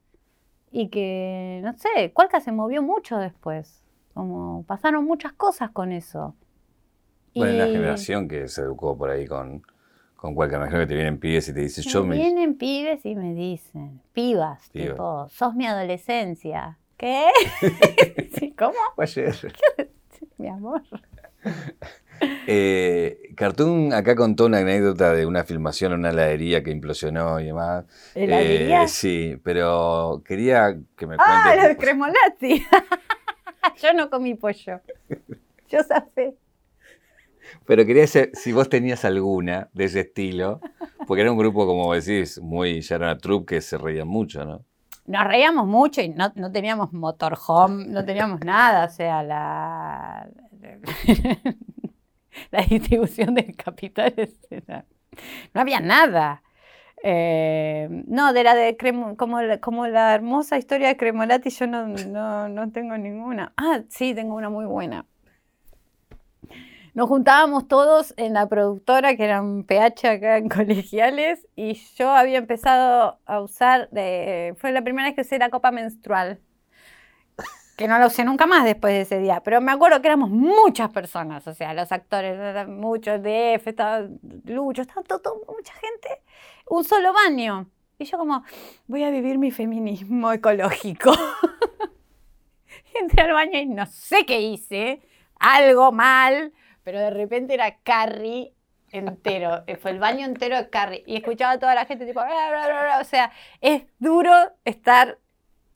Y 0.71 0.89
que, 0.89 1.61
no 1.63 1.73
sé, 1.73 2.11
Cualca 2.13 2.41
se 2.41 2.51
movió 2.51 2.83
mucho 2.83 3.17
después. 3.17 3.83
Como 4.13 4.63
pasaron 4.63 5.05
muchas 5.05 5.33
cosas 5.33 5.71
con 5.71 5.91
eso. 5.91 6.35
Bueno, 7.33 7.53
y... 7.53 7.57
la 7.57 7.65
generación 7.67 8.27
que 8.27 8.47
se 8.47 8.61
educó 8.61 8.97
por 8.97 9.09
ahí 9.09 9.25
con, 9.25 9.63
con 10.15 10.35
cualquier, 10.35 10.59
imagino 10.59 10.81
que 10.81 10.87
te 10.87 10.95
vienen 10.95 11.19
pibes 11.19 11.47
y 11.47 11.53
te 11.53 11.61
dicen, 11.61 11.83
me 11.85 11.91
yo 11.91 12.03
me... 12.03 12.15
Vienen 12.17 12.57
pibes 12.57 13.05
y 13.05 13.15
me 13.15 13.33
dicen, 13.33 14.01
pibas, 14.13 14.69
Pibas. 14.69 14.89
tipo, 14.91 15.29
sos 15.29 15.55
mi 15.55 15.65
adolescencia. 15.65 16.77
¿Qué? 16.97 17.27
¿Cómo? 18.57 18.77
Ayer. 18.97 19.35
Mi 20.37 20.49
amor. 20.49 20.81
Eh, 22.47 23.31
Cartoon 23.35 23.93
acá 23.93 24.15
contó 24.15 24.45
una 24.45 24.59
anécdota 24.59 25.13
de 25.13 25.25
una 25.25 25.43
filmación 25.43 25.93
en 25.93 25.99
una 25.99 26.09
heladería 26.09 26.63
que 26.63 26.71
implosionó 26.71 27.39
y 27.39 27.45
demás. 27.45 27.85
¿Heladería? 28.15 28.83
Eh, 28.83 28.87
sí, 28.87 29.39
pero 29.43 30.21
quería 30.25 30.77
que 30.97 31.07
me 31.07 31.15
Ah, 31.19 31.41
cuentes... 31.43 31.63
lo 31.63 31.69
de 31.69 31.77
Cremolati. 31.77 32.65
Yo 33.81 33.93
no 33.93 34.09
comí 34.09 34.35
pollo. 34.35 34.81
Yo 35.69 35.83
zafé. 35.83 36.35
Pero 37.65 37.85
quería 37.85 38.05
saber 38.07 38.31
si 38.33 38.51
vos 38.51 38.69
tenías 38.69 39.05
alguna 39.05 39.69
de 39.73 39.85
ese 39.85 40.01
estilo, 40.01 40.59
porque 41.07 41.21
era 41.21 41.31
un 41.31 41.37
grupo, 41.37 41.65
como 41.65 41.93
decís, 41.93 42.39
muy, 42.41 42.81
ya 42.81 42.95
era 42.95 43.05
una 43.07 43.17
troupe 43.17 43.55
que 43.55 43.61
se 43.61 43.77
reían 43.77 44.07
mucho, 44.07 44.45
¿no? 44.45 44.63
Nos 45.05 45.23
reíamos 45.25 45.65
mucho 45.65 46.01
y 46.01 46.09
no, 46.09 46.31
no 46.35 46.51
teníamos 46.51 46.93
motorhome, 46.93 47.85
no 47.87 48.05
teníamos 48.05 48.41
nada, 48.41 48.85
o 48.85 48.89
sea, 48.89 49.23
la, 49.23 50.29
la 52.51 52.61
distribución 52.63 53.35
de 53.35 53.53
capitales, 53.53 54.37
era- 54.49 54.85
no 55.53 55.61
había 55.61 55.79
nada. 55.79 56.43
Eh, 57.01 57.87
no, 58.07 58.33
de 58.33 58.43
la 58.43 58.55
de 58.55 58.75
como, 59.17 59.41
la, 59.41 59.59
como 59.59 59.87
la 59.87 60.13
hermosa 60.13 60.57
historia 60.57 60.89
de 60.89 60.97
Cremolati, 60.97 61.49
yo 61.49 61.67
no, 61.67 61.87
no, 61.87 62.49
no 62.49 62.71
tengo 62.71 62.97
ninguna. 62.97 63.53
Ah, 63.57 63.81
sí, 63.89 64.13
tengo 64.13 64.35
una 64.35 64.49
muy 64.49 64.65
buena. 64.65 65.05
Nos 66.95 67.07
juntábamos 67.07 67.67
todos 67.67 68.13
en 68.17 68.33
la 68.33 68.49
productora, 68.49 69.15
que 69.15 69.23
era 69.23 69.41
un 69.41 69.63
PH 69.63 70.07
acá 70.09 70.37
en 70.37 70.49
colegiales, 70.49 71.47
y 71.55 71.75
yo 71.95 72.09
había 72.09 72.39
empezado 72.39 73.19
a 73.25 73.41
usar, 73.41 73.89
de- 73.91 74.55
fue 74.57 74.71
la 74.71 74.81
primera 74.81 75.07
vez 75.07 75.15
que 75.15 75.21
usé 75.21 75.37
la 75.39 75.49
copa 75.49 75.71
menstrual, 75.71 76.39
que 77.79 77.87
no 77.87 77.97
la 77.97 78.07
usé 78.07 78.25
nunca 78.25 78.45
más 78.45 78.65
después 78.65 78.91
de 78.91 79.01
ese 79.03 79.19
día, 79.19 79.41
pero 79.41 79.61
me 79.61 79.71
acuerdo 79.71 80.01
que 80.01 80.09
éramos 80.09 80.29
muchas 80.29 80.89
personas, 80.89 81.47
o 81.47 81.53
sea, 81.53 81.73
los 81.73 81.89
actores, 81.93 82.67
muchos, 82.67 83.23
DF, 83.23 83.67
estaba 83.67 84.05
Lucho, 84.43 84.81
estaba 84.81 85.01
todo, 85.01 85.41
mucha 85.47 85.73
gente, 85.75 86.21
un 86.67 86.83
solo 86.83 87.13
baño. 87.13 87.69
Y 87.97 88.03
yo 88.03 88.17
como, 88.17 88.43
voy 88.87 89.05
a 89.05 89.11
vivir 89.11 89.37
mi 89.37 89.49
feminismo 89.49 90.29
ecológico. 90.33 91.13
Entré 92.93 93.23
al 93.23 93.31
baño 93.31 93.57
y 93.57 93.67
no 93.67 93.85
sé 93.85 94.25
qué 94.25 94.41
hice, 94.41 95.01
algo 95.39 95.93
mal, 95.93 96.51
pero 96.83 96.99
de 96.99 97.11
repente 97.11 97.53
era 97.53 97.77
Carrie 97.77 98.55
entero, 98.91 99.63
eh, 99.67 99.77
fue 99.77 99.91
el 99.91 99.99
baño 99.99 100.25
entero 100.25 100.57
de 100.57 100.69
Carrie. 100.69 101.05
Y 101.07 101.15
escuchaba 101.15 101.53
a 101.53 101.59
toda 101.59 101.75
la 101.75 101.85
gente 101.85 102.05
tipo, 102.05 102.19
bla, 102.19 102.49
bla, 102.49 102.65
bla. 102.67 102.99
o 102.99 103.05
sea, 103.05 103.31
es 103.61 103.83
duro 103.99 104.33
estar 104.65 105.17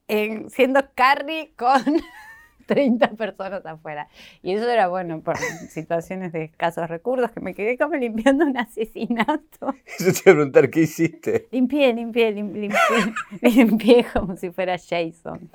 en- 0.07 0.49
siendo 0.49 0.81
Carrie 0.95 1.53
con 1.57 1.81
30 2.65 3.09
personas 3.11 3.65
afuera. 3.65 4.07
Y 4.41 4.53
eso 4.53 4.69
era 4.69 4.87
bueno 4.87 5.21
por 5.21 5.37
situaciones 5.37 6.31
de 6.31 6.43
escasos 6.45 6.87
recursos, 6.89 7.31
que 7.31 7.39
me 7.41 7.53
quedé 7.53 7.77
como 7.77 7.95
limpiando 7.95 8.45
un 8.45 8.57
asesinato. 8.57 9.73
Yo 9.99 10.05
te 10.13 10.19
iba 10.25 10.31
a 10.31 10.35
preguntar, 10.35 10.69
¿qué 10.69 10.81
hiciste? 10.81 11.47
Limpié, 11.51 11.93
limpié, 11.93 12.31
lim- 12.31 12.53
limpié, 12.53 13.13
limpié 13.41 14.05
como 14.13 14.37
si 14.37 14.51
fuera 14.51 14.77
Jason. 14.77 15.49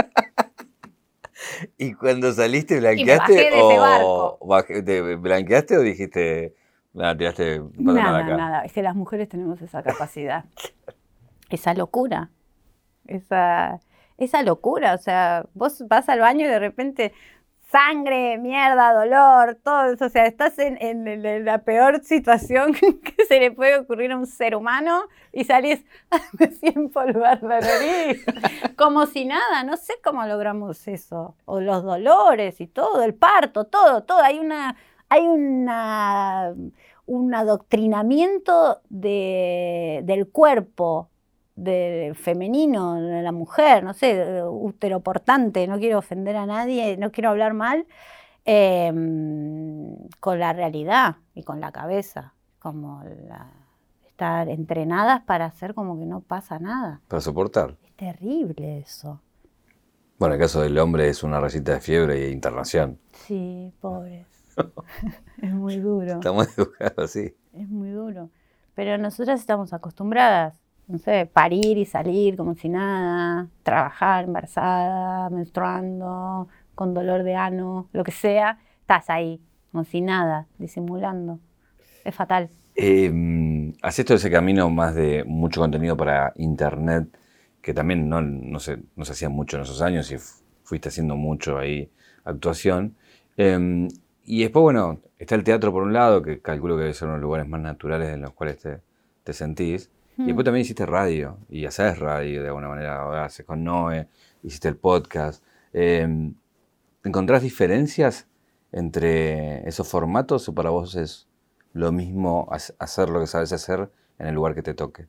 ¿Y 1.76 1.94
cuando 1.94 2.32
saliste 2.32 2.80
blanqueaste 2.80 3.32
bajé 3.32 3.51
de 3.51 3.62
o 3.62 3.70
ese 3.70 3.78
barco. 3.78 4.38
bajé- 4.46 4.84
te 4.84 5.14
blanqueaste 5.16 5.76
o 5.78 5.80
dijiste, 5.82 6.55
nada, 6.92 7.16
tiraste 7.16 7.61
nada 7.76 8.03
Nada, 8.03 8.18
acá"? 8.18 8.36
nada. 8.36 8.64
Es 8.64 8.72
que 8.72 8.82
las 8.82 8.96
mujeres 8.96 9.28
tenemos 9.28 9.62
esa 9.62 9.82
capacidad. 9.82 10.44
esa 11.49 11.74
locura. 11.74 12.30
Esa, 13.07 13.80
esa 14.18 14.42
locura. 14.42 14.94
O 14.94 14.98
sea, 14.98 15.46
vos 15.54 15.82
vas 15.88 16.08
al 16.08 16.20
baño 16.20 16.44
y 16.46 16.48
de 16.48 16.58
repente 16.58 17.12
sangre, 17.70 18.38
mierda, 18.38 18.94
dolor, 18.94 19.58
todo 19.62 19.92
eso. 19.92 20.06
O 20.06 20.08
sea, 20.08 20.26
estás 20.26 20.58
en, 20.58 21.44
la 21.44 21.58
peor 21.64 22.02
situación 22.02 22.72
que 23.16 23.24
se 23.26 23.40
le 23.40 23.50
puede 23.50 23.78
ocurrir 23.78 24.12
a 24.12 24.16
un 24.18 24.26
ser 24.26 24.54
humano 24.56 25.02
y 25.32 25.44
salís 25.44 25.84
sin 26.60 26.90
polvar 26.90 27.42
la 27.42 27.60
nariz. 27.60 28.24
Como 28.76 29.06
si 29.06 29.24
nada. 29.24 29.64
No 29.64 29.76
sé 29.76 29.94
cómo 30.02 30.24
logramos 30.26 30.88
eso. 30.88 31.36
O 31.44 31.60
los 31.60 31.82
dolores 31.84 32.60
y 32.60 32.66
todo, 32.66 33.02
el 33.02 33.14
parto, 33.14 33.64
todo, 33.64 34.02
todo. 34.02 34.22
Hay 34.22 34.38
una. 34.38 34.76
Hay 35.10 35.26
una 35.26 36.54
un 37.06 37.34
adoctrinamiento 37.34 38.82
de- 38.90 40.02
del 40.04 40.28
cuerpo 40.28 41.08
de 41.62 42.12
femenino, 42.14 42.94
de 43.00 43.22
la 43.22 43.32
mujer, 43.32 43.82
no 43.82 43.92
sé, 43.94 44.42
útero 44.44 45.00
portante, 45.00 45.66
no 45.66 45.78
quiero 45.78 45.98
ofender 45.98 46.36
a 46.36 46.46
nadie, 46.46 46.96
no 46.96 47.11
quiero 47.11 47.30
hablar 47.30 47.52
mal, 47.54 47.86
eh, 48.44 48.92
con 50.20 50.38
la 50.38 50.52
realidad 50.52 51.16
y 51.34 51.42
con 51.42 51.61
la 51.61 51.72
cabeza, 51.72 52.34
como 52.59 53.02
la- 53.28 53.52
estar 54.06 54.48
entrenadas 54.48 55.22
para 55.22 55.46
hacer 55.46 55.74
como 55.74 55.98
que 55.98 56.06
no 56.06 56.20
pasa 56.20 56.59
nada. 56.59 57.00
Para 57.09 57.20
soportar. 57.20 57.76
Es 57.84 57.92
terrible 57.94 58.78
eso. 58.78 59.20
Bueno, 60.18 60.34
el 60.34 60.40
caso 60.40 60.61
del 60.61 60.76
hombre 60.78 61.09
es 61.09 61.22
una 61.22 61.38
rayita 61.40 61.74
de 61.74 61.80
fiebre 61.80 62.26
e 62.26 62.30
internación. 62.30 62.98
Sí, 63.12 63.72
pobres. 63.80 64.26
es 65.42 65.52
muy 65.54 65.76
duro. 65.76 66.14
Estamos 66.14 66.48
educados 66.59 66.98
así. 66.98 67.34
Es 67.52 67.68
muy 67.68 67.90
duro. 67.90 68.30
Pero 68.74 68.98
nosotras 68.98 69.38
estamos 69.40 69.72
acostumbradas, 69.72 70.61
no 70.89 70.99
sé, 70.99 71.26
parir 71.26 71.76
y 71.78 71.84
salir 71.84 72.36
como 72.36 72.55
si 72.55 72.68
nada, 72.68 73.49
trabajar 73.62 74.24
embarazada, 74.24 75.30
menstruando, 75.30 76.49
con 76.74 76.95
dolor 76.95 77.22
de 77.22 77.34
ano, 77.34 77.89
lo 77.93 78.05
que 78.05 78.12
sea, 78.12 78.59
estás 78.80 79.11
ahí, 79.11 79.41
como 79.70 79.84
si 79.84 80.01
nada, 80.01 80.47
disimulando. 80.59 81.39
Es 82.05 82.14
fatal. 82.14 82.49
Eh, 82.74 83.72
haces 83.82 84.05
todo 84.05 84.16
ese 84.16 84.30
camino 84.30 84.70
más 84.70 84.95
de 84.95 85.24
mucho 85.24 85.61
contenido 85.61 85.97
para 85.97 86.32
internet, 86.36 87.09
que 87.61 87.74
también 87.74 88.09
no, 88.09 88.22
no 88.22 88.61
se, 88.61 88.78
no 88.97 89.05
se 89.05 89.12
hacía 89.12 89.28
mucho 89.28 89.57
en 89.57 89.64
esos 89.64 89.82
años 89.82 90.11
y 90.11 90.16
fuiste 90.62 90.89
haciendo 90.89 91.16
mucho 91.16 91.59
ahí 91.59 91.91
actuación. 92.24 92.95
Eh, 93.36 93.89
y 94.24 94.43
después, 94.43 94.62
bueno, 94.62 95.01
está 95.18 95.34
el 95.34 95.45
teatro 95.45 95.72
por 95.72 95.82
un 95.82 95.93
lado, 95.93 96.22
que 96.22 96.41
calculo 96.41 96.76
que 96.76 96.82
debe 96.82 96.95
ser 96.95 97.07
uno 97.09 97.14
de 97.14 97.20
los 97.20 97.22
lugares 97.22 97.49
más 97.49 97.61
naturales 97.61 98.12
en 98.12 98.20
los 98.20 98.32
cuales 98.32 98.59
te, 98.59 98.80
te 99.24 99.32
sentís. 99.32 99.91
Y 100.18 100.24
después 100.24 100.44
también 100.44 100.62
hiciste 100.62 100.84
radio, 100.84 101.38
y 101.48 101.64
haces 101.64 101.96
radio 101.98 102.42
de 102.42 102.48
alguna 102.48 102.66
manera, 102.68 103.02
ahora 103.02 103.26
haces 103.26 103.46
con 103.46 103.62
Noé, 103.62 104.08
hiciste 104.42 104.66
el 104.68 104.76
podcast. 104.76 105.44
Em, 105.72 106.34
¿Encontrás 107.04 107.42
diferencias 107.42 108.26
entre 108.72 109.66
esos 109.68 109.88
formatos 109.88 110.48
o 110.48 110.54
para 110.54 110.70
vos 110.70 110.96
es 110.96 111.28
lo 111.72 111.92
mismo 111.92 112.48
hacer 112.50 113.10
lo 113.10 113.20
que 113.20 113.28
sabes 113.28 113.52
hacer 113.52 113.90
en 114.18 114.26
el 114.26 114.34
lugar 114.34 114.56
que 114.56 114.62
te 114.62 114.74
toque? 114.74 115.06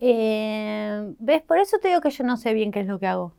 Eh, 0.00 1.14
¿Ves? 1.18 1.42
Por 1.42 1.58
eso 1.58 1.78
te 1.78 1.88
digo 1.88 2.02
que 2.02 2.10
yo 2.10 2.22
no 2.22 2.36
sé 2.36 2.52
bien 2.52 2.72
qué 2.72 2.80
es 2.80 2.86
lo 2.86 2.98
que 2.98 3.06
hago. 3.06 3.32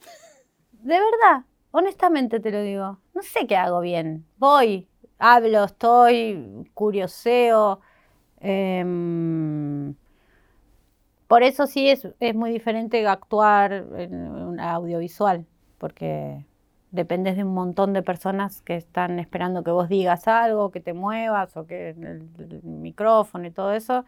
De 0.72 0.94
verdad, 0.94 1.44
honestamente 1.70 2.40
te 2.40 2.50
lo 2.50 2.60
digo. 2.62 2.98
No 3.14 3.22
sé 3.22 3.46
qué 3.46 3.56
hago 3.56 3.80
bien. 3.80 4.26
Voy, 4.38 4.88
hablo, 5.18 5.64
estoy, 5.64 6.68
curioseo. 6.74 7.80
Em, 8.40 9.94
por 11.34 11.42
eso 11.42 11.66
sí 11.66 11.88
es, 11.88 12.06
es, 12.20 12.32
muy 12.36 12.52
diferente 12.52 13.04
actuar 13.08 13.72
en 13.96 14.14
un 14.14 14.60
audiovisual, 14.60 15.44
porque 15.78 16.46
dependes 16.92 17.34
de 17.36 17.42
un 17.42 17.52
montón 17.52 17.92
de 17.92 18.04
personas 18.04 18.62
que 18.62 18.76
están 18.76 19.18
esperando 19.18 19.64
que 19.64 19.72
vos 19.72 19.88
digas 19.88 20.28
algo, 20.28 20.70
que 20.70 20.78
te 20.78 20.92
muevas, 20.92 21.56
o 21.56 21.66
que 21.66 21.88
el, 21.90 22.62
micrófono 22.62 23.48
y 23.48 23.50
todo 23.50 23.72
eso. 23.72 24.04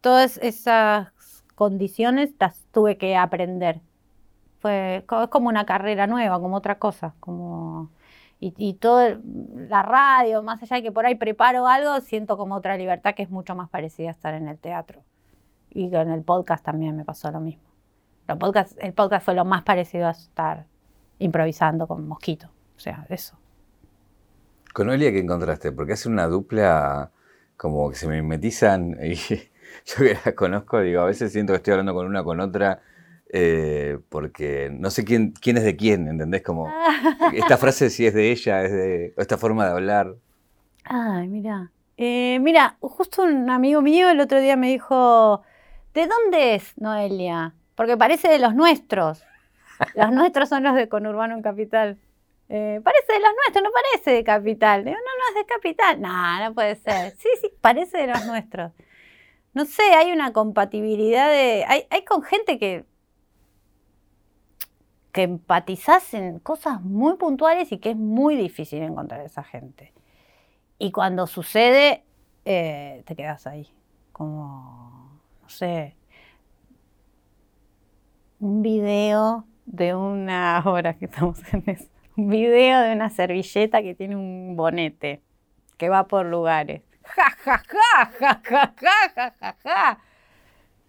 Todas 0.00 0.36
esas 0.38 1.08
condiciones 1.56 2.30
las 2.38 2.64
tuve 2.70 2.96
que 2.96 3.16
aprender. 3.16 3.80
Fue 4.60 4.98
es 4.98 5.28
como 5.30 5.48
una 5.48 5.66
carrera 5.66 6.06
nueva, 6.06 6.38
como 6.38 6.58
otra 6.58 6.78
cosa, 6.78 7.12
como 7.18 7.90
y, 8.38 8.54
y 8.56 8.74
todo 8.74 9.18
la 9.68 9.82
radio, 9.82 10.44
más 10.44 10.62
allá 10.62 10.76
de 10.76 10.82
que 10.84 10.92
por 10.92 11.06
ahí 11.06 11.16
preparo 11.16 11.66
algo, 11.66 12.00
siento 12.02 12.36
como 12.36 12.54
otra 12.54 12.76
libertad 12.76 13.16
que 13.16 13.24
es 13.24 13.30
mucho 13.30 13.56
más 13.56 13.68
parecida 13.68 14.10
a 14.10 14.12
estar 14.12 14.34
en 14.34 14.46
el 14.46 14.60
teatro. 14.60 15.02
Y 15.78 15.94
en 15.94 16.10
el 16.10 16.24
podcast 16.24 16.64
también 16.64 16.96
me 16.96 17.04
pasó 17.04 17.30
lo 17.30 17.38
mismo. 17.38 17.62
El 18.26 18.36
podcast, 18.36 18.76
el 18.80 18.92
podcast 18.94 19.24
fue 19.24 19.34
lo 19.34 19.44
más 19.44 19.62
parecido 19.62 20.08
a 20.08 20.10
estar 20.10 20.66
improvisando 21.20 21.86
con 21.86 22.08
Mosquito. 22.08 22.50
O 22.76 22.80
sea, 22.80 23.06
eso. 23.08 23.38
¿Con 24.74 24.88
Olia 24.88 25.12
qué 25.12 25.20
encontraste? 25.20 25.70
Porque 25.70 25.92
hace 25.92 26.08
una 26.08 26.26
dupla 26.26 27.12
como 27.56 27.90
que 27.90 27.94
se 27.94 28.08
mimetizan 28.08 28.96
y 29.00 29.14
yo 29.84 29.96
que 29.98 30.18
la 30.24 30.34
conozco, 30.34 30.80
digo, 30.80 31.02
a 31.02 31.04
veces 31.04 31.30
siento 31.30 31.52
que 31.52 31.58
estoy 31.58 31.74
hablando 31.74 31.94
con 31.94 32.06
una 32.06 32.24
con 32.24 32.40
otra 32.40 32.82
eh, 33.32 34.00
porque 34.08 34.70
no 34.72 34.90
sé 34.90 35.04
quién, 35.04 35.30
quién 35.30 35.58
es 35.58 35.64
de 35.64 35.76
quién, 35.76 36.08
¿entendés? 36.08 36.42
Como 36.42 36.66
esta 37.32 37.56
frase 37.56 37.88
si 37.90 38.04
es 38.04 38.14
de 38.14 38.32
ella, 38.32 38.64
es 38.64 38.72
de 38.72 39.14
esta 39.16 39.38
forma 39.38 39.64
de 39.66 39.70
hablar. 39.70 40.16
Ay, 40.82 41.28
mira. 41.28 41.70
Eh, 41.96 42.40
mira, 42.40 42.78
justo 42.80 43.22
un 43.22 43.48
amigo 43.48 43.80
mío 43.80 44.10
el 44.10 44.18
otro 44.18 44.40
día 44.40 44.56
me 44.56 44.70
dijo, 44.70 45.44
¿de 45.98 46.06
dónde 46.06 46.54
es 46.54 46.78
Noelia? 46.78 47.54
Porque 47.74 47.96
parece 47.96 48.28
de 48.28 48.38
los 48.38 48.54
nuestros. 48.54 49.24
Los 49.94 50.12
nuestros 50.12 50.48
son 50.48 50.62
los 50.62 50.74
de 50.74 50.88
Conurbano 50.88 51.34
en 51.34 51.42
Capital. 51.42 51.98
Eh, 52.48 52.80
parece 52.82 53.12
de 53.12 53.20
los 53.20 53.30
nuestros, 53.42 53.62
no 53.62 53.70
parece 53.70 54.10
de 54.12 54.24
Capital. 54.24 54.84
no, 54.84 54.90
no 54.92 54.96
es 55.28 55.34
de 55.34 55.46
Capital. 55.46 56.00
No, 56.00 56.44
no 56.44 56.54
puede 56.54 56.76
ser. 56.76 57.16
Sí, 57.16 57.28
sí, 57.40 57.50
parece 57.60 57.98
de 57.98 58.06
los 58.08 58.24
nuestros. 58.26 58.72
No 59.54 59.64
sé, 59.64 59.82
hay 59.94 60.12
una 60.12 60.32
compatibilidad 60.32 61.28
de... 61.28 61.64
Hay, 61.66 61.86
hay 61.90 62.04
con 62.04 62.22
gente 62.22 62.58
que 62.58 62.84
que 65.12 65.22
empatizás 65.22 66.14
en 66.14 66.38
cosas 66.38 66.80
muy 66.82 67.16
puntuales 67.16 67.72
y 67.72 67.78
que 67.78 67.90
es 67.90 67.96
muy 67.96 68.36
difícil 68.36 68.82
encontrar 68.82 69.20
a 69.20 69.24
esa 69.24 69.42
gente. 69.42 69.92
Y 70.78 70.92
cuando 70.92 71.26
sucede, 71.26 72.04
eh, 72.44 73.02
te 73.04 73.16
quedas 73.16 73.46
ahí, 73.48 73.68
como, 74.12 74.87
no 75.48 75.52
sé, 75.54 75.96
un 78.38 78.60
video 78.60 79.46
de 79.64 79.94
una, 79.94 80.58
ahora 80.58 80.92
que 80.92 81.06
estamos 81.06 81.40
en 81.54 81.64
eso, 81.66 81.88
un 82.18 82.28
video 82.28 82.82
de 82.82 82.92
una 82.92 83.08
servilleta 83.08 83.80
que 83.80 83.94
tiene 83.94 84.14
un 84.14 84.56
bonete, 84.56 85.22
que 85.78 85.88
va 85.88 86.06
por 86.06 86.26
lugares. 86.26 86.82
Ja, 87.16 87.34
ja, 87.42 87.62
ja, 87.66 88.10
ja, 88.20 88.42
ja, 88.44 88.74
ja, 89.14 89.34
ja, 89.40 89.56
ja, 89.64 89.98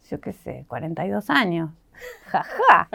Yo 0.10 0.20
qué 0.20 0.34
sé, 0.34 0.66
42 0.68 1.30
años. 1.30 1.70
Ja, 2.26 2.44
ja. 2.44 2.90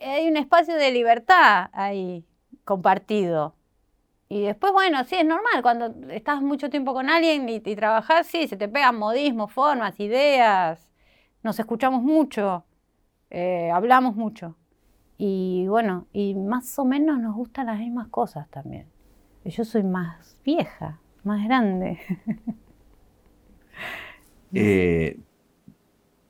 Hay 0.00 0.26
un 0.26 0.38
espacio 0.38 0.76
de 0.76 0.90
libertad 0.90 1.68
ahí, 1.74 2.24
compartido. 2.64 3.54
Y 4.32 4.42
después, 4.42 4.72
bueno, 4.72 5.02
sí, 5.04 5.16
es 5.16 5.26
normal, 5.26 5.60
cuando 5.60 5.92
estás 6.08 6.40
mucho 6.40 6.70
tiempo 6.70 6.94
con 6.94 7.10
alguien 7.10 7.48
y, 7.48 7.56
y 7.56 7.74
trabajas, 7.74 8.28
sí, 8.28 8.46
se 8.46 8.56
te 8.56 8.68
pegan 8.68 8.96
modismos, 8.96 9.52
formas, 9.52 9.98
ideas, 9.98 10.88
nos 11.42 11.58
escuchamos 11.58 12.00
mucho, 12.00 12.64
eh, 13.28 13.72
hablamos 13.72 14.14
mucho. 14.14 14.56
Y 15.18 15.66
bueno, 15.66 16.06
y 16.12 16.36
más 16.36 16.78
o 16.78 16.84
menos 16.84 17.18
nos 17.18 17.34
gustan 17.34 17.66
las 17.66 17.80
mismas 17.80 18.06
cosas 18.06 18.48
también. 18.50 18.86
Yo 19.44 19.64
soy 19.64 19.82
más 19.82 20.38
vieja, 20.44 21.00
más 21.24 21.44
grande. 21.44 21.98
eh, 24.54 25.18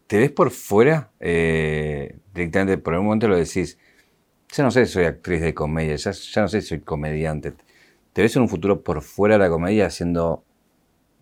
¿Te 0.07 0.19
ves 0.19 0.33
por 0.33 0.51
fuera? 0.51 1.11
Eh, 1.21 2.19
directamente, 2.33 2.79
por 2.79 2.95
un 2.95 3.05
momento 3.05 3.29
lo 3.29 3.37
decís, 3.37 3.79
ya 4.51 4.65
no 4.65 4.71
sé 4.71 4.87
si 4.87 4.93
soy 4.95 5.05
actriz 5.05 5.43
de 5.43 5.53
comedia, 5.53 5.97
ya, 5.97 6.13
no 6.41 6.49
sé 6.49 6.63
si 6.63 6.69
soy 6.69 6.81
comediante. 6.81 7.53
¿Te 8.13 8.23
ves 8.23 8.35
en 8.37 8.43
un 8.43 8.49
futuro 8.49 8.83
por 8.83 9.03
fuera 9.03 9.37
de 9.37 9.39
la 9.39 9.49
comedia 9.49 9.87
haciendo 9.87 10.43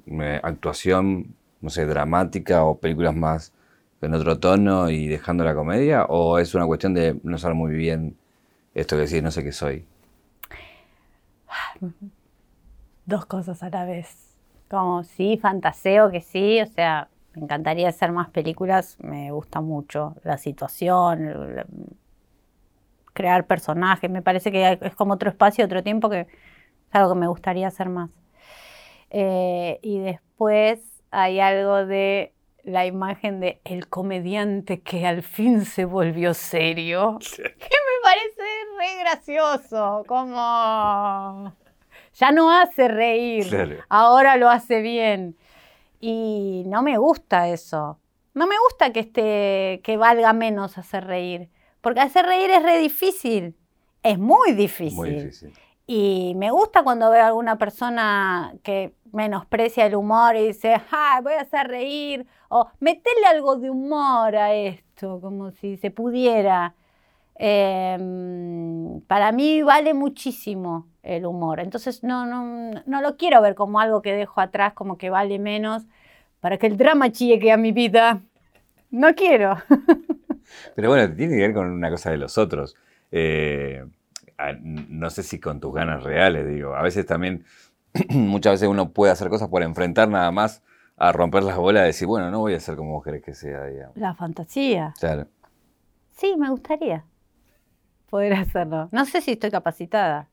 eh, 0.06 0.40
actuación, 0.42 1.34
no 1.60 1.68
sé, 1.70 1.84
dramática 1.84 2.64
o 2.64 2.78
películas 2.78 3.14
más 3.14 3.52
en 4.00 4.14
otro 4.14 4.38
tono 4.38 4.88
y 4.88 5.06
dejando 5.06 5.44
la 5.44 5.54
comedia? 5.54 6.04
¿O 6.08 6.38
es 6.38 6.54
una 6.54 6.66
cuestión 6.66 6.94
de 6.94 7.18
no 7.22 7.36
saber 7.36 7.56
muy 7.56 7.74
bien 7.74 8.16
esto 8.74 8.96
que 8.96 9.02
decís, 9.02 9.22
no 9.22 9.30
sé 9.30 9.44
qué 9.44 9.52
soy? 9.52 9.84
Dos 13.06 13.26
cosas 13.26 13.62
a 13.62 13.68
la 13.68 13.84
vez. 13.84 14.36
Como 14.70 15.02
sí, 15.04 15.38
fantaseo 15.40 16.10
que 16.10 16.20
sí, 16.20 16.60
o 16.60 16.66
sea, 16.66 17.08
me 17.34 17.42
encantaría 17.42 17.88
hacer 17.88 18.12
más 18.12 18.30
películas, 18.30 18.96
me 19.00 19.30
gusta 19.30 19.60
mucho 19.60 20.16
la 20.24 20.38
situación, 20.38 21.64
crear 23.12 23.46
personajes, 23.46 24.10
me 24.10 24.22
parece 24.22 24.52
que 24.52 24.78
es 24.80 24.94
como 24.94 25.14
otro 25.14 25.30
espacio, 25.30 25.64
otro 25.64 25.82
tiempo 25.82 26.10
que 26.10 26.26
es 26.88 26.94
algo 26.94 27.14
que 27.14 27.20
me 27.20 27.28
gustaría 27.28 27.68
hacer 27.68 27.88
más. 27.88 28.10
Eh, 29.10 29.78
y 29.82 29.98
después 30.00 30.80
hay 31.10 31.40
algo 31.40 31.86
de 31.86 32.34
la 32.64 32.86
imagen 32.86 33.40
de 33.40 33.60
el 33.64 33.88
comediante 33.88 34.80
que 34.80 35.06
al 35.06 35.22
fin 35.22 35.64
se 35.64 35.84
volvió 35.84 36.34
serio, 36.34 37.18
que 37.36 37.42
me 37.42 37.96
parece 38.02 38.42
re 38.78 39.00
gracioso, 39.00 40.04
como 40.06 41.54
ya 42.14 42.32
no 42.32 42.50
hace 42.50 42.88
reír, 42.88 43.84
ahora 43.88 44.36
lo 44.36 44.48
hace 44.48 44.82
bien. 44.82 45.36
Y 46.00 46.64
no 46.66 46.82
me 46.82 46.96
gusta 46.96 47.48
eso. 47.48 47.98
No 48.34 48.46
me 48.46 48.54
gusta 48.58 48.92
que, 48.92 49.00
esté, 49.00 49.80
que 49.82 49.96
valga 49.96 50.32
menos 50.32 50.78
hacer 50.78 51.06
reír. 51.06 51.48
Porque 51.80 52.00
hacer 52.00 52.24
reír 52.26 52.50
es 52.50 52.62
re 52.62 52.78
difícil. 52.78 53.56
Es 54.02 54.18
muy 54.18 54.52
difícil. 54.52 54.96
Muy 54.96 55.10
difícil. 55.10 55.52
Y 55.90 56.34
me 56.36 56.50
gusta 56.50 56.82
cuando 56.82 57.10
veo 57.10 57.22
a 57.22 57.28
alguna 57.28 57.56
persona 57.56 58.52
que 58.62 58.92
menosprecia 59.10 59.86
el 59.86 59.94
humor 59.94 60.36
y 60.36 60.48
dice, 60.48 60.74
¡ay, 60.90 61.22
voy 61.22 61.32
a 61.32 61.40
hacer 61.40 61.66
reír! 61.66 62.26
O 62.50 62.68
metele 62.78 63.24
algo 63.26 63.56
de 63.56 63.70
humor 63.70 64.36
a 64.36 64.52
esto, 64.52 65.18
como 65.18 65.50
si 65.50 65.78
se 65.78 65.90
pudiera. 65.90 66.74
Em, 67.36 69.00
para 69.06 69.32
mí 69.32 69.62
vale 69.62 69.94
muchísimo 69.94 70.88
el 71.02 71.24
humor. 71.24 71.58
Entonces 71.58 72.04
no, 72.04 72.26
no, 72.26 72.82
no 72.84 73.00
lo 73.00 73.16
quiero 73.16 73.40
ver 73.40 73.54
como 73.54 73.80
algo 73.80 74.02
que 74.02 74.12
dejo 74.12 74.42
atrás, 74.42 74.74
como 74.74 74.98
que 74.98 75.08
vale 75.08 75.38
menos, 75.38 75.84
para 76.40 76.58
que 76.58 76.66
el 76.66 76.76
drama 76.76 77.06
llegue 77.06 77.50
a 77.50 77.56
mi 77.56 77.72
vida. 77.72 78.20
No 78.90 79.14
quiero. 79.14 79.56
Pero 80.76 80.90
bueno, 80.90 81.14
tiene 81.16 81.34
que 81.36 81.40
ver 81.40 81.54
con 81.54 81.70
una 81.70 81.88
cosa 81.88 82.10
de 82.10 82.18
los 82.18 82.36
otros. 82.36 82.76
Eh, 83.10 83.86
no 84.62 85.10
sé 85.10 85.22
si 85.22 85.40
con 85.40 85.60
tus 85.60 85.74
ganas 85.74 86.02
reales, 86.02 86.46
digo. 86.46 86.74
A 86.74 86.82
veces 86.82 87.06
también, 87.06 87.44
muchas 88.10 88.54
veces 88.54 88.68
uno 88.68 88.92
puede 88.92 89.12
hacer 89.12 89.28
cosas 89.28 89.48
por 89.48 89.62
enfrentar 89.62 90.08
nada 90.08 90.30
más 90.30 90.62
a 90.96 91.12
romper 91.12 91.42
las 91.42 91.56
bolas 91.56 91.84
y 91.84 91.86
decir, 91.86 92.08
bueno, 92.08 92.30
no 92.30 92.40
voy 92.40 92.54
a 92.54 92.60
ser 92.60 92.76
como 92.76 92.92
vos 92.92 93.04
querés 93.04 93.22
que 93.22 93.34
sea, 93.34 93.64
digamos. 93.66 93.96
La 93.96 94.14
fantasía. 94.14 94.94
Claro. 94.98 95.26
Sí, 96.12 96.36
me 96.36 96.50
gustaría 96.50 97.04
poder 98.10 98.34
hacerlo. 98.34 98.88
No 98.92 99.04
sé 99.04 99.20
si 99.20 99.32
estoy 99.32 99.50
capacitada 99.50 100.28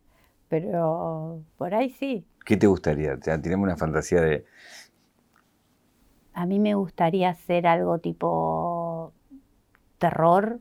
pero 0.48 1.44
por 1.58 1.74
ahí 1.74 1.90
sí. 1.90 2.26
¿Qué 2.46 2.58
te 2.58 2.68
gustaría? 2.68 3.20
Tenemos 3.20 3.64
una 3.64 3.78
fantasía 3.78 4.22
de... 4.22 4.46
A 6.34 6.46
mí 6.46 6.60
me 6.60 6.76
gustaría 6.76 7.30
hacer 7.30 7.66
algo 7.66 8.00
tipo 8.00 9.14
terror, 9.98 10.60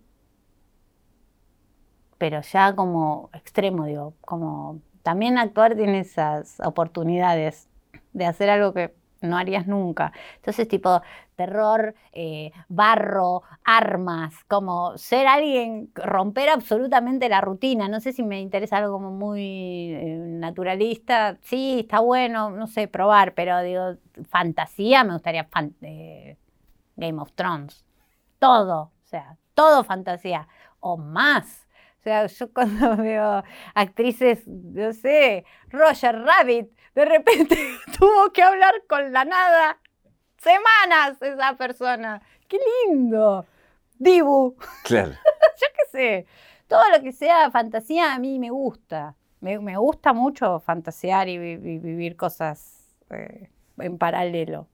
pero 2.19 2.41
ya 2.43 2.75
como 2.75 3.31
extremo, 3.33 3.87
digo, 3.87 4.15
como 4.23 4.81
también 5.03 5.39
actuar 5.39 5.77
tiene 5.77 6.01
esas 6.01 6.61
oportunidades 6.61 7.69
de 8.13 8.27
hacer 8.27 8.51
algo 8.51 8.73
que 8.73 8.95
no 9.21 9.37
harías 9.39 9.67
nunca. 9.67 10.13
Entonces, 10.37 10.69
tipo, 10.69 11.03
terror, 11.37 11.95
eh, 12.13 12.53
barro, 12.69 13.43
armas, 13.65 14.35
como 14.49 14.97
ser 14.99 15.27
alguien, 15.27 15.91
romper 15.95 16.49
absolutamente 16.51 17.29
la 17.29 17.41
rutina. 17.41 17.89
No 17.89 18.01
sé 18.01 18.13
si 18.13 18.23
me 18.23 18.41
interesa 18.41 18.79
algo 18.79 18.93
como 18.93 19.11
muy 19.11 19.93
eh, 19.95 20.17
naturalista. 20.19 21.39
Sí, 21.43 21.81
está 21.81 22.01
bueno, 22.01 22.51
no 22.51 22.67
sé, 22.67 22.89
probar, 22.89 23.35
pero 23.35 23.61
digo, 23.63 23.97
fantasía, 24.29 25.05
me 25.05 25.15
gustaría 25.15 25.49
eh, 25.83 26.37
Game 26.97 27.21
of 27.21 27.33
Thrones. 27.33 27.85
Todo, 28.39 28.83
o 28.83 29.07
sea, 29.07 29.37
todo 29.55 29.85
fantasía. 29.85 30.49
O 30.81 30.97
más. 30.97 31.64
O 32.05 32.07
sea, 32.07 32.27
yo 32.27 32.53
cuando 32.53 32.97
veo 33.03 33.43
actrices, 33.75 34.47
no 34.47 34.93
sé, 34.93 35.47
Roger 35.71 36.21
Rabbit, 36.21 36.69
de 36.95 37.05
repente 37.07 37.57
tuvo 37.99 38.31
que 38.31 38.43
hablar 38.43 38.75
con 38.87 39.11
la 39.11 39.25
nada 39.25 39.79
semanas 40.37 41.17
esa 41.23 41.57
persona. 41.57 42.21
¡Qué 42.47 42.59
lindo! 42.87 43.47
Dibu. 43.99 44.55
Claro. 44.85 45.13
Yo 45.13 45.67
qué 45.79 45.91
sé. 45.91 46.27
Todo 46.67 46.83
lo 46.95 47.03
que 47.03 47.13
sea 47.13 47.51
fantasía 47.51 48.13
a 48.13 48.19
mí 48.19 48.39
me 48.39 48.51
gusta. 48.51 49.17
Me, 49.41 49.57
gusta 49.79 50.13
mucho 50.13 50.61
fantasear 50.61 51.31
y, 51.31 51.39
vivir 51.39 52.17
cosas 52.17 52.87
eh, 53.09 53.49
en 53.79 53.97
paralelo. 53.97 54.69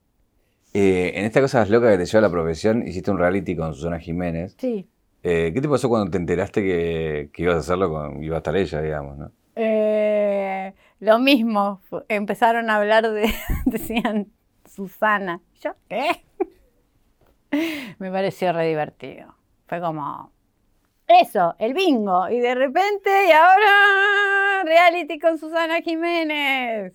Eh, 0.74 1.12
en 1.14 1.26
esta 1.26 1.41
cosa 1.41 1.64
loca 1.66 1.93
que 1.93 1.99
te 1.99 2.07
lleva 2.07 2.18
a 2.18 2.22
la 2.22 2.31
profesión, 2.31 2.85
hiciste 2.85 3.12
un 3.12 3.18
reality 3.18 3.55
con 3.55 3.72
Susana 3.72 4.01
Jiménez. 4.01 4.57
Sí. 4.59 4.89
Eh, 5.22 5.50
¿Qué 5.52 5.60
te 5.60 5.68
pasó 5.68 5.88
cuando 5.88 6.10
te 6.10 6.18
enteraste 6.18 6.62
que, 6.62 7.30
ibas 7.36 7.56
a 7.56 7.58
hacerlo 7.58 7.90
con, 7.90 8.22
iba 8.22 8.36
a 8.36 8.38
estar 8.38 8.56
ella, 8.56 8.80
digamos, 8.80 9.18
no? 9.18 9.30
lo 11.00 11.18
mismo, 11.18 11.80
empezaron 12.08 12.70
a 12.70 12.76
hablar 12.76 13.10
de, 13.10 13.32
decían, 13.66 14.30
Susana. 14.66 15.40
¿Yo 15.60 15.72
qué? 15.88 16.24
Me 17.98 18.10
pareció 18.10 18.52
re 18.52 18.68
divertido. 18.68 19.34
Fue 19.66 19.80
como, 19.80 20.32
eso, 21.06 21.54
el 21.58 21.74
bingo. 21.74 22.28
Y 22.28 22.38
de 22.40 22.54
repente, 22.54 23.10
y 23.28 23.32
ahora, 23.32 24.62
reality 24.64 25.18
con 25.18 25.38
Susana 25.38 25.80
Jiménez. 25.80 26.94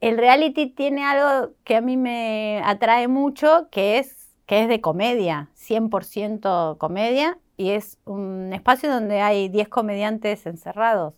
El 0.00 0.18
reality 0.18 0.70
tiene 0.70 1.04
algo 1.04 1.54
que 1.64 1.76
a 1.76 1.80
mí 1.80 1.96
me 1.96 2.62
atrae 2.64 3.08
mucho, 3.08 3.68
que 3.70 3.98
es, 3.98 4.15
que 4.46 4.62
es 4.62 4.68
de 4.68 4.80
comedia, 4.80 5.50
100% 5.56 6.78
comedia, 6.78 7.38
y 7.56 7.70
es 7.70 7.98
un 8.04 8.52
espacio 8.52 8.90
donde 8.90 9.20
hay 9.20 9.48
10 9.48 9.68
comediantes 9.68 10.46
encerrados. 10.46 11.14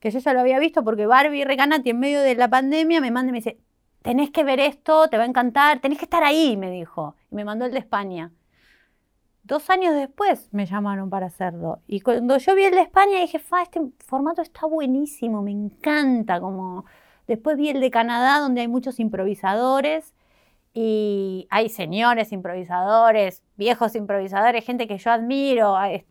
Que 0.00 0.10
yo 0.10 0.20
ya 0.20 0.32
lo 0.32 0.40
había 0.40 0.60
visto 0.60 0.84
porque 0.84 1.06
Barbie 1.06 1.44
Recanati 1.44 1.90
en 1.90 1.98
medio 1.98 2.20
de 2.20 2.36
la 2.36 2.48
pandemia 2.48 3.00
me 3.00 3.10
manda 3.10 3.30
y 3.30 3.32
me 3.32 3.38
dice, 3.38 3.58
tenés 4.02 4.30
que 4.30 4.44
ver 4.44 4.60
esto, 4.60 5.08
te 5.08 5.16
va 5.16 5.24
a 5.24 5.26
encantar, 5.26 5.80
tenés 5.80 5.98
que 5.98 6.04
estar 6.04 6.22
ahí, 6.22 6.56
me 6.56 6.70
dijo. 6.70 7.16
Y 7.30 7.34
me 7.34 7.44
mandó 7.44 7.66
el 7.66 7.72
de 7.72 7.78
España. 7.80 8.32
Dos 9.42 9.70
años 9.70 9.94
después 9.94 10.48
me 10.52 10.66
llamaron 10.66 11.10
para 11.10 11.26
hacerlo. 11.26 11.80
Y 11.88 12.00
cuando 12.00 12.36
yo 12.38 12.54
vi 12.54 12.64
el 12.64 12.74
de 12.74 12.82
España 12.82 13.18
dije, 13.18 13.38
Fa, 13.38 13.62
este 13.62 13.80
formato 14.06 14.42
está 14.42 14.66
buenísimo, 14.66 15.42
me 15.42 15.50
encanta. 15.50 16.40
Como... 16.40 16.84
Después 17.26 17.56
vi 17.56 17.70
el 17.70 17.80
de 17.80 17.90
Canadá, 17.90 18.38
donde 18.38 18.60
hay 18.60 18.68
muchos 18.68 19.00
improvisadores 19.00 20.14
y 20.80 21.48
hay 21.50 21.70
señores 21.70 22.30
improvisadores, 22.30 23.42
viejos 23.56 23.96
improvisadores, 23.96 24.64
gente 24.64 24.86
que 24.86 24.96
yo 24.96 25.10
admiro. 25.10 25.76
Hay, 25.76 26.04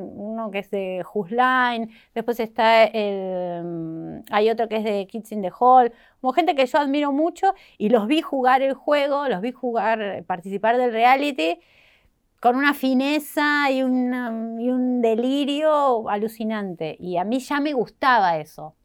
uno 0.00 0.52
que 0.52 0.60
es 0.60 0.70
de 0.70 1.04
Line, 1.30 1.88
después 2.14 2.38
está 2.38 2.84
el, 2.84 3.64
mm, 3.64 4.24
hay 4.30 4.50
otro 4.50 4.68
que 4.68 4.76
es 4.76 4.84
de 4.84 5.08
Kids 5.08 5.32
in 5.32 5.42
the 5.42 5.50
Hall, 5.58 5.92
como 6.20 6.32
gente 6.32 6.54
que 6.54 6.64
yo 6.64 6.78
admiro 6.78 7.10
mucho 7.10 7.54
y 7.76 7.88
los 7.88 8.06
vi 8.06 8.20
jugar 8.20 8.62
el 8.62 8.74
juego, 8.74 9.26
los 9.26 9.40
vi 9.40 9.50
jugar, 9.50 10.22
participar 10.28 10.76
del 10.76 10.92
reality 10.92 11.58
con 12.38 12.54
una 12.54 12.72
fineza 12.72 13.68
y, 13.72 13.78
y 13.78 13.82
un 13.82 15.00
delirio 15.02 16.08
alucinante. 16.08 16.96
Y 17.00 17.16
a 17.16 17.24
mí 17.24 17.40
ya 17.40 17.58
me 17.58 17.72
gustaba 17.72 18.38
eso. 18.38 18.76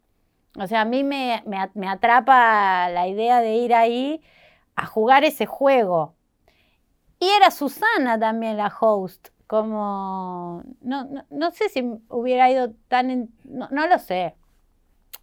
O 0.57 0.65
sea, 0.65 0.81
a 0.81 0.85
mí 0.85 1.03
me, 1.03 1.43
me 1.75 1.87
atrapa 1.87 2.89
la 2.89 3.07
idea 3.07 3.41
de 3.41 3.57
ir 3.57 3.75
ahí 3.75 4.21
a 4.79 4.85
jugar 4.85 5.23
ese 5.23 5.45
juego. 5.45 6.15
Y 7.19 7.27
era 7.29 7.51
Susana 7.51 8.17
también 8.17 8.57
la 8.57 8.73
host, 8.79 9.29
como, 9.45 10.63
no, 10.81 11.51
sé 11.51 11.69
si 11.69 11.83
hubiera 12.07 12.49
ido 12.49 12.71
tan, 12.87 13.29
no, 13.43 13.87
lo 13.87 13.99
sé, 13.99 14.35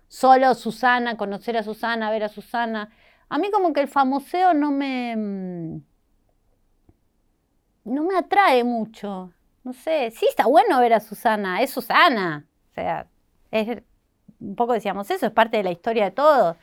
solo 0.08 0.54
Susana, 0.54 1.16
conocer 1.16 1.56
a 1.56 1.62
Susana, 1.62 2.10
ver 2.10 2.24
a 2.24 2.28
Susana. 2.28 2.90
A 3.28 3.38
mí 3.38 3.50
como 3.50 3.72
que 3.72 3.80
el 3.80 3.88
famoseo 3.88 4.52
no 4.52 4.70
me, 4.72 5.16
mm, 5.16 5.82
no 7.84 8.02
me 8.02 8.16
atrae 8.18 8.62
mucho. 8.62 9.32
No 9.64 9.72
sé, 9.72 10.10
sí 10.10 10.26
está 10.28 10.46
bueno 10.46 10.78
ver 10.80 10.92
a 10.92 11.00
Susana, 11.00 11.62
es 11.62 11.70
Susana. 11.70 12.46
O 12.70 12.74
sea, 12.74 13.06
es, 13.50 13.82
un 14.40 14.54
poco 14.54 14.74
decíamos 14.74 15.10
eso, 15.10 15.26
es 15.26 15.32
parte 15.32 15.56
de 15.56 15.64
la 15.64 15.72
historia 15.72 16.04
de 16.04 16.10
todos. 16.10 16.56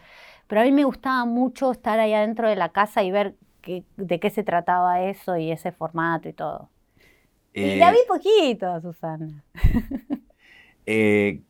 Pero 0.53 0.61
a 0.61 0.65
mí 0.65 0.71
me 0.71 0.83
gustaba 0.83 1.25
mucho 1.25 1.71
estar 1.71 1.99
ahí 1.99 2.13
adentro 2.13 2.47
de 2.47 2.55
la 2.55 2.69
casa 2.69 3.01
y 3.01 3.09
ver 3.09 3.33
de 3.97 4.19
qué 4.19 4.29
se 4.29 4.43
trataba 4.43 5.01
eso 5.01 5.35
y 5.35 5.51
ese 5.51 5.71
formato 5.71 6.29
y 6.29 6.33
todo. 6.33 6.69
y 7.55 7.77
la 7.77 7.89
vi 7.89 7.97
eh, 7.97 8.01
poquito, 8.07 8.79
Susana. 8.79 9.43
eh, 10.85 11.41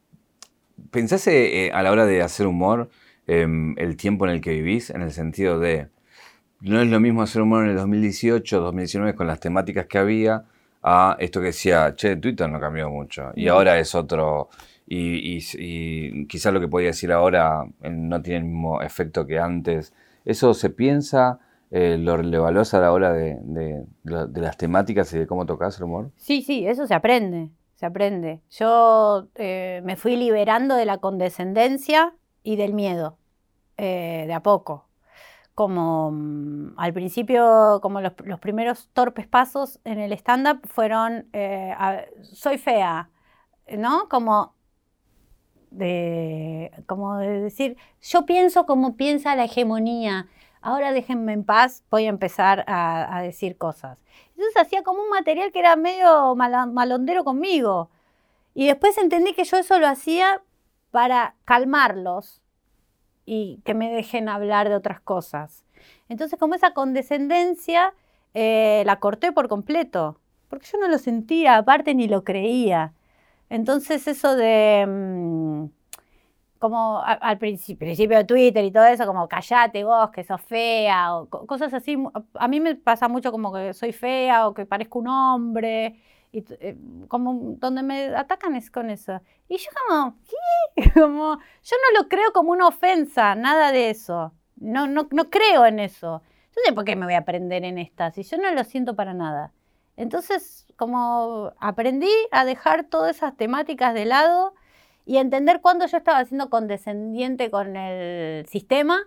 ¿Pensás 0.90 1.28
eh, 1.28 1.70
a 1.74 1.84
la 1.84 1.92
hora 1.92 2.06
de 2.06 2.22
hacer 2.22 2.48
humor 2.48 2.92
em, 3.28 3.78
el 3.78 3.98
tiempo 3.98 4.26
en 4.26 4.32
el 4.32 4.40
que 4.40 4.52
vivís? 4.52 4.90
En 4.90 5.02
el 5.02 5.12
sentido 5.12 5.60
de, 5.60 5.90
no 6.62 6.80
es 6.80 6.88
lo 6.88 7.02
mismo 7.02 7.24
hacer 7.24 7.42
humor 7.42 7.66
en 7.66 7.72
el 7.72 7.76
2018, 7.76 8.62
2019 8.62 9.16
con 9.16 9.28
las 9.28 9.42
temáticas 9.42 9.86
que 9.88 9.98
había, 9.98 10.46
a 10.82 11.18
esto 11.20 11.42
que 11.42 11.48
decía, 11.48 11.94
che, 11.94 12.16
Twitter 12.16 12.50
no 12.50 12.58
cambió 12.58 12.90
mucho. 12.90 13.34
Y 13.36 13.50
ahora 13.50 13.78
es 13.80 13.96
otro, 13.96 14.48
y, 14.88 16.28
quizás 16.28 16.54
lo 16.54 16.60
que 16.60 16.68
podía 16.68 16.88
decir 16.88 17.12
ahora 17.12 17.66
eh, 17.82 17.90
no 17.90 18.22
tiene 18.22 18.40
el 18.40 18.46
mismo 18.46 18.82
efecto 18.82 19.26
que 19.26 19.40
antes. 19.40 19.94
¿Eso 20.26 20.54
se 20.54 20.70
piensa? 20.70 21.40
Eh, 21.72 21.98
¿Lo, 21.98 22.20
evalúas 22.20 22.74
a 22.74 22.80
la 22.80 22.92
hora 22.92 23.14
de, 23.14 23.86
las 24.04 24.58
temáticas 24.58 25.12
y 25.14 25.20
de 25.20 25.28
cómo 25.28 25.46
tocas 25.46 25.78
el 25.78 25.86
humor? 25.86 26.12
Sí, 26.18 26.42
sí, 26.42 26.68
eso 26.68 26.86
se 26.86 26.94
aprende, 26.94 27.50
se 27.76 27.86
aprende. 27.86 28.42
Yo 28.52 29.28
eh, 29.36 29.82
me 29.84 29.96
fui 29.96 30.16
liberando 30.16 30.76
de 30.76 30.86
la 30.86 31.00
condescendencia 31.00 32.14
y 32.44 32.58
del 32.58 32.74
miedo, 32.74 33.18
de 33.78 34.32
a 34.34 34.42
poco. 34.44 34.88
Como 35.56 36.12
mm, 36.12 36.74
al 36.78 36.94
principio, 36.94 37.80
como 37.82 38.02
los, 38.02 38.14
primeros 38.40 38.90
torpes 38.94 39.28
pasos 39.28 39.80
en 39.84 40.00
el 40.00 40.14
stand-up 40.14 40.62
fueron, 40.68 41.28
soy 42.22 42.58
fea, 42.58 43.10
¿no? 43.68 44.08
Como 44.10 44.54
de, 45.74 46.72
como 46.86 47.18
de 47.18 47.42
decir, 47.42 47.78
yo 48.02 48.26
pienso 48.26 48.66
como 48.66 48.96
piensa 48.96 49.36
la 49.36 49.46
hegemonía, 49.46 50.28
ahora 50.62 50.94
déjenme 50.94 51.34
en 51.34 51.44
paz, 51.44 51.84
voy 51.90 52.06
a 52.06 52.10
empezar 52.10 52.64
a, 52.68 53.22
decir 53.22 53.58
cosas. 53.58 53.98
Entonces 54.32 54.58
hacía 54.58 54.84
como 54.84 55.02
un 55.02 55.10
material 55.10 55.52
que 55.52 55.60
era 55.60 55.76
medio 55.76 56.36
malondero 56.36 57.24
conmigo. 57.24 57.90
Y 58.54 58.68
después 58.68 58.98
entendí 58.98 59.34
que 59.34 59.44
yo 59.44 59.58
eso 59.58 59.80
lo 59.80 59.88
hacía 59.88 60.42
para 60.92 61.36
calmarlos 61.46 62.42
y 63.26 63.62
que 63.66 63.74
me 63.74 63.92
dejen 63.92 64.30
hablar 64.30 64.70
de 64.70 64.76
otras 64.76 65.02
cosas. 65.02 65.66
Entonces 66.08 66.40
como 66.40 66.56
esa 66.56 66.74
condescendencia 66.74 67.94
eh, 68.34 68.84
la 68.86 69.00
corté 69.00 69.32
por 69.32 69.48
completo, 69.48 70.20
porque 70.50 70.68
yo 70.72 70.78
no 70.78 70.88
lo 70.88 70.98
sentía, 70.98 71.58
aparte 71.58 71.96
ni 71.96 72.08
lo 72.08 72.24
creía. 72.24 72.94
Entonces 73.54 74.08
eso 74.08 74.36
de, 74.36 74.84
mm, 74.88 75.66
como 76.58 77.04
al 77.04 77.38
principio, 77.38 77.88
de 78.18 78.24
Twitter 78.26 78.66
y 78.66 78.72
todo 78.72 78.86
eso, 78.86 79.06
como 79.06 79.28
callate 79.28 79.84
vos, 79.84 80.10
que 80.10 80.24
sos 80.24 80.42
fea, 80.42 81.16
o 81.16 81.30
cosas 81.30 81.72
así, 81.74 81.96
a 82.34 82.48
mí 82.48 82.60
me 82.60 82.76
pasa 82.76 83.08
mucho 83.08 83.32
como 83.32 83.54
que 83.54 83.74
soy 83.76 83.94
fea 83.94 84.48
o 84.48 84.56
que 84.56 84.66
parezco 84.66 85.00
un 85.00 85.08
hombre, 85.08 86.02
y 86.32 86.44
eh, 86.62 86.76
como 87.08 87.56
donde 87.60 87.84
me 87.84 88.16
atacan 88.16 88.56
es 88.56 88.72
con 88.72 88.90
eso. 88.90 89.22
Y 89.48 89.58
yo 89.58 89.70
como. 89.88 90.18
Como, 90.96 91.38
yo 91.64 91.76
no 91.84 92.02
lo 92.02 92.10
creo 92.10 92.34
como 92.34 92.52
una 92.52 92.68
ofensa, 92.68 93.36
nada 93.36 93.72
de 93.72 93.92
eso. 93.92 94.34
No, 94.56 94.88
no, 94.88 95.08
no 95.12 95.30
creo 95.30 95.66
en 95.68 95.80
eso. 95.80 96.24
Entonces, 96.48 96.74
¿por 96.74 96.86
qué 96.86 96.96
me 96.96 97.06
voy 97.06 97.14
a 97.16 97.20
aprender 97.20 97.64
en 97.66 97.78
esta? 97.78 98.12
Si 98.12 98.24
yo 98.24 98.38
no 98.38 98.52
lo 98.52 98.64
siento 98.64 98.96
para 98.96 99.14
nada. 99.14 99.54
Entonces, 99.96 100.66
como 100.76 101.54
aprendí 101.60 102.12
a 102.32 102.46
dejar 102.46 102.86
todas 102.86 103.18
esas 103.18 103.38
temáticas 103.38 103.94
de 103.94 104.06
lado 104.06 104.54
y 105.06 105.18
entender 105.18 105.62
cuándo 105.62 105.86
yo 105.86 105.98
estaba 105.98 106.24
siendo 106.26 106.50
condescendiente 106.50 107.52
con 107.52 107.76
el 107.76 108.46
sistema 108.48 109.02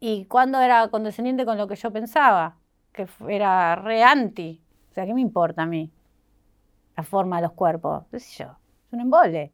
y 0.00 0.26
cuándo 0.26 0.60
era 0.60 0.88
condescendiente 0.88 1.44
con 1.44 1.58
lo 1.58 1.66
que 1.66 1.76
yo 1.76 1.90
pensaba, 1.90 2.56
que 2.92 3.06
era 3.28 3.74
re 3.76 4.02
anti. 4.02 4.60
O 4.90 4.94
sea, 4.94 5.06
¿qué 5.06 5.14
me 5.14 5.20
importa 5.20 5.62
a 5.62 5.66
mí? 5.66 5.90
La 6.96 7.02
forma 7.02 7.36
de 7.36 7.42
los 7.42 7.52
cuerpos, 7.52 8.04
qué 8.10 8.20
sé 8.20 8.44
yo, 8.44 8.50
es 8.86 8.92
un 8.92 9.00
embole. 9.00 9.52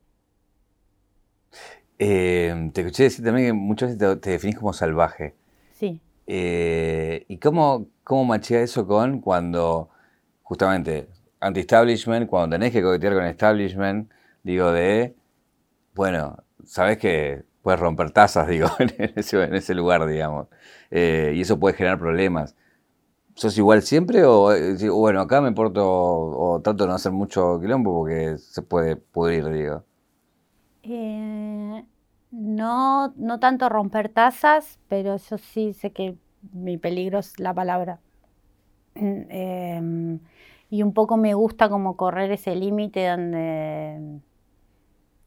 Eh, 1.99 2.71
te 2.73 2.81
escuché 2.81 3.05
decir 3.05 3.25
también 3.25 3.49
que 3.49 3.53
muchas 3.53 3.97
veces 3.97 4.21
te, 4.21 4.31
definís 4.31 4.59
como 4.59 4.73
salvaje. 4.73 5.35
Sí. 5.75 6.01
Eh, 6.27 7.25
¿Y 7.29 7.39
cómo, 7.39 7.87
cómo 8.05 8.25
machea 8.25 8.63
eso 8.63 8.87
con 8.87 9.21
cuando, 9.21 9.91
justamente, 10.51 11.09
anti-establishment, 11.39 12.29
cuando 12.29 12.57
tenés 12.57 12.73
que 12.73 12.83
coquetear 12.83 13.15
con 13.15 13.25
establishment, 13.25 14.11
digo, 14.43 14.73
de, 14.73 15.15
bueno, 15.95 16.39
sabes 16.65 16.99
que 16.99 17.45
puedes 17.63 17.79
romper 17.79 18.11
tazas, 18.11 18.49
digo, 18.55 18.67
en 18.81 18.91
ese, 19.15 19.75
lugar, 19.77 20.05
digamos. 20.09 20.49
Eh, 20.91 21.35
y 21.37 21.43
eso 21.43 21.61
puede 21.61 21.77
generar 21.77 22.01
problemas. 22.01 22.57
¿Sos 23.35 23.57
igual 23.59 23.83
siempre 23.83 24.25
o, 24.25 24.51
bueno, 24.93 25.21
acá 25.21 25.41
me 25.41 25.53
porto 25.53 25.85
o 25.87 26.61
trato 26.61 26.83
de 26.83 26.89
no 26.89 26.97
hacer 26.97 27.13
mucho 27.13 27.61
quilombo 27.61 28.01
porque 28.01 28.37
se 28.39 28.61
puede 28.63 28.97
pudrir, 28.97 29.49
digo? 29.51 29.85
Eh, 30.83 31.85
no, 32.33 33.15
no 33.17 33.39
tanto 33.39 33.69
romper 33.69 34.09
tazas, 34.09 34.81
pero 34.89 35.17
yo 35.17 35.39
sí 35.39 35.75
sé 35.75 35.93
que 35.93 36.17
mi 36.53 36.77
peligro 36.77 37.21
es 37.21 37.39
la 37.39 37.55
palabra. 37.55 38.01
Em, 38.95 40.19
y 40.71 40.83
un 40.83 40.95
poco 40.95 41.17
me 41.17 41.35
gusta 41.35 41.69
como 41.69 41.97
correr 41.97 42.31
ese 42.31 42.55
límite 42.55 43.09
donde 43.09 44.21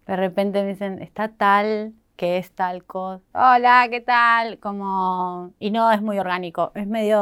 de 0.07 0.15
repente 0.15 0.63
me 0.63 0.69
dicen, 0.69 1.01
está 1.01 1.27
tal 1.29 1.93
que 2.15 2.37
es 2.37 2.51
tal 2.53 2.85
cosa. 2.85 3.23
Hola, 3.33 3.87
¿qué 3.89 3.99
tal? 3.99 4.59
Como... 4.59 5.53
Y 5.59 5.71
no 5.71 5.91
es 5.91 6.01
muy 6.01 6.17
orgánico, 6.17 6.71
es 6.75 6.87
medio... 6.87 7.19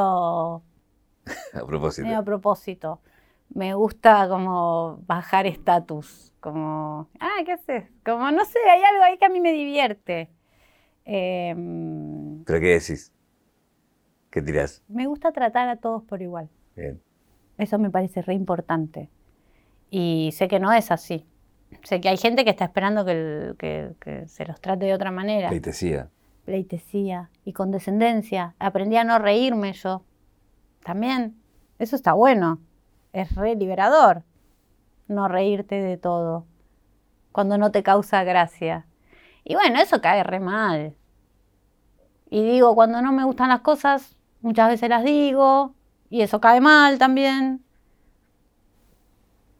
a 1.53 1.65
propósito. 1.65 2.05
Medio 2.05 2.19
a 2.19 2.23
propósito. 2.23 3.01
Me 3.49 3.73
gusta 3.73 4.29
como 4.29 4.99
bajar 5.07 5.45
estatus 5.45 6.31
como, 6.39 7.09
ah, 7.19 7.37
¿qué 7.45 7.53
haces? 7.53 7.85
Como, 8.03 8.31
no 8.31 8.45
sé, 8.45 8.59
hay 8.69 8.81
algo 8.81 9.03
ahí 9.03 9.17
que 9.17 9.25
a 9.25 9.29
mí 9.29 9.39
me 9.39 9.51
divierte. 9.51 10.29
Em, 11.05 12.43
¿Pero 12.45 12.59
qué 12.59 12.67
decís? 12.79 13.13
¿Qué 14.29 14.41
tirás? 14.41 14.83
Me 14.87 15.07
gusta 15.07 15.31
tratar 15.31 15.69
a 15.69 15.77
todos 15.77 16.03
por 16.03 16.21
igual. 16.21 16.49
Bien. 16.75 17.01
Eso 17.61 17.79
me 17.79 17.89
parece 17.89 18.21
re 18.21 18.33
importante. 18.33 19.09
Y 19.89 20.31
sé 20.33 20.47
que 20.47 20.59
no 20.59 20.73
es 20.73 20.91
así. 20.91 21.25
Sé 21.83 22.01
que 22.01 22.09
hay 22.09 22.17
gente 22.17 22.43
que 22.43 22.49
está 22.49 22.65
esperando 22.65 23.05
que, 23.05 23.55
que 23.57 24.27
se 24.27 24.45
los 24.45 24.59
trate 24.59 24.85
de 24.85 24.93
otra 24.93 25.11
manera. 25.11 25.47
Pleitesía. 25.47 26.09
Pleitesía 26.43 27.29
y 27.45 27.53
condescendencia. 27.53 28.55
Aprendí 28.59 28.97
a 28.97 29.03
no 29.03 29.19
reírme 29.19 29.73
yo. 29.73 30.03
También. 30.83 31.35
Eso 31.79 31.95
está 31.95 32.13
bueno. 32.13 32.59
Es 33.13 33.35
re 33.35 33.55
liberador 33.55 34.23
no 35.11 35.27
reírte 35.27 35.75
de 35.75 35.97
todo, 35.97 36.45
cuando 37.31 37.57
no 37.57 37.71
te 37.71 37.83
causa 37.83 38.23
gracia. 38.23 38.85
Y 39.43 39.55
bueno, 39.55 39.79
eso 39.79 40.01
cae 40.01 40.23
re 40.23 40.39
mal. 40.39 40.95
Y 42.29 42.43
digo, 42.43 42.73
cuando 42.75 43.01
no 43.01 43.11
me 43.11 43.25
gustan 43.25 43.49
las 43.49 43.61
cosas, 43.61 44.15
muchas 44.41 44.69
veces 44.69 44.89
las 44.89 45.03
digo, 45.03 45.75
y 46.11 46.21
eso 46.21 46.41
cae 46.41 46.59
mal 46.59 46.99
también. 46.99 47.63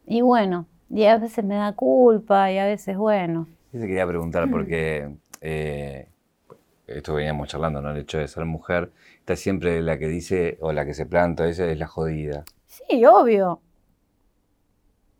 Y 0.06 0.20
bueno, 0.20 0.66
y 0.90 1.04
a 1.06 1.16
veces 1.16 1.44
me 1.44 1.54
da 1.54 1.72
culpa, 1.72 2.52
y 2.52 2.58
a 2.58 2.66
veces, 2.66 2.96
bueno. 2.96 3.48
Yo 3.72 3.80
te 3.80 3.86
quería 3.86 4.06
preguntar, 4.06 4.50
porque 4.50 5.16
eh, 5.40 6.08
esto 6.86 7.14
veníamos 7.14 7.48
charlando, 7.48 7.80
¿no? 7.80 7.90
El 7.90 7.96
hecho 7.96 8.18
de 8.18 8.28
ser 8.28 8.44
mujer, 8.44 8.92
está 9.18 9.34
siempre 9.34 9.80
la 9.80 9.98
que 9.98 10.08
dice, 10.08 10.58
o 10.60 10.72
la 10.72 10.84
que 10.84 10.92
se 10.92 11.06
planta, 11.06 11.48
esa 11.48 11.64
es 11.64 11.78
la 11.78 11.86
jodida. 11.86 12.44
Sí, 12.66 13.02
obvio. 13.06 13.62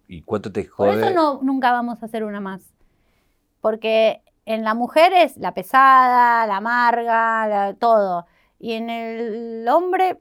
¿Y 0.08 0.20
cuánto 0.20 0.52
te 0.52 0.66
jode? 0.66 0.90
Por 0.90 0.98
eso 0.98 1.14
no, 1.14 1.40
nunca 1.42 1.72
vamos 1.72 2.02
a 2.02 2.06
hacer 2.06 2.24
una 2.24 2.40
más. 2.40 2.74
Porque 3.62 4.20
en 4.44 4.64
la 4.64 4.74
mujer 4.74 5.14
es 5.14 5.38
la 5.38 5.54
pesada, 5.54 6.46
la 6.46 6.58
amarga, 6.58 7.74
todo. 7.78 8.26
Y 8.58 8.72
en 8.72 8.90
el 8.90 9.66
hombre 9.68 10.18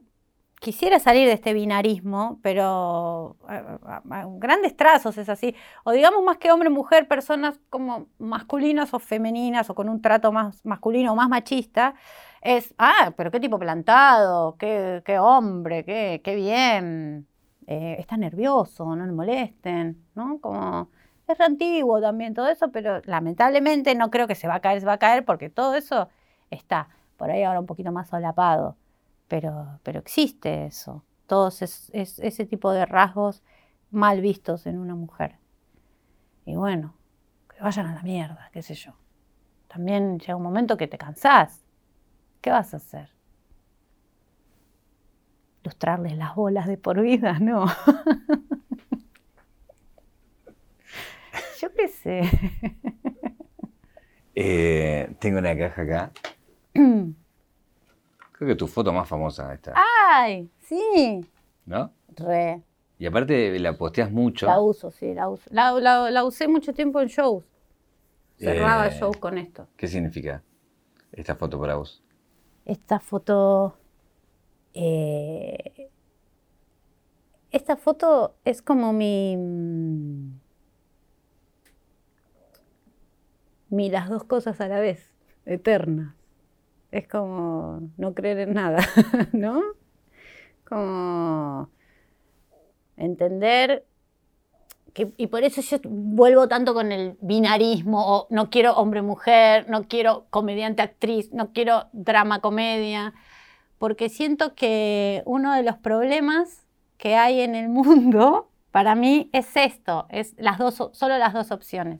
quisiera 0.62 1.00
salir 1.00 1.28
de 1.28 1.34
este 1.34 1.54
binarismo, 1.54 2.40
pero 2.44 3.36
a, 3.48 4.02
grandes 4.38 4.78
trazos 4.78 5.18
es 5.18 5.28
así. 5.28 5.56
O 5.84 5.92
digamos 5.92 6.24
más 6.24 6.38
que 6.38 6.52
hombre-mujer, 6.52 7.08
personas 7.08 7.60
como 7.70 8.08
masculinas 8.20 8.94
o 8.94 9.00
femeninas 9.00 9.70
o 9.72 9.76
con 9.76 9.90
un 9.90 10.02
trato 10.02 10.32
más 10.32 10.64
masculino 10.64 11.14
o 11.14 11.16
más 11.16 11.30
machista, 11.30 11.96
es, 12.42 12.76
ah, 12.78 13.12
pero 13.18 13.32
qué 13.32 13.40
tipo 13.40 13.58
plantado, 13.58 14.56
qué, 14.58 15.02
qué 15.04 15.18
hombre, 15.20 15.84
qué, 15.84 16.22
qué 16.24 16.36
bien. 16.36 17.28
Eh, 17.66 17.96
está 18.00 18.18
nervioso, 18.18 18.96
no 18.96 19.06
le 19.06 19.12
molesten, 19.14 20.06
¿no? 20.14 20.40
Como 20.42 20.90
es 21.28 21.42
antiguo 21.42 22.02
también 22.02 22.34
todo 22.36 22.48
eso, 22.48 22.72
pero 22.72 23.02
lamentablemente 23.06 23.96
no 23.96 24.12
creo 24.12 24.28
que 24.28 24.36
se 24.36 24.48
va 24.48 24.56
a 24.56 24.60
caer, 24.62 24.80
se 24.82 24.86
va 24.86 24.94
a 24.94 25.00
caer, 25.00 25.26
porque 25.26 25.50
todo 25.50 25.76
eso 25.76 26.10
está 26.52 26.90
por 27.18 27.32
ahí 27.32 27.44
ahora 27.44 27.60
un 27.60 27.68
poquito 27.68 27.92
más 27.92 28.10
solapado, 28.10 28.78
pero, 29.32 29.80
pero 29.84 30.00
existe 30.00 30.66
eso, 30.66 31.06
todos 31.26 31.62
ese 31.62 32.46
tipo 32.46 32.74
de 32.74 32.86
rasgos 32.86 33.44
mal 33.90 34.20
vistos 34.20 34.68
en 34.68 34.78
una 34.78 34.94
mujer. 34.94 35.38
Y 36.44 36.58
bueno, 36.58 36.96
que 37.50 37.64
vayan 37.64 37.86
a 37.86 37.96
la 37.96 38.04
mierda, 38.04 38.50
qué 38.52 38.62
sé 38.62 38.74
yo. 38.74 38.92
También 39.70 40.20
llega 40.20 40.36
un 40.36 40.44
momento 40.44 40.76
que 40.76 40.90
te 40.90 40.98
cansás. 40.98 41.64
¿Qué 42.42 42.50
vas 42.52 42.74
a 42.74 42.78
hacer? 42.78 43.10
lustrarles 45.64 46.18
las 46.18 46.36
bolas 46.36 46.68
de 46.68 46.76
por 46.76 47.00
vida, 47.00 47.40
no. 47.40 47.68
Yo 51.62 51.74
qué 51.74 51.88
sé. 51.88 52.22
Eh, 54.36 55.14
tengo 55.20 55.40
una 55.40 55.58
caja 55.58 55.82
acá. 55.84 56.12
Creo 58.42 58.56
que 58.56 58.56
tu 58.56 58.66
foto 58.66 58.92
más 58.92 59.08
famosa 59.08 59.54
está. 59.54 59.76
¡Ay! 60.10 60.50
Sí. 60.62 61.24
¿No? 61.64 61.94
Re. 62.08 62.64
Y 62.98 63.06
aparte 63.06 63.60
la 63.60 63.78
posteas 63.78 64.10
mucho. 64.10 64.48
La 64.48 64.60
uso, 64.60 64.90
sí, 64.90 65.14
la 65.14 65.30
uso. 65.30 65.48
La, 65.52 66.24
usé 66.24 66.48
mucho 66.48 66.74
tiempo 66.74 67.00
en 67.02 67.08
shows. 67.08 67.46
Cerraba 68.40 68.88
eh, 68.88 68.98
shows 69.00 69.18
con 69.18 69.38
esto. 69.38 69.68
¿Qué 69.78 69.88
significa 69.88 70.42
esta 71.12 71.36
foto 71.36 71.60
para 71.62 71.76
vos? 71.76 72.02
Esta 72.66 73.00
foto 73.00 73.78
eh, 74.74 75.92
esta 77.52 77.78
foto 77.78 78.34
es 78.44 78.64
como 78.64 78.92
mi, 78.92 79.38
mi 83.70 83.92
las 83.92 84.10
dos 84.10 84.24
cosas 84.24 84.60
a 84.62 84.68
la 84.68 84.80
vez, 84.80 85.12
eternas. 85.46 86.16
Es 86.92 87.08
como 87.08 87.90
no 87.98 88.14
creer 88.14 88.40
en 88.40 88.54
nada, 88.54 88.80
¿no? 89.32 89.62
Como 90.66 91.70
entender 92.98 93.86
que, 94.94 95.14
y 95.18 95.28
por 95.28 95.44
eso 95.44 95.62
yo 95.62 95.78
vuelvo 95.84 96.48
tanto 96.48 96.74
con 96.74 96.92
el 96.92 97.18
binarismo, 97.22 98.04
o 98.06 98.28
no 98.30 98.50
quiero 98.50 98.74
hombre-mujer, 98.74 99.70
no 99.70 99.88
quiero 99.88 100.26
comediante-actriz, 100.30 101.32
no 101.32 101.54
quiero 101.54 101.88
drama-comedia, 101.94 103.14
porque 103.78 104.10
siento 104.10 104.54
que 104.54 105.24
uno 105.26 105.54
de 105.54 105.64
los 105.64 105.78
problemas 105.78 106.68
que 106.98 107.16
hay 107.16 107.42
en 107.42 107.56
el 107.56 107.70
mundo, 107.70 108.50
para 108.72 108.96
mí, 108.96 109.30
es 109.34 109.56
esto, 109.56 110.08
es 110.10 110.36
las 110.38 110.58
dos, 110.58 110.90
solo 110.94 111.18
las 111.18 111.34
dos 111.34 111.52
opciones. 111.52 112.00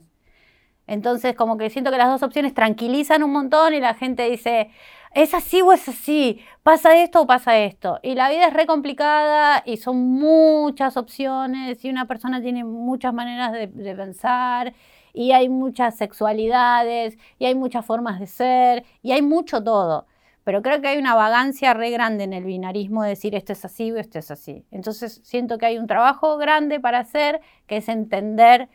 Entonces, 0.86 1.34
como 1.34 1.56
que 1.56 1.70
siento 1.70 1.90
que 1.90 1.98
las 1.98 2.08
dos 2.08 2.22
opciones 2.22 2.54
tranquilizan 2.54 3.22
un 3.22 3.32
montón 3.32 3.74
y 3.74 3.80
la 3.80 3.94
gente 3.94 4.28
dice, 4.28 4.70
es 5.14 5.34
así 5.34 5.60
o 5.60 5.72
es 5.72 5.88
así, 5.88 6.40
pasa 6.62 6.96
esto 7.02 7.22
o 7.22 7.26
pasa 7.26 7.58
esto. 7.58 7.98
Y 8.02 8.14
la 8.14 8.30
vida 8.30 8.46
es 8.46 8.54
re 8.54 8.66
complicada 8.66 9.62
y 9.66 9.76
son 9.76 9.98
muchas 9.98 10.96
opciones 10.96 11.84
y 11.84 11.90
una 11.90 12.06
persona 12.06 12.40
tiene 12.40 12.64
muchas 12.64 13.12
maneras 13.12 13.52
de, 13.52 13.68
pensar 13.94 14.72
y 15.12 15.32
hay 15.32 15.48
muchas 15.48 15.96
sexualidades 15.96 17.18
y 17.38 17.44
hay 17.44 17.54
muchas 17.54 17.84
formas 17.84 18.20
de 18.20 18.26
ser 18.26 18.84
y 19.02 19.12
hay 19.12 19.22
mucho 19.22 19.62
todo. 19.62 20.06
Pero 20.44 20.62
creo 20.62 20.80
que 20.80 20.88
hay 20.88 20.98
una 20.98 21.14
vagancia 21.14 21.72
re 21.74 21.90
grande 21.90 22.24
en 22.24 22.32
el 22.32 22.44
binarismo 22.44 23.02
de 23.02 23.10
decir 23.10 23.34
esto 23.34 23.52
es 23.52 23.64
así 23.64 23.92
o 23.92 23.98
esto 23.98 24.18
es 24.18 24.30
así. 24.30 24.64
Entonces 24.70 25.20
siento 25.22 25.58
que 25.58 25.66
hay 25.66 25.78
un 25.78 25.86
trabajo 25.86 26.36
grande 26.36 26.80
para 26.80 27.00
hacer, 27.00 27.40
que 27.66 27.76
es 27.76 27.88
entender 27.88 28.68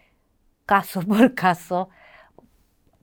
caso 0.68 1.02
por 1.08 1.34
caso, 1.34 1.90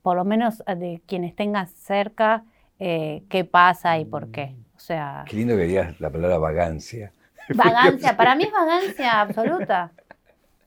por 0.03 0.17
lo 0.17 0.25
menos 0.25 0.63
de 0.67 1.03
quienes 1.07 1.35
tengan 1.35 1.67
cerca, 1.67 2.45
eh, 2.79 3.25
qué 3.29 3.45
pasa 3.45 3.99
y 3.99 4.05
por 4.05 4.31
qué. 4.31 4.55
O 4.77 4.79
sea, 4.79 5.25
qué 5.27 5.37
lindo 5.37 5.57
que 5.57 5.65
digas 5.65 5.99
la 5.99 6.11
palabra 6.11 6.39
vagancia. 6.39 7.13
Vagancia, 7.55 8.17
para 8.17 8.35
mí 8.37 8.45
es 8.45 8.53
vagancia 8.53 9.21
absoluta. 9.21 9.93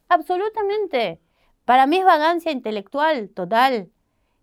Absolutamente. 0.10 1.20
Para 1.66 1.88
mí 1.88 1.98
es 1.98 2.06
vagancia 2.06 2.52
intelectual 2.52 3.30
total. 3.30 3.90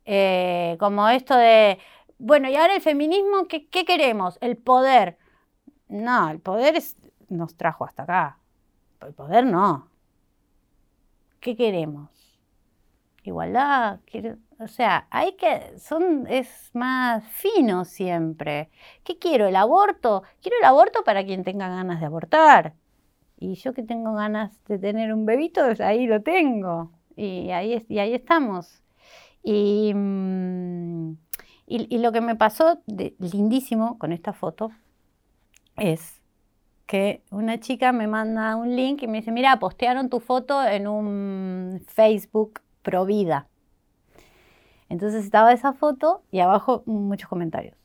Eh, 0.05 0.76
como 0.80 1.09
esto 1.09 1.36
de, 1.36 1.78
bueno, 2.18 2.50
y 2.50 2.57
ahora 2.57 2.74
el 2.74 2.82
feminismo, 2.82 3.46
¿qué, 3.48 3.68
queremos? 3.68 4.38
El 4.40 4.57
poder. 4.57 5.16
No, 5.88 6.30
el 6.30 6.40
poder 6.40 6.82
nos 7.28 7.57
trajo 7.57 7.84
hasta 7.84 8.02
acá. 8.02 8.38
El 9.00 9.14
poder 9.14 9.46
no. 9.46 9.88
¿Qué 11.40 11.57
queremos? 11.57 12.11
Igualdad. 13.25 14.01
O 14.61 14.68
sea, 14.68 15.09
hay 15.11 15.33
que, 15.37 15.79
son, 15.79 16.27
es 16.29 16.70
más 16.75 17.25
fino 17.25 17.85
siempre. 17.87 18.70
¿Qué 19.03 19.18
quiero? 19.18 19.47
¿El 19.47 19.57
aborto? 19.57 20.22
Quiero 20.43 20.59
el 20.61 20.66
aborto 20.66 21.03
para 21.05 21.25
quien 21.25 21.43
tenga 21.43 21.68
ganas 21.68 22.01
de 22.01 22.07
abortar. 22.07 22.75
Y 23.39 23.55
yo 23.55 23.72
que 23.72 23.83
tengo 23.83 24.14
ganas 24.14 24.62
de 24.66 24.79
tener 24.79 25.12
un 25.12 25.27
bebito, 25.27 25.62
ahí 25.81 26.07
lo 26.07 26.22
tengo. 26.22 26.91
Y 27.16 27.51
ahí, 27.51 27.85
y 27.89 27.99
ahí 27.99 28.14
estamos. 28.14 28.83
Y, 29.43 29.93
mm, 29.95 31.16
y, 31.66 31.99
lo 31.99 32.12
que 32.12 32.20
me 32.20 32.37
pasó 32.37 32.83
lindísimo 32.87 33.99
con 33.99 34.12
esta 34.12 34.33
foto 34.35 34.70
es 35.77 36.20
que 36.87 37.22
una 37.31 37.59
chica 37.59 37.93
me 37.93 38.07
manda 38.07 38.57
un 38.57 38.77
link 38.77 39.03
y 39.03 39.09
me 39.09 39.18
dice, 39.18 39.33
mira, 39.33 39.59
postearon 39.59 40.11
tu 40.11 40.20
foto 40.20 40.62
en 40.62 40.87
un 40.87 41.83
Facebook 41.87 42.61
pro 42.85 43.05
vida. 43.05 43.49
Entonces 44.89 45.24
estaba 45.24 45.53
esa 45.53 45.72
foto 45.72 46.22
y 46.30 46.39
abajo 46.39 46.85
muchos 46.87 47.28
comentarios. 47.28 47.76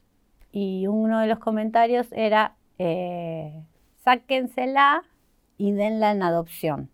Y 0.51 0.85
uno 0.85 1.19
de 1.19 1.27
los 1.27 1.39
comentarios 1.39 2.07
era, 2.11 2.55
eh, 2.77 3.63
sáquensela 4.03 5.03
y 5.57 5.71
denla 5.71 6.11
en 6.11 6.21
adopción. 6.21 6.89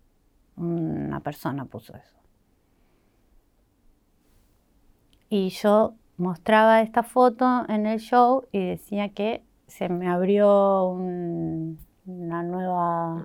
Una 0.56 1.20
persona 1.20 1.66
puso 1.66 1.94
eso. 1.94 2.16
Y 5.28 5.50
yo 5.50 5.94
mostraba 6.16 6.80
esta 6.80 7.02
foto 7.02 7.64
en 7.68 7.86
el 7.86 7.98
show 7.98 8.46
y 8.52 8.64
decía 8.64 9.10
que 9.10 9.42
se 9.66 9.88
me 9.88 10.08
abrió 10.08 10.88
un, 10.88 11.78
una 12.06 12.42
nueva, 12.42 13.24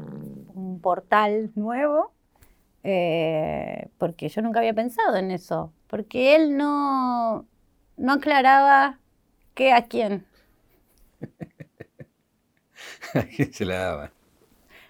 un 0.54 0.80
portal 0.82 1.52
nuevo, 1.56 2.12
eh, 2.84 3.90
porque 3.98 4.30
yo 4.30 4.42
nunca 4.42 4.60
había 4.60 4.74
pensado 4.74 5.16
en 5.18 5.32
eso, 5.32 5.74
porque 5.88 6.36
él 6.36 6.58
no, 6.58 7.48
no 7.98 8.14
aclaraba 8.14 9.00
qué 9.54 9.74
a 9.74 9.86
quién. 9.86 10.26
¿A 13.14 13.24
quién 13.24 13.54
se 13.54 13.66
la 13.66 13.76
daban? 13.78 14.12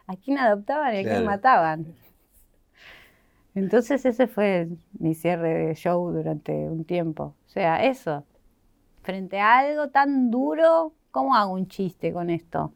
A 0.07 0.15
quién 0.15 0.37
adoptaban 0.37 0.93
y 0.95 0.99
a 0.99 1.03
quién 1.03 1.25
mataban. 1.25 1.95
Entonces 3.55 4.05
ese 4.05 4.27
fue 4.27 4.69
mi 4.99 5.13
cierre 5.15 5.67
de 5.67 5.75
show 5.75 6.11
durante 6.11 6.51
un 6.69 6.85
tiempo. 6.85 7.35
O 7.47 7.49
sea, 7.49 7.83
eso. 7.85 8.25
Frente 9.03 9.39
a 9.39 9.59
algo 9.59 9.89
tan 9.89 10.31
duro, 10.31 10.93
¿cómo 11.11 11.35
hago 11.35 11.53
un 11.53 11.67
chiste 11.67 12.13
con 12.13 12.29
esto? 12.29 12.73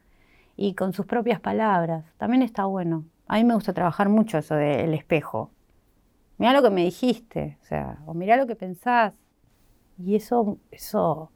Y 0.58 0.76
con 0.76 0.94
sus 0.94 1.06
propias 1.06 1.40
palabras. 1.40 2.06
También 2.18 2.42
está 2.44 2.66
bueno. 2.66 3.06
A 3.28 3.36
mí 3.38 3.44
me 3.44 3.56
gusta 3.56 3.74
trabajar 3.74 4.10
mucho 4.10 4.38
eso 4.38 4.56
del 4.56 4.94
espejo. 4.94 5.52
Mira 6.38 6.54
lo 6.54 6.64
que 6.64 6.70
me 6.72 6.84
dijiste, 6.86 7.58
o 7.62 7.66
sea, 7.66 8.00
o 8.06 8.14
mira 8.14 8.38
lo 8.38 8.48
que 8.48 8.56
pensás. 8.56 9.14
Y 9.98 10.16
eso, 10.16 10.60
eso, 10.72 11.32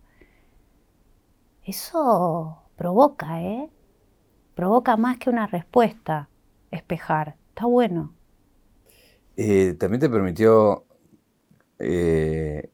eso 1.63 2.63
provoca, 2.75 3.41
¿eh? 3.41 3.69
Provoca 4.55 4.97
más 4.97 5.17
que 5.19 5.29
una 5.29 5.47
respuesta, 5.47 6.29
espejar. 6.71 7.37
Está 7.49 7.65
bueno. 7.67 8.13
Eh, 9.35 9.75
también 9.79 10.01
te 10.01 10.09
permitió 10.09 10.85
eh, 11.79 12.71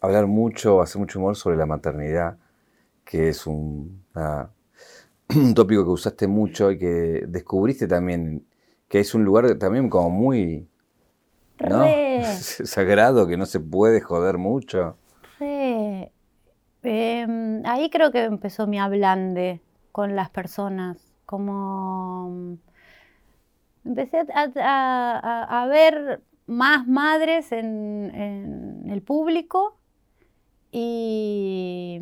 hablar 0.00 0.26
mucho, 0.26 0.82
hacer 0.82 1.00
mucho 1.00 1.18
humor 1.18 1.36
sobre 1.36 1.56
la 1.56 1.66
maternidad, 1.66 2.38
que 3.04 3.28
es 3.30 3.46
un, 3.46 4.04
un 5.36 5.54
tópico 5.54 5.84
que 5.84 5.90
usaste 5.90 6.26
mucho 6.28 6.70
y 6.70 6.78
que 6.78 7.24
descubriste 7.28 7.88
también, 7.88 8.46
que 8.94 9.00
es 9.00 9.12
un 9.12 9.24
lugar 9.24 9.52
también 9.58 9.90
como 9.90 10.08
muy 10.08 10.68
sagrado, 12.22 13.26
que 13.26 13.36
no 13.36 13.44
se 13.44 13.58
puede 13.58 14.00
joder 14.00 14.38
mucho. 14.38 14.96
Sí. 15.36 16.08
Em, 16.84 17.66
ahí 17.66 17.90
creo 17.90 18.12
que 18.12 18.22
empezó 18.22 18.68
mi 18.68 18.78
ablande 18.78 19.60
con 19.90 20.14
las 20.14 20.30
personas, 20.30 21.12
como 21.26 22.56
empecé 23.84 24.24
a, 24.62 25.66
ver 25.68 26.22
más 26.46 26.86
madres 26.86 27.50
en, 27.50 28.84
el 28.88 29.02
público 29.02 29.76
y, 30.70 31.98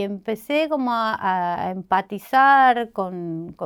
empecé 0.00 0.68
como 0.68 0.92
a, 0.92 1.70
empatizar 1.72 2.92
con, 2.92 3.56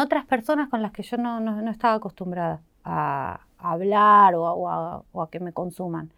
otras 0.00 0.24
personas 0.26 0.68
con 0.68 0.82
las 0.82 0.92
que 0.92 1.02
yo 1.02 1.16
no, 1.16 1.70
estaba 1.70 1.94
acostumbrada 1.94 2.62
a, 2.84 3.40
hablar 3.58 4.34
o, 4.36 4.68
a, 4.68 5.30
que 5.30 5.40
me 5.40 5.52
consuman. 5.52 6.12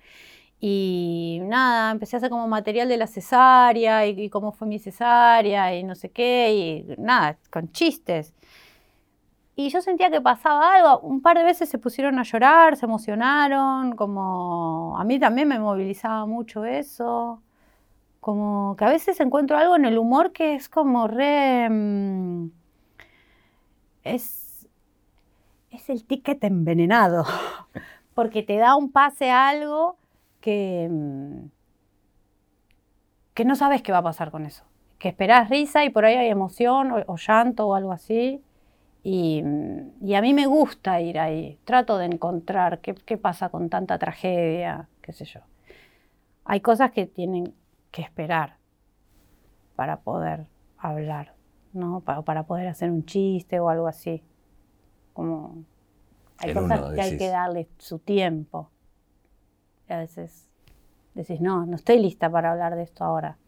Y 0.60 1.40
nada, 1.44 1.92
empecé 1.92 2.16
a 2.16 2.18
hacer 2.18 2.30
como 2.30 2.48
material 2.48 2.88
de 2.88 2.96
la 2.98 3.06
cesárea 3.06 4.06
y, 4.06 4.20
y, 4.20 4.28
cómo 4.30 4.52
fue 4.52 4.68
mi 4.68 4.78
cesárea 4.78 5.74
y 5.76 5.84
no 5.84 5.94
sé 5.94 6.10
qué, 6.10 6.84
y 6.88 7.00
nada, 7.00 7.38
con 7.50 7.70
chistes 7.72 8.34
y 9.58 9.70
yo 9.70 9.82
sentía 9.82 10.08
que 10.08 10.20
pasaba 10.20 10.74
algo. 10.76 11.00
Un 11.00 11.20
par 11.20 11.36
de 11.36 11.42
veces 11.42 11.68
se 11.68 11.78
pusieron 11.78 12.16
a 12.20 12.22
llorar, 12.22 12.76
se 12.76 12.86
emocionaron, 12.86 13.96
como 13.96 14.96
a 14.96 15.02
mí 15.02 15.18
también 15.18 15.48
me 15.48 15.58
movilizaba 15.58 16.26
mucho 16.26 16.64
eso. 16.64 17.42
Como 18.20 18.76
que 18.76 18.84
a 18.84 18.88
veces 18.88 19.20
encuentro 19.20 19.56
algo 19.56 19.76
en 19.76 19.84
el 19.84 19.98
humor 19.98 20.32
que 20.32 20.54
es 20.54 20.68
como 20.68 21.06
re... 21.08 21.68
Mm, 21.70 22.50
es, 24.04 24.68
es 25.70 25.90
el 25.90 26.04
ticket 26.04 26.42
envenenado, 26.44 27.24
porque 28.14 28.42
te 28.42 28.56
da 28.56 28.76
un 28.76 28.90
pase 28.90 29.30
a 29.30 29.48
algo 29.48 29.96
que, 30.40 30.88
mm, 30.90 31.48
que 33.34 33.44
no 33.44 33.54
sabes 33.54 33.82
qué 33.82 33.92
va 33.92 33.98
a 33.98 34.02
pasar 34.02 34.30
con 34.30 34.46
eso. 34.46 34.64
Que 34.98 35.08
esperás 35.08 35.48
risa 35.48 35.84
y 35.84 35.90
por 35.90 36.04
ahí 36.04 36.16
hay 36.16 36.28
emoción 36.28 36.92
o 37.06 37.16
llanto 37.16 37.68
o 37.68 37.74
algo 37.74 37.92
así 37.92 38.42
y, 39.10 39.40
a 39.40 40.20
mí 40.20 40.34
me 40.34 40.46
gusta 40.46 41.00
ir 41.00 41.18
ahí, 41.18 41.58
trato 41.64 41.98
de 41.98 42.06
encontrar 42.06 42.80
qué, 42.80 43.16
pasa 43.16 43.48
con 43.48 43.70
tanta 43.70 43.98
tragedia, 43.98 44.88
qué 45.00 45.12
sé 45.12 45.24
yo. 45.24 45.40
Hay 46.44 46.60
cosas 46.60 46.90
que 46.90 47.06
tienen 47.06 47.54
que 47.90 48.02
esperar 48.02 48.58
para 49.76 50.00
poder 50.00 50.46
hablar, 50.78 51.34
¿no? 51.72 52.00
Para, 52.00 52.22
para 52.22 52.42
poder 52.44 52.68
hacer 52.68 52.90
un 52.90 53.04
chiste 53.04 53.60
o 53.60 53.68
algo 53.68 53.86
así. 53.86 54.22
Como 55.12 55.64
hay 56.38 56.54
cosas 56.54 56.94
que 56.94 57.00
hay 57.00 57.16
que 57.16 57.28
darle 57.28 57.68
su 57.78 57.98
tiempo. 57.98 58.70
Y 59.88 59.92
a 59.92 59.98
veces 59.98 60.48
decís, 61.14 61.40
no, 61.40 61.66
no 61.66 61.76
estoy 61.76 61.98
lista 61.98 62.30
para 62.30 62.52
hablar 62.52 62.76
de 62.76 62.82
esto 62.82 63.04
ahora. 63.04 63.38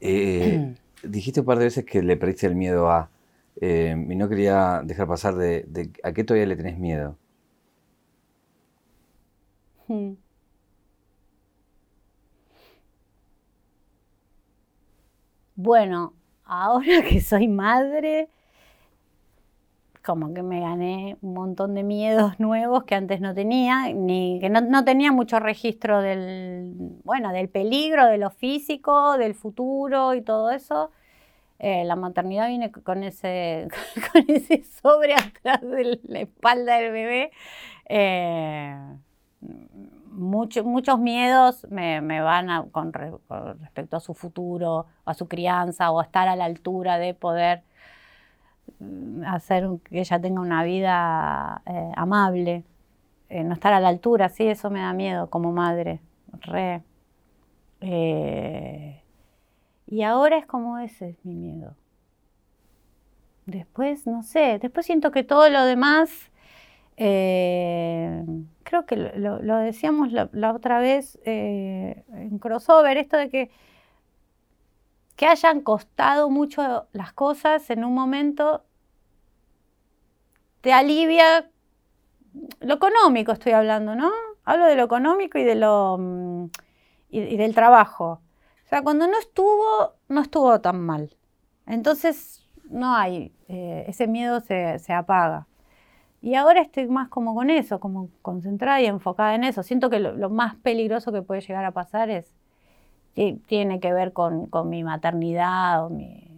Eh, 0.00 0.74
dijiste 1.02 1.40
un 1.40 1.46
par 1.46 1.58
de 1.58 1.64
veces 1.64 1.84
que 1.84 2.02
le 2.02 2.16
perdiste 2.16 2.46
el 2.46 2.56
miedo 2.56 2.90
a 2.90 3.10
eh, 3.60 3.94
y 4.08 4.16
no 4.16 4.28
quería 4.28 4.82
dejar 4.84 5.06
pasar 5.06 5.34
de, 5.34 5.90
a 6.02 6.12
qué 6.12 6.24
todavía 6.24 6.46
le 6.46 6.56
tenés 6.56 6.78
miedo. 6.78 7.16
Bueno, 15.62 16.14
ahora 16.46 17.02
que 17.08 17.20
soy 17.20 17.46
madre, 17.46 18.30
como 20.02 20.32
que 20.32 20.42
me 20.42 20.60
gané 20.60 21.18
un 21.20 21.34
montón 21.34 21.74
de 21.74 21.82
miedos 21.82 22.40
nuevos 22.40 22.84
que 22.84 22.94
antes 22.94 23.20
no 23.20 23.34
tenía, 23.34 23.92
ni 23.92 24.38
que 24.40 24.48
no, 24.48 24.84
tenía 24.84 25.12
mucho 25.12 25.38
registro 25.38 26.00
del, 26.00 26.72
bueno, 27.04 27.30
del 27.32 27.50
peligro, 27.50 28.06
de 28.06 28.16
lo 28.16 28.30
físico, 28.30 29.18
del 29.18 29.34
futuro 29.34 30.14
y 30.14 30.22
todo 30.22 30.50
eso. 30.50 30.92
Eh, 31.58 31.84
la 31.84 31.94
maternidad 31.94 32.48
viene 32.48 32.72
con 32.72 33.04
ese, 33.04 33.68
con 34.12 34.24
ese 34.28 34.64
sobre 34.82 35.12
atrás 35.12 35.60
de 35.60 36.00
la 36.04 36.20
espalda 36.20 36.78
del 36.78 36.90
bebé. 36.90 37.32
Eh, 37.86 38.76
muchos 40.10 40.98
miedos 40.98 41.66
me, 41.70 42.00
van 42.20 42.68
con, 42.70 42.92
respecto 42.92 43.96
a 43.96 44.00
su 44.00 44.14
futuro, 44.14 44.86
a 45.04 45.14
su 45.14 45.28
crianza, 45.28 45.90
o 45.90 46.00
a 46.00 46.04
estar 46.04 46.28
a 46.28 46.36
la 46.36 46.44
altura 46.44 46.98
de 46.98 47.14
poder 47.14 47.62
mm, 48.80 49.24
hacer 49.24 49.68
que 49.84 50.00
ella 50.00 50.20
tenga 50.20 50.40
una 50.40 50.64
vida 50.64 51.62
eh, 51.66 51.92
amable. 51.96 52.64
no 53.30 53.54
estar 53.54 53.72
a 53.72 53.80
la 53.80 53.88
altura, 53.88 54.28
sí, 54.28 54.46
eso 54.46 54.70
me 54.70 54.80
da 54.80 54.92
miedo 54.92 55.30
como 55.30 55.52
madre. 55.52 56.00
Re. 56.42 56.82
Y 59.90 60.02
ahora 60.04 60.38
es 60.38 60.46
como 60.46 60.78
ese 60.78 61.10
es 61.10 61.24
mi 61.24 61.34
miedo. 61.34 61.74
Después, 63.46 64.06
no 64.06 64.22
sé, 64.22 64.60
después 64.60 64.86
siento 64.86 65.10
que 65.10 65.24
todo 65.24 65.50
lo 65.50 65.64
demás, 65.64 66.29
eh, 66.96 68.24
creo 68.62 68.86
que 68.86 68.96
lo, 68.96 69.56
decíamos 69.58 70.12
la, 70.12 70.52
otra 70.52 70.78
vez 70.80 71.18
eh, 71.24 72.04
en 72.12 72.38
crossover, 72.38 72.96
esto 72.96 73.16
de 73.16 73.30
que, 73.30 73.50
que 75.16 75.26
hayan 75.26 75.60
costado 75.60 76.30
mucho 76.30 76.86
las 76.92 77.12
cosas 77.12 77.68
en 77.70 77.84
un 77.84 77.94
momento, 77.94 78.64
te 80.60 80.72
alivia, 80.72 81.50
lo 82.60 82.74
económico 82.74 83.32
estoy 83.32 83.52
hablando, 83.52 83.94
¿no? 83.94 84.10
Hablo 84.44 84.66
de 84.66 84.76
lo 84.76 84.84
económico 84.84 85.38
y 85.38 85.44
de 85.44 85.54
lo 85.54 85.96
mm, 85.98 86.46
y, 87.10 87.36
del 87.36 87.54
trabajo. 87.54 88.20
O 88.64 88.68
sea, 88.68 88.82
cuando 88.82 89.06
no 89.06 89.18
estuvo, 89.18 89.94
no 90.08 90.20
estuvo 90.20 90.60
tan 90.60 90.80
mal. 90.80 91.16
Entonces, 91.66 92.46
no 92.68 92.94
hay, 92.94 93.32
eh, 93.48 93.84
ese 93.88 94.06
miedo 94.06 94.40
se, 94.40 94.78
se 94.78 94.92
apaga. 94.92 95.46
Y 96.22 96.34
ahora 96.34 96.60
estoy 96.60 96.86
más 96.86 97.08
como 97.08 97.34
con 97.34 97.50
eso, 97.50 97.80
como 97.80 98.10
concentrada 98.22 98.80
y 98.80 98.86
enfocada 98.86 99.34
en 99.34 99.44
eso. 99.44 99.62
Siento 99.62 99.88
que 99.88 100.00
lo, 100.00 100.30
más 100.30 100.54
peligroso 100.56 101.12
que 101.12 101.22
puede 101.22 101.40
llegar 101.40 101.64
a 101.64 101.72
pasar 101.72 102.10
es, 102.10 102.34
tiene 103.46 103.80
que 103.80 103.92
ver 103.92 104.12
con, 104.12 104.46
con 104.46 104.68
mi 104.68 104.84
maternidad 104.84 105.84
o 105.84 105.90
mi, 105.90 106.30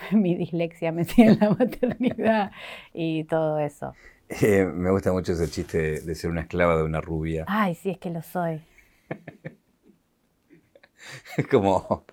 mi 0.12 0.34
dislexia 0.34 0.92
metida 0.92 1.32
en 1.32 1.38
la 1.38 1.50
maternidad 1.50 2.50
y 2.92 3.24
todo 3.24 3.58
eso. 3.58 3.94
Eh, 4.28 4.64
me 4.74 4.90
gusta 4.90 5.12
mucho 5.12 5.32
ese 5.32 5.48
chiste 5.48 6.00
de, 6.00 6.14
ser 6.14 6.30
una 6.30 6.42
esclava 6.42 6.76
de 6.76 6.84
una 6.84 7.00
rubia. 7.00 7.44
Ay, 7.46 7.74
sí, 7.74 7.90
es 7.90 7.98
que 7.98 8.10
lo 8.10 8.22
soy. 8.22 8.62
es 11.36 11.46
como... 11.46 12.04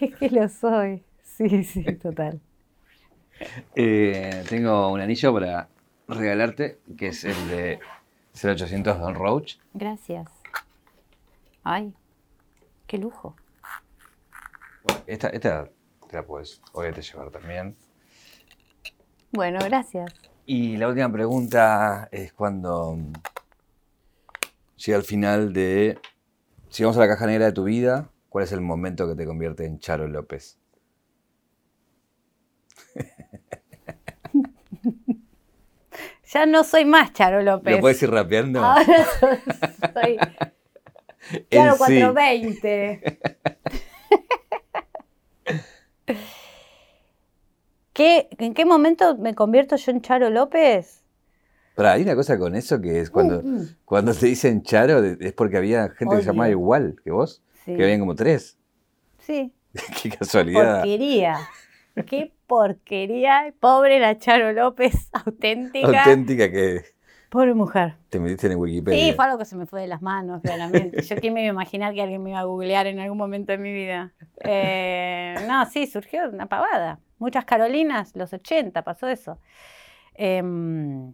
Es 0.00 0.14
que 0.16 0.30
lo 0.30 0.48
soy. 0.48 1.04
Sí, 1.22 1.64
sí, 1.64 1.84
total. 1.96 2.40
Eh, 3.74 4.44
tengo 4.48 4.90
un 4.92 5.00
anillo 5.00 5.32
para 5.34 5.68
regalarte, 6.08 6.78
que 6.96 7.08
es 7.08 7.24
el 7.24 7.48
de 7.48 7.80
0800 8.34 8.98
Don 8.98 9.14
Roach. 9.14 9.56
Gracias. 9.72 10.28
Ay, 11.62 11.94
qué 12.86 12.98
lujo. 12.98 13.36
esta, 15.06 15.28
esta 15.28 15.68
te 16.08 16.16
la 16.16 16.22
puedes 16.24 16.60
obviamente 16.72 17.02
llevar 17.02 17.30
también. 17.30 17.76
Bueno, 19.32 19.58
gracias. 19.64 20.14
Y 20.46 20.76
la 20.76 20.88
última 20.88 21.10
pregunta 21.10 22.08
es 22.12 22.32
cuando 22.32 22.98
llega 24.76 24.98
al 24.98 25.04
final 25.04 25.52
de, 25.52 25.98
si 26.68 26.82
vamos 26.82 26.98
a 26.98 27.00
la 27.00 27.08
caja 27.08 27.26
negra 27.26 27.46
de 27.46 27.52
tu 27.52 27.64
vida, 27.64 28.10
¿cuál 28.28 28.44
es 28.44 28.52
el 28.52 28.60
momento 28.60 29.08
que 29.08 29.14
te 29.14 29.26
convierte 29.26 29.64
en 29.64 29.78
Charo 29.78 30.06
López? 30.06 30.58
ya 36.32 36.46
no 36.46 36.64
soy 36.64 36.84
más 36.84 37.12
Charo 37.12 37.42
López. 37.42 37.74
¿Lo 37.74 37.80
puedes 37.80 38.02
ir 38.02 38.10
rapeando? 38.10 38.62
Ahora 38.62 39.06
soy, 39.20 40.18
Charo 41.50 41.76
420. 41.76 43.18
¿Qué, 47.92 48.28
¿En 48.38 48.54
qué 48.54 48.64
momento 48.64 49.16
me 49.16 49.34
convierto 49.34 49.76
yo 49.76 49.92
en 49.92 50.02
Charo 50.02 50.30
López? 50.30 51.02
Pero 51.76 51.88
hay 51.88 52.02
una 52.02 52.14
cosa 52.14 52.38
con 52.38 52.54
eso 52.54 52.80
que 52.80 53.00
es 53.00 53.10
cuando, 53.10 53.42
mm. 53.42 53.76
cuando 53.84 54.14
te 54.14 54.26
dicen 54.26 54.62
Charo 54.62 55.02
es 55.02 55.32
porque 55.32 55.56
había 55.56 55.88
gente 55.90 56.16
que 56.16 56.22
se 56.22 56.28
llamaba 56.28 56.50
igual 56.50 56.96
que 57.02 57.10
vos, 57.10 57.42
que 57.64 57.82
habían 57.82 58.00
como 58.00 58.14
tres. 58.14 58.58
Sí. 59.20 59.52
Qué 60.02 60.10
casualidad. 60.10 60.80
Porquería. 60.80 61.38
Qué 62.06 62.33
porquería. 62.46 63.52
Pobre 63.60 63.98
la 64.00 64.18
Charo 64.18 64.52
López, 64.52 65.10
auténtica. 65.12 66.04
Auténtica 66.04 66.50
que. 66.50 66.82
Pobre 67.28 67.52
mujer. 67.52 67.96
Te 68.10 68.20
metiste 68.20 68.46
en 68.46 68.58
Wikipedia. 68.58 69.06
Sí, 69.06 69.12
fue 69.12 69.24
algo 69.24 69.38
que 69.38 69.44
se 69.44 69.56
me 69.56 69.66
fue 69.66 69.80
de 69.80 69.88
las 69.88 70.02
manos, 70.02 70.40
claramente. 70.40 71.02
Yo 71.02 71.16
quién 71.16 71.34
me 71.34 71.40
iba 71.40 71.50
a 71.50 71.52
imaginar 71.52 71.92
que 71.92 72.00
alguien 72.00 72.22
me 72.22 72.30
iba 72.30 72.38
a 72.38 72.44
googlear 72.44 72.86
en 72.86 73.00
algún 73.00 73.18
momento 73.18 73.50
de 73.50 73.58
mi 73.58 73.72
vida. 73.72 74.12
Eh, 74.44 75.34
no, 75.48 75.66
sí, 75.66 75.88
surgió 75.88 76.28
una 76.30 76.46
pavada. 76.46 77.00
Muchas 77.18 77.44
Carolinas, 77.44 78.14
los 78.14 78.32
80, 78.32 78.82
pasó 78.82 79.08
eso. 79.08 79.40
Em, 80.14 81.12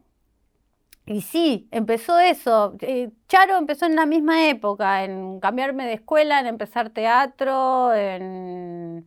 y 1.06 1.22
sí, 1.22 1.68
empezó 1.70 2.18
eso. 2.18 2.76
Eh, 2.80 3.10
Charo 3.26 3.56
empezó 3.56 3.86
en 3.86 3.96
la 3.96 4.06
misma 4.06 4.48
época, 4.48 5.04
en 5.04 5.40
cambiarme 5.40 5.86
de 5.86 5.94
escuela, 5.94 6.38
en 6.38 6.46
empezar 6.46 6.90
teatro, 6.90 7.94
en, 7.94 9.06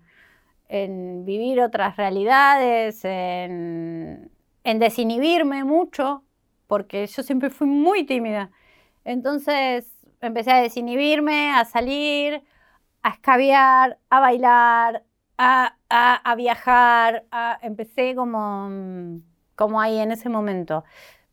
vivir 1.25 1.61
otras 1.61 1.97
realidades, 1.97 3.05
en, 3.05 4.31
en 4.63 4.79
desinhibirme 4.79 5.63
mucho, 5.63 6.23
porque 6.67 7.05
yo 7.07 7.23
siempre 7.23 7.49
fui 7.49 7.67
muy 7.67 8.05
tímida. 8.05 8.51
Entonces 9.05 9.85
empecé 10.21 10.51
a 10.51 10.61
desinhibirme, 10.61 11.51
a 11.51 11.65
salir, 11.65 12.43
a 13.03 13.09
escabiar, 13.09 13.99
a 14.09 14.19
bailar, 14.19 15.03
a, 15.37 16.35
viajar, 16.37 17.25
empecé 17.61 18.15
como, 18.15 19.19
como 19.55 19.81
ahí 19.81 19.99
en 19.99 20.11
ese 20.11 20.29
momento. 20.29 20.83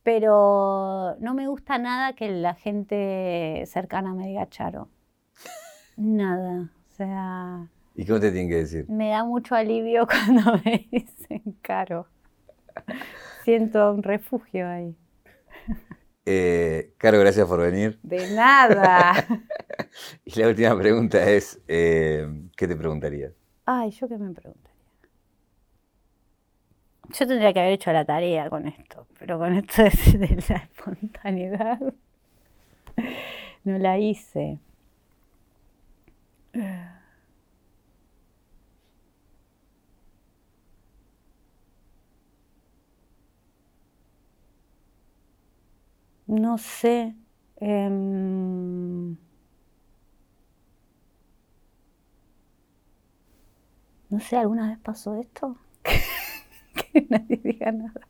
Pero 0.02 1.16
no 1.20 1.34
me 1.34 1.46
gusta 1.46 1.78
nada 1.78 2.14
que 2.14 2.28
la 2.30 2.54
gente 2.54 3.62
cercana 3.66 4.14
me 4.14 4.26
diga 4.26 4.48
Charo. 4.48 4.88
Nada. 5.96 6.70
O 6.88 6.90
sea. 6.90 7.68
¿Y 7.94 8.06
cómo 8.06 8.20
te 8.20 8.30
tienen 8.30 8.48
que 8.48 8.56
decir? 8.56 8.88
Me 8.88 9.10
da 9.10 9.24
mucho 9.24 9.54
alivio 9.54 10.06
cuando 10.06 10.60
me 10.64 10.88
dicen 10.90 11.42
Caro. 11.62 12.06
Siento 13.44 13.92
un 13.92 14.02
refugio 14.02 14.68
ahí. 14.68 14.94
Eh, 16.26 16.94
Caro, 16.98 17.18
gracias 17.18 17.46
por 17.46 17.60
venir. 17.60 17.98
De 18.02 18.30
nada. 18.34 19.12
y 20.24 20.38
la 20.38 20.48
última 20.48 20.78
pregunta 20.78 21.28
es, 21.28 21.60
eh, 21.66 22.26
¿qué 22.56 22.68
te 22.68 22.76
preguntarías? 22.76 23.32
Ay, 23.66 23.90
¿yo 23.90 24.08
qué 24.08 24.16
me 24.18 24.32
preguntaría? 24.32 24.70
Yo 27.12 27.26
tendría 27.26 27.52
que 27.52 27.60
haber 27.60 27.72
hecho 27.72 27.92
la 27.92 28.04
tarea 28.04 28.48
con 28.48 28.68
esto, 28.68 29.06
pero 29.18 29.38
con 29.38 29.54
esto 29.54 29.82
de, 30.18 30.44
la 30.48 30.56
espontaneidad 30.56 31.80
no 33.64 33.78
la 33.78 33.98
hice. 33.98 34.58
No 46.30 46.56
sé. 46.58 47.14
Em, 47.60 49.16
No 54.10 54.18
sé, 54.18 54.36
¿alguna 54.36 54.68
vez 54.68 54.78
pasó 54.80 55.14
esto? 55.14 55.56
que 56.92 57.06
nadie 57.08 57.40
diga 57.44 57.70
nada. 57.70 58.00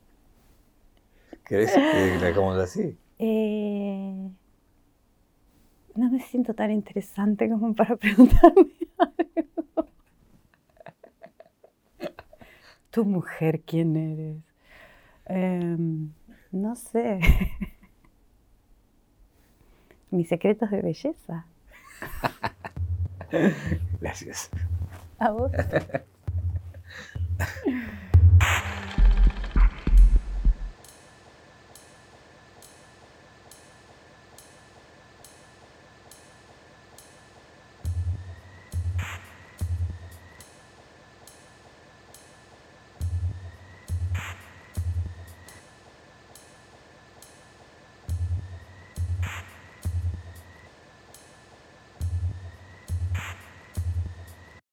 ¿Querés 1.45 1.71
que 1.73 2.17
la 2.19 2.27
hagamos 2.27 2.57
así? 2.57 2.97
Eh, 3.19 4.29
no 5.95 6.09
me 6.09 6.19
siento 6.21 6.53
tan 6.55 6.71
interesante 6.71 7.47
como 7.49 7.75
para 7.75 7.95
preguntarme 7.97 8.71
algo. 8.97 9.87
¿Tu 12.91 13.05
mujer 13.05 13.61
quién 13.61 13.95
eres? 13.95 14.37
Em, 15.27 16.11
no 16.51 16.75
sé. 16.75 17.19
Mis 20.11 20.27
secretos 20.27 20.69
de 20.69 20.81
belleza. 20.81 21.45
Gracias. 24.01 24.49
A 25.19 25.31
vos. 25.31 25.51